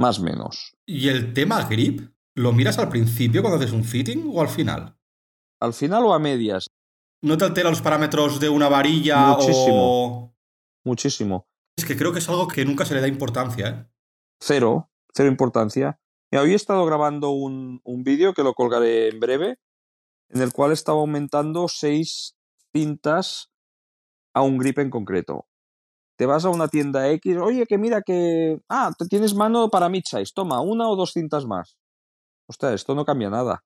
Más 0.00 0.18
o 0.18 0.24
menos. 0.24 0.74
¿Y 0.84 1.10
el 1.10 1.32
tema 1.32 1.62
grip? 1.62 2.10
¿Lo 2.34 2.52
miras 2.52 2.80
al 2.80 2.88
principio 2.88 3.40
cuando 3.40 3.58
haces 3.58 3.72
un 3.72 3.84
fitting 3.84 4.32
o 4.34 4.42
al 4.42 4.48
final? 4.48 4.95
¿Al 5.60 5.72
final 5.72 6.04
o 6.04 6.12
a 6.12 6.18
medias? 6.18 6.66
¿No 7.22 7.38
te 7.38 7.44
altera 7.44 7.70
los 7.70 7.80
parámetros 7.80 8.40
de 8.40 8.48
una 8.48 8.68
varilla 8.68 9.28
Muchísimo. 9.28 10.36
Muchísimo. 10.84 11.46
Es 11.76 11.84
que 11.84 11.96
creo 11.96 12.12
que 12.12 12.18
es 12.18 12.28
algo 12.28 12.46
que 12.46 12.64
nunca 12.64 12.84
se 12.84 12.94
le 12.94 13.00
da 13.00 13.08
importancia, 13.08 13.68
¿eh? 13.68 13.86
Cero, 14.40 14.90
cero 15.14 15.28
importancia. 15.28 15.98
Y 16.30 16.36
hoy 16.36 16.52
he 16.52 16.54
estado 16.54 16.84
grabando 16.84 17.30
un, 17.30 17.80
un 17.84 18.04
vídeo 18.04 18.34
que 18.34 18.42
lo 18.42 18.54
colgaré 18.54 19.08
en 19.08 19.18
breve, 19.18 19.58
en 20.28 20.42
el 20.42 20.52
cual 20.52 20.72
estaba 20.72 20.98
aumentando 20.98 21.68
seis 21.68 22.36
cintas 22.74 23.50
a 24.34 24.42
un 24.42 24.58
grip 24.58 24.78
en 24.78 24.90
concreto. 24.90 25.46
Te 26.18 26.26
vas 26.26 26.44
a 26.44 26.50
una 26.50 26.68
tienda 26.68 27.08
X, 27.10 27.36
oye, 27.38 27.66
que 27.66 27.78
mira 27.78 28.02
que. 28.02 28.60
Ah, 28.68 28.92
tienes 29.08 29.34
mano 29.34 29.70
para 29.70 29.88
mid 29.88 30.02
size, 30.04 30.32
toma, 30.34 30.60
una 30.60 30.88
o 30.88 30.96
dos 30.96 31.12
cintas 31.12 31.46
más. 31.46 31.76
Ostras, 32.48 32.74
esto 32.74 32.94
no 32.94 33.04
cambia 33.04 33.30
nada 33.30 33.64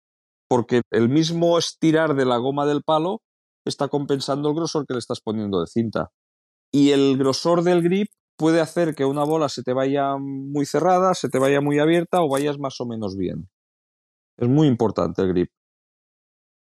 porque 0.51 0.83
el 0.91 1.09
mismo 1.09 1.57
estirar 1.59 2.17
de 2.17 2.25
la 2.25 2.37
goma 2.39 2.67
del 2.67 2.83
palo 2.83 3.23
está 3.65 3.87
compensando 3.87 4.49
el 4.49 4.57
grosor 4.57 4.85
que 4.85 4.95
le 4.95 4.99
estás 4.99 5.21
poniendo 5.21 5.61
de 5.61 5.69
cinta. 5.69 6.11
Y 6.73 6.91
el 6.91 7.17
grosor 7.17 7.63
del 7.63 7.83
grip 7.83 8.09
puede 8.37 8.61
hacer 8.61 8.97
que 8.97 9.05
una 9.05 9.23
bola 9.23 9.49
se 9.49 9.63
te 9.63 9.73
vaya 9.73 10.17
muy 10.19 10.67
cerrada, 10.67 11.15
se 11.15 11.29
te 11.29 11.39
vaya 11.39 11.61
muy 11.61 11.79
abierta 11.79 12.21
o 12.21 12.29
vayas 12.29 12.59
más 12.59 12.81
o 12.81 12.87
menos 12.87 13.17
bien. 13.17 13.49
Es 14.39 14.49
muy 14.49 14.67
importante 14.67 15.23
el 15.23 15.29
grip. 15.29 15.51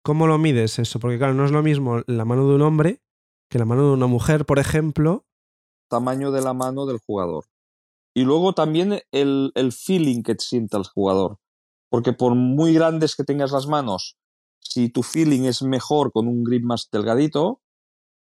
¿Cómo 0.03 0.25
lo 0.25 0.39
mides 0.39 0.79
eso? 0.79 0.99
Porque 0.99 1.19
claro, 1.19 1.35
no 1.35 1.45
es 1.45 1.51
lo 1.51 1.61
mismo 1.61 2.01
la 2.07 2.25
mano 2.25 2.47
de 2.47 2.55
un 2.55 2.63
hombre 2.63 3.01
que 3.47 3.59
la 3.59 3.65
mano 3.65 3.89
de 3.89 3.93
una 3.93 4.07
mujer, 4.07 4.45
por 4.47 4.57
ejemplo. 4.57 5.27
Tamaño 5.87 6.31
de 6.31 6.41
la 6.41 6.53
mano 6.53 6.87
del 6.87 6.97
jugador. 6.97 7.45
Y 8.15 8.23
luego 8.23 8.53
también 8.53 9.01
el, 9.11 9.51
el 9.53 9.71
feeling 9.71 10.23
que 10.23 10.35
sienta 10.39 10.77
el 10.77 10.85
jugador. 10.85 11.37
Porque 11.89 12.13
por 12.13 12.35
muy 12.35 12.73
grandes 12.73 13.15
que 13.15 13.23
tengas 13.23 13.51
las 13.51 13.67
manos, 13.67 14.17
si 14.59 14.89
tu 14.89 15.03
feeling 15.03 15.43
es 15.43 15.61
mejor 15.61 16.11
con 16.11 16.27
un 16.27 16.43
grip 16.43 16.63
más 16.63 16.89
delgadito, 16.91 17.61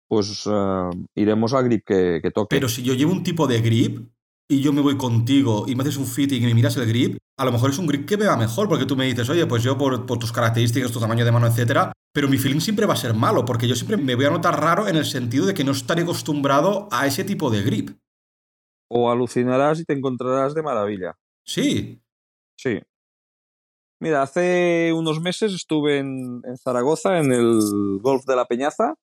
pues 0.09 0.47
uh, 0.47 0.91
iremos 1.15 1.53
al 1.53 1.65
grip 1.65 1.85
que, 1.87 2.21
que, 2.23 2.31
toque. 2.31 2.57
Pero 2.57 2.69
si 2.69 2.83
yo 2.83 2.95
llevo 2.95 3.13
un 3.13 3.23
tipo 3.23 3.47
de 3.47 3.61
grip 3.61 4.09
y 4.49 4.61
yo 4.61 4.73
me 4.73 4.81
voy 4.81 4.97
contigo 4.97 5.65
y 5.69 5.75
me 5.75 5.83
haces 5.83 5.99
un 5.99 6.07
fitting 6.07 6.43
y 6.43 6.47
me 6.47 6.55
miras 6.55 6.77
el 6.77 6.87
grip, 6.87 7.19
a 7.37 7.45
lo 7.45 7.53
mejor 7.53 7.71
es 7.71 7.79
un 7.79 7.87
grip 7.87 8.07
que 8.07 8.17
me 8.17 8.27
va 8.27 8.37
mejor, 8.37 8.69
porque 8.69 8.87
tú 8.87 8.97
me 8.97 9.05
dices, 9.05 9.29
oye, 9.29 9.47
pues 9.47 9.63
yo 9.63 9.77
por, 9.77 10.07
por 10.07 10.19
tus 10.19 10.33
características, 10.33 10.91
tu 10.91 11.01
tamaño 11.01 11.25
de 11.25 11.33
mano, 11.33 11.47
etcétera, 11.47 11.93
pero 12.13 12.29
mi 12.29 12.39
feeling 12.39 12.61
siempre 12.61 12.87
va 12.87 12.95
a 12.95 12.97
ser 12.97 13.15
malo, 13.15 13.45
porque 13.45 13.69
yo 13.69 13.75
siempre 13.75 13.97
me 13.97 14.15
voy 14.15 14.25
a 14.25 14.31
notar 14.31 14.59
raro 14.59 14.89
en 14.89 14.97
el 14.97 15.05
sentido 15.05 15.47
de 15.47 15.55
que 15.55 15.65
no 15.65 15.73
estaré 15.73 16.03
acostumbrado 16.03 16.89
a 16.91 17.07
ese 17.07 17.25
tipo 17.25 17.51
de 17.51 17.63
grip. 17.63 17.91
O 18.91 19.11
alucinarás 19.11 19.81
y 19.81 19.85
te 19.85 19.93
encontrarás 19.93 20.55
de 20.55 20.63
maravilla. 20.63 21.19
Sí. 21.45 22.03
Sí. 22.57 22.81
Mira, 24.01 24.23
hace 24.23 24.93
unos 24.93 25.21
meses 25.21 25.53
estuve 25.53 25.99
en, 25.99 26.43
Zaragoza, 26.63 27.19
en 27.19 27.33
el 27.33 27.99
Golf 28.01 28.25
de 28.27 28.37
la 28.37 28.47
Peñaza, 28.47 28.95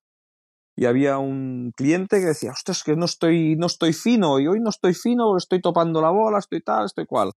y 0.78 0.86
había 0.86 1.18
un 1.18 1.72
cliente 1.76 2.20
que 2.20 2.28
decía, 2.28 2.52
ostras, 2.52 2.84
que 2.84 2.96
no 2.96 3.06
estoy, 3.06 3.56
no 3.58 3.66
estoy 3.66 3.94
fino, 3.94 4.40
y 4.40 4.48
hoy 4.48 4.60
no 4.62 4.70
estoy 4.70 4.94
fino, 4.94 5.36
estoy 5.38 5.62
topando 5.62 6.02
la 6.02 6.12
bola, 6.12 6.40
estoy 6.40 6.62
tal, 6.62 6.86
estoy 6.86 7.06
cual. 7.06 7.32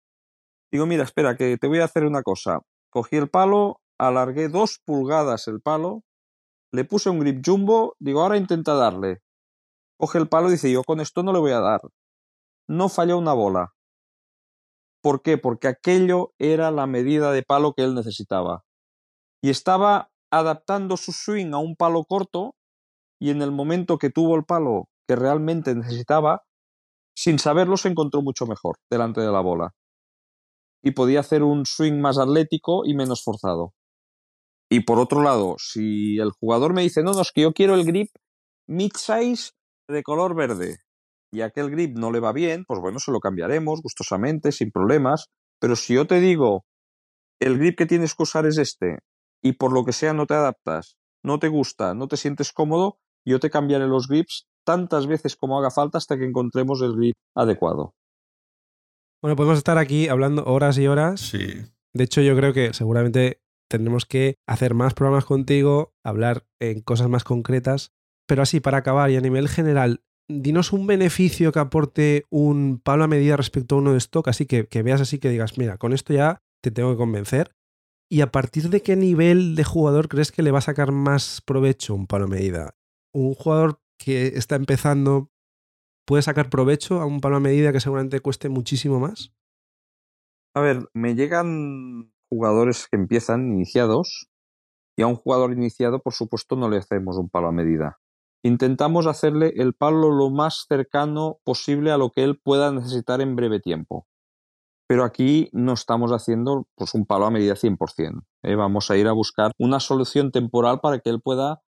Digo, 0.71 0.85
mira, 0.85 1.03
espera, 1.03 1.35
que 1.35 1.57
te 1.57 1.67
voy 1.67 1.79
a 1.79 1.85
hacer 1.85 2.05
una 2.05 2.21
cosa. 2.21 2.59
Cogí 2.91 3.15
el 3.15 3.29
palo, 3.29 3.81
alargué 3.97 4.49
dos 4.49 4.79
pulgadas 4.85 5.47
el 5.47 5.61
palo, 5.61 6.03
le 6.71 6.85
puse 6.85 7.09
un 7.09 7.19
grip 7.19 7.41
jumbo, 7.45 7.95
digo, 7.99 8.21
ahora 8.21 8.37
intenta 8.37 8.73
darle. 8.73 9.21
Coge 9.97 10.19
el 10.19 10.27
palo 10.27 10.49
y 10.49 10.51
dice, 10.51 10.71
yo 10.71 10.83
con 10.83 10.99
esto 10.99 11.23
no 11.23 11.33
le 11.33 11.39
voy 11.39 11.51
a 11.51 11.59
dar. 11.59 11.81
No 12.67 12.89
falló 12.89 13.17
una 13.17 13.33
bola. 13.33 13.73
¿Por 15.07 15.21
qué? 15.21 15.37
Porque 15.37 15.69
aquello 15.69 16.33
era 16.37 16.69
la 16.69 16.85
medida 16.85 17.31
de 17.31 17.41
palo 17.41 17.71
que 17.71 17.81
él 17.81 17.95
necesitaba. 17.95 18.65
Y 19.41 19.49
estaba 19.49 20.09
adaptando 20.29 20.97
su 20.97 21.13
swing 21.13 21.53
a 21.53 21.59
un 21.59 21.77
palo 21.77 22.03
corto 22.03 22.55
y 23.17 23.29
en 23.29 23.41
el 23.41 23.53
momento 23.53 23.99
que 23.99 24.09
tuvo 24.09 24.35
el 24.35 24.43
palo 24.43 24.89
que 25.07 25.15
realmente 25.15 25.73
necesitaba, 25.75 26.43
sin 27.15 27.39
saberlo 27.39 27.77
se 27.77 27.87
encontró 27.87 28.21
mucho 28.21 28.47
mejor 28.47 28.79
delante 28.91 29.21
de 29.21 29.31
la 29.31 29.39
bola. 29.39 29.75
Y 30.83 30.91
podía 30.91 31.21
hacer 31.21 31.41
un 31.41 31.65
swing 31.65 32.01
más 32.01 32.17
atlético 32.17 32.81
y 32.83 32.93
menos 32.93 33.23
forzado. 33.23 33.71
Y 34.69 34.81
por 34.81 34.99
otro 34.99 35.23
lado, 35.23 35.55
si 35.57 36.17
el 36.17 36.31
jugador 36.31 36.73
me 36.73 36.81
dice, 36.81 37.01
no, 37.01 37.13
no, 37.13 37.21
es 37.21 37.31
que 37.31 37.43
yo 37.43 37.53
quiero 37.53 37.75
el 37.75 37.85
grip 37.85 38.09
mid-size 38.67 39.53
de 39.87 40.03
color 40.03 40.35
verde, 40.35 40.79
y 41.31 41.41
aquel 41.41 41.69
grip 41.69 41.97
no 41.97 42.11
le 42.11 42.19
va 42.19 42.31
bien, 42.33 42.65
pues 42.65 42.79
bueno, 42.79 42.99
se 42.99 43.11
lo 43.11 43.19
cambiaremos 43.19 43.81
gustosamente, 43.81 44.51
sin 44.51 44.71
problemas. 44.71 45.27
Pero 45.59 45.75
si 45.75 45.95
yo 45.95 46.07
te 46.07 46.19
digo, 46.19 46.65
el 47.39 47.57
grip 47.57 47.77
que 47.77 47.85
tienes 47.85 48.15
que 48.15 48.23
usar 48.23 48.45
es 48.45 48.57
este, 48.57 48.99
y 49.43 49.53
por 49.53 49.73
lo 49.73 49.85
que 49.85 49.93
sea 49.93 50.13
no 50.13 50.25
te 50.25 50.33
adaptas, 50.33 50.97
no 51.23 51.39
te 51.39 51.47
gusta, 51.47 51.93
no 51.93 52.07
te 52.07 52.17
sientes 52.17 52.51
cómodo, 52.51 52.99
yo 53.25 53.39
te 53.39 53.49
cambiaré 53.49 53.87
los 53.87 54.07
grips 54.07 54.47
tantas 54.65 55.07
veces 55.07 55.35
como 55.35 55.57
haga 55.57 55.71
falta 55.71 55.97
hasta 55.97 56.17
que 56.17 56.25
encontremos 56.25 56.81
el 56.81 56.95
grip 56.95 57.15
adecuado. 57.35 57.93
Bueno, 59.21 59.35
podemos 59.35 59.57
estar 59.57 59.77
aquí 59.77 60.09
hablando 60.09 60.45
horas 60.45 60.77
y 60.77 60.87
horas. 60.87 61.21
Sí. 61.21 61.65
De 61.93 62.03
hecho, 62.03 62.21
yo 62.21 62.35
creo 62.35 62.53
que 62.53 62.73
seguramente 62.73 63.41
tendremos 63.69 64.05
que 64.05 64.35
hacer 64.45 64.73
más 64.73 64.93
programas 64.93 65.25
contigo, 65.25 65.93
hablar 66.03 66.45
en 66.59 66.81
cosas 66.81 67.09
más 67.09 67.23
concretas. 67.23 67.91
Pero 68.27 68.41
así, 68.41 68.59
para 68.59 68.77
acabar 68.77 69.09
y 69.09 69.15
a 69.15 69.21
nivel 69.21 69.47
general, 69.47 70.03
dinos 70.29 70.73
un 70.73 70.87
beneficio 70.87 71.51
que 71.51 71.59
aporte 71.59 72.25
un 72.29 72.79
palo 72.83 73.03
a 73.03 73.07
medida 73.07 73.37
respecto 73.37 73.75
a 73.75 73.77
uno 73.79 73.93
de 73.93 73.97
stock, 73.97 74.27
así 74.27 74.45
que, 74.45 74.67
que 74.67 74.83
veas 74.83 75.01
así 75.01 75.19
que 75.19 75.29
digas, 75.29 75.57
mira, 75.57 75.77
con 75.77 75.93
esto 75.93 76.13
ya 76.13 76.41
te 76.61 76.71
tengo 76.71 76.91
que 76.91 76.97
convencer. 76.97 77.51
¿Y 78.09 78.21
a 78.21 78.31
partir 78.31 78.69
de 78.69 78.81
qué 78.81 78.95
nivel 78.95 79.55
de 79.55 79.63
jugador 79.63 80.07
crees 80.07 80.31
que 80.31 80.41
le 80.41 80.51
va 80.51 80.59
a 80.59 80.61
sacar 80.61 80.91
más 80.91 81.41
provecho 81.41 81.93
un 81.93 82.07
palo 82.07 82.25
a 82.25 82.29
medida? 82.29 82.75
¿Un 83.13 83.33
jugador 83.33 83.81
que 83.97 84.27
está 84.27 84.55
empezando 84.55 85.29
puede 86.05 86.23
sacar 86.23 86.49
provecho 86.49 87.01
a 87.01 87.05
un 87.05 87.19
palo 87.19 87.35
a 87.35 87.41
medida 87.41 87.73
que 87.73 87.81
seguramente 87.81 88.21
cueste 88.21 88.47
muchísimo 88.47 88.99
más? 88.99 89.33
A 90.55 90.61
ver, 90.61 90.87
me 90.93 91.15
llegan 91.15 92.13
jugadores 92.29 92.87
que 92.89 92.97
empiezan 92.97 93.51
iniciados 93.51 94.27
y 94.97 95.03
a 95.03 95.07
un 95.07 95.15
jugador 95.15 95.51
iniciado, 95.51 96.01
por 96.01 96.13
supuesto, 96.13 96.55
no 96.55 96.69
le 96.69 96.77
hacemos 96.77 97.17
un 97.17 97.29
palo 97.29 97.49
a 97.49 97.51
medida. 97.51 97.99
Intentamos 98.47 99.07
hacerle 99.07 99.51
el 99.57 99.73
palo 99.73 100.09
lo 100.09 100.29
más 100.29 100.67
cercano 100.69 101.39
posible 101.43 101.91
a 101.91 101.97
lo 101.97 102.11
que 102.11 102.23
él 102.23 102.39
pueda 102.41 102.71
necesitar 102.71 103.19
en 103.19 103.35
breve 103.35 103.59
tiempo. 103.59 104.07
Pero 104.87 105.03
aquí 105.03 105.49
no 105.51 105.73
estamos 105.73 106.11
haciendo 106.11 106.65
pues, 106.75 106.93
un 106.93 107.05
palo 107.05 107.25
a 107.25 107.29
medida 107.29 107.55
100%. 107.55 108.23
¿eh? 108.43 108.55
Vamos 108.55 108.89
a 108.89 108.95
ir 108.95 109.09
a 109.09 109.11
buscar 109.11 109.51
una 109.59 109.81
solución 109.81 110.31
temporal 110.31 110.79
para 110.79 110.99
que 110.99 111.09
él 111.09 111.19
pueda 111.21 111.61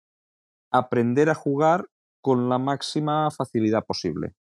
aprender 0.71 1.31
a 1.31 1.35
jugar 1.35 1.87
con 2.23 2.49
la 2.49 2.59
máxima 2.59 3.29
facilidad 3.33 3.85
posible. 3.85 4.35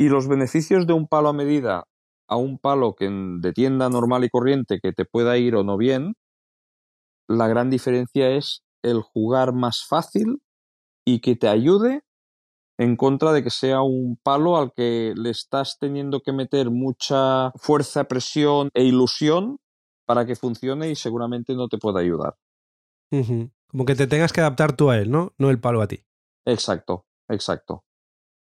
Y 0.00 0.08
los 0.08 0.26
beneficios 0.26 0.88
de 0.88 0.94
un 0.94 1.06
palo 1.06 1.28
a 1.28 1.32
medida 1.32 1.84
a 2.26 2.34
un 2.34 2.58
palo 2.58 2.96
que 2.96 3.08
de 3.08 3.52
tienda 3.52 3.88
normal 3.90 4.24
y 4.24 4.28
corriente 4.28 4.80
que 4.82 4.92
te 4.92 5.04
pueda 5.04 5.38
ir 5.38 5.54
o 5.54 5.62
no 5.62 5.76
bien, 5.76 6.14
la 7.28 7.46
gran 7.46 7.70
diferencia 7.70 8.30
es 8.30 8.64
el 8.82 9.02
jugar 9.02 9.52
más 9.52 9.84
fácil 9.88 10.42
y 11.04 11.20
que 11.20 11.36
te 11.36 11.48
ayude 11.48 12.02
en 12.78 12.96
contra 12.96 13.32
de 13.32 13.42
que 13.42 13.50
sea 13.50 13.82
un 13.82 14.18
palo 14.22 14.56
al 14.56 14.72
que 14.72 15.14
le 15.16 15.30
estás 15.30 15.78
teniendo 15.78 16.20
que 16.20 16.32
meter 16.32 16.70
mucha 16.70 17.52
fuerza, 17.56 18.04
presión 18.04 18.70
e 18.74 18.84
ilusión 18.84 19.58
para 20.06 20.26
que 20.26 20.36
funcione 20.36 20.90
y 20.90 20.96
seguramente 20.96 21.54
no 21.54 21.68
te 21.68 21.78
pueda 21.78 22.00
ayudar. 22.00 22.36
Como 23.68 23.84
que 23.84 23.94
te 23.94 24.06
tengas 24.06 24.32
que 24.32 24.40
adaptar 24.40 24.74
tú 24.74 24.90
a 24.90 24.98
él, 24.98 25.10
¿no? 25.10 25.32
No 25.38 25.50
el 25.50 25.60
palo 25.60 25.82
a 25.82 25.86
ti. 25.86 26.04
Exacto, 26.44 27.06
exacto. 27.28 27.84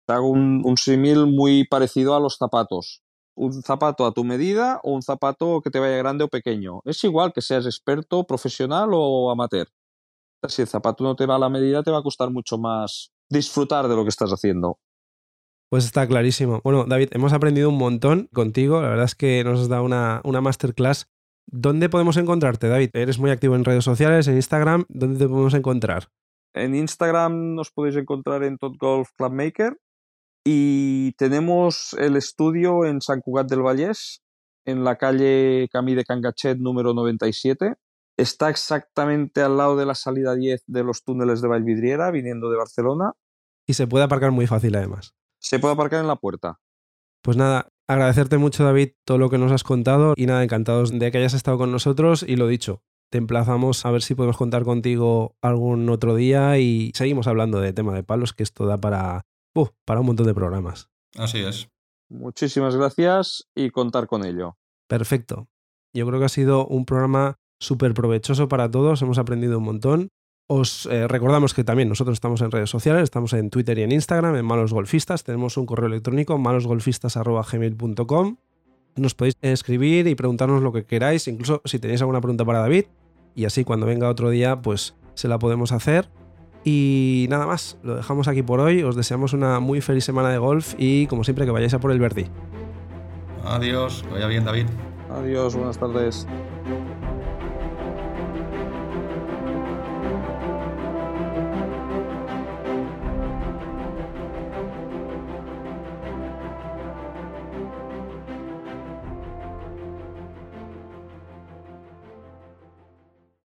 Te 0.06 0.14
hago 0.14 0.28
un, 0.28 0.62
un 0.64 0.76
símil 0.76 1.26
muy 1.26 1.66
parecido 1.66 2.14
a 2.14 2.20
los 2.20 2.36
zapatos. 2.36 3.02
Un 3.34 3.62
zapato 3.62 4.04
a 4.04 4.12
tu 4.12 4.24
medida 4.24 4.78
o 4.82 4.92
un 4.92 5.02
zapato 5.02 5.62
que 5.62 5.70
te 5.70 5.78
vaya 5.78 5.96
grande 5.96 6.24
o 6.24 6.28
pequeño. 6.28 6.80
Es 6.84 7.02
igual 7.04 7.32
que 7.32 7.40
seas 7.40 7.66
experto, 7.66 8.24
profesional 8.24 8.90
o 8.92 9.30
amateur. 9.30 9.68
Si 10.48 10.62
el 10.62 10.68
zapato 10.68 11.04
no 11.04 11.14
te 11.14 11.26
va 11.26 11.36
a 11.36 11.38
la 11.38 11.48
medida, 11.48 11.82
te 11.82 11.90
va 11.90 11.98
a 11.98 12.02
costar 12.02 12.30
mucho 12.30 12.58
más 12.58 13.12
disfrutar 13.28 13.88
de 13.88 13.96
lo 13.96 14.02
que 14.02 14.10
estás 14.10 14.30
haciendo. 14.30 14.78
Pues 15.70 15.84
está 15.84 16.06
clarísimo. 16.06 16.60
Bueno, 16.64 16.84
David, 16.84 17.08
hemos 17.12 17.32
aprendido 17.32 17.70
un 17.70 17.78
montón 17.78 18.28
contigo. 18.32 18.82
La 18.82 18.90
verdad 18.90 19.06
es 19.06 19.14
que 19.14 19.42
nos 19.44 19.60
has 19.60 19.68
dado 19.68 19.84
una, 19.84 20.20
una 20.24 20.40
masterclass. 20.40 21.06
¿Dónde 21.46 21.88
podemos 21.88 22.16
encontrarte, 22.16 22.68
David? 22.68 22.90
Eres 22.92 23.18
muy 23.18 23.30
activo 23.30 23.56
en 23.56 23.64
redes 23.64 23.84
sociales, 23.84 24.28
en 24.28 24.36
Instagram. 24.36 24.84
¿Dónde 24.88 25.18
te 25.18 25.28
podemos 25.28 25.54
encontrar? 25.54 26.08
En 26.54 26.74
Instagram 26.74 27.54
nos 27.54 27.70
podéis 27.70 27.96
encontrar 27.96 28.44
en 28.44 28.58
Tot 28.58 28.76
Golf 28.76 29.08
Club 29.16 29.32
Maker 29.32 29.78
y 30.44 31.12
tenemos 31.12 31.94
el 31.94 32.16
estudio 32.16 32.84
en 32.84 33.00
San 33.00 33.20
Cugat 33.20 33.48
del 33.48 33.62
Vallés, 33.62 34.22
en 34.66 34.84
la 34.84 34.96
calle 34.96 35.68
Camí 35.72 35.94
de 35.94 36.04
Cangachet 36.04 36.58
número 36.58 36.92
97. 36.94 37.76
Está 38.16 38.50
exactamente 38.50 39.40
al 39.40 39.56
lado 39.56 39.76
de 39.76 39.86
la 39.86 39.94
salida 39.94 40.34
10 40.34 40.64
de 40.66 40.84
los 40.84 41.02
túneles 41.02 41.40
de 41.40 41.48
Vallvidriera, 41.48 42.10
viniendo 42.10 42.50
de 42.50 42.56
Barcelona. 42.56 43.12
Y 43.66 43.74
se 43.74 43.86
puede 43.86 44.04
aparcar 44.04 44.30
muy 44.32 44.46
fácil 44.46 44.76
además. 44.76 45.14
Se 45.38 45.58
puede 45.58 45.74
aparcar 45.74 46.00
en 46.00 46.08
la 46.08 46.16
puerta. 46.16 46.60
Pues 47.22 47.36
nada, 47.36 47.72
agradecerte 47.88 48.38
mucho 48.38 48.64
David 48.64 48.90
todo 49.04 49.18
lo 49.18 49.30
que 49.30 49.38
nos 49.38 49.52
has 49.52 49.64
contado 49.64 50.14
y 50.16 50.26
nada, 50.26 50.42
encantados 50.42 50.96
de 50.96 51.10
que 51.10 51.18
hayas 51.18 51.34
estado 51.34 51.58
con 51.58 51.70
nosotros 51.70 52.24
y 52.26 52.36
lo 52.36 52.48
dicho, 52.48 52.82
te 53.10 53.18
emplazamos 53.18 53.84
a 53.86 53.90
ver 53.90 54.02
si 54.02 54.14
podemos 54.14 54.36
contar 54.36 54.64
contigo 54.64 55.36
algún 55.42 55.88
otro 55.88 56.14
día 56.14 56.58
y 56.58 56.92
seguimos 56.94 57.26
hablando 57.26 57.60
de 57.60 57.72
tema 57.72 57.94
de 57.94 58.02
palos, 58.02 58.32
que 58.32 58.42
esto 58.42 58.66
da 58.66 58.78
para, 58.78 59.26
uh, 59.54 59.66
para 59.84 60.00
un 60.00 60.06
montón 60.06 60.26
de 60.26 60.34
programas. 60.34 60.90
Así 61.16 61.38
es. 61.38 61.68
Muchísimas 62.08 62.74
gracias 62.74 63.48
y 63.54 63.70
contar 63.70 64.06
con 64.06 64.24
ello. 64.24 64.56
Perfecto. 64.88 65.48
Yo 65.94 66.06
creo 66.06 66.18
que 66.18 66.26
ha 66.26 66.30
sido 66.30 66.66
un 66.66 66.84
programa 66.84 67.38
súper 67.62 67.94
provechoso 67.94 68.48
para 68.48 68.68
todos, 68.70 69.00
hemos 69.02 69.18
aprendido 69.18 69.58
un 69.58 69.64
montón. 69.64 70.08
Os 70.48 70.86
eh, 70.86 71.06
recordamos 71.06 71.54
que 71.54 71.62
también 71.64 71.88
nosotros 71.88 72.16
estamos 72.16 72.42
en 72.42 72.50
redes 72.50 72.68
sociales, 72.68 73.04
estamos 73.04 73.32
en 73.32 73.48
Twitter 73.48 73.78
y 73.78 73.82
en 73.82 73.92
Instagram, 73.92 74.34
en 74.36 74.44
Malos 74.44 74.72
Golfistas, 74.72 75.22
tenemos 75.24 75.56
un 75.56 75.64
correo 75.66 75.86
electrónico 75.86 76.36
malosgolfistas.gmail.com. 76.38 78.36
Nos 78.96 79.14
podéis 79.14 79.36
escribir 79.40 80.06
y 80.08 80.14
preguntarnos 80.14 80.62
lo 80.62 80.72
que 80.72 80.84
queráis, 80.84 81.26
incluso 81.28 81.62
si 81.64 81.78
tenéis 81.78 82.02
alguna 82.02 82.20
pregunta 82.20 82.44
para 82.44 82.58
David, 82.58 82.86
y 83.34 83.46
así 83.46 83.64
cuando 83.64 83.86
venga 83.86 84.08
otro 84.08 84.28
día 84.28 84.60
pues 84.60 84.94
se 85.14 85.28
la 85.28 85.38
podemos 85.38 85.72
hacer. 85.72 86.10
Y 86.64 87.26
nada 87.30 87.46
más, 87.46 87.78
lo 87.82 87.96
dejamos 87.96 88.28
aquí 88.28 88.42
por 88.42 88.60
hoy, 88.60 88.82
os 88.82 88.94
deseamos 88.94 89.32
una 89.32 89.60
muy 89.60 89.80
feliz 89.80 90.04
semana 90.04 90.28
de 90.30 90.38
golf 90.38 90.74
y 90.78 91.06
como 91.06 91.24
siempre 91.24 91.44
que 91.44 91.50
vayáis 91.52 91.74
a 91.74 91.80
por 91.80 91.92
el 91.92 91.98
Verdi. 91.98 92.26
Adiós, 93.44 94.02
que 94.02 94.14
vaya 94.14 94.26
bien 94.26 94.44
David. 94.44 94.66
Adiós, 95.10 95.56
buenas 95.56 95.78
tardes. 95.78 96.26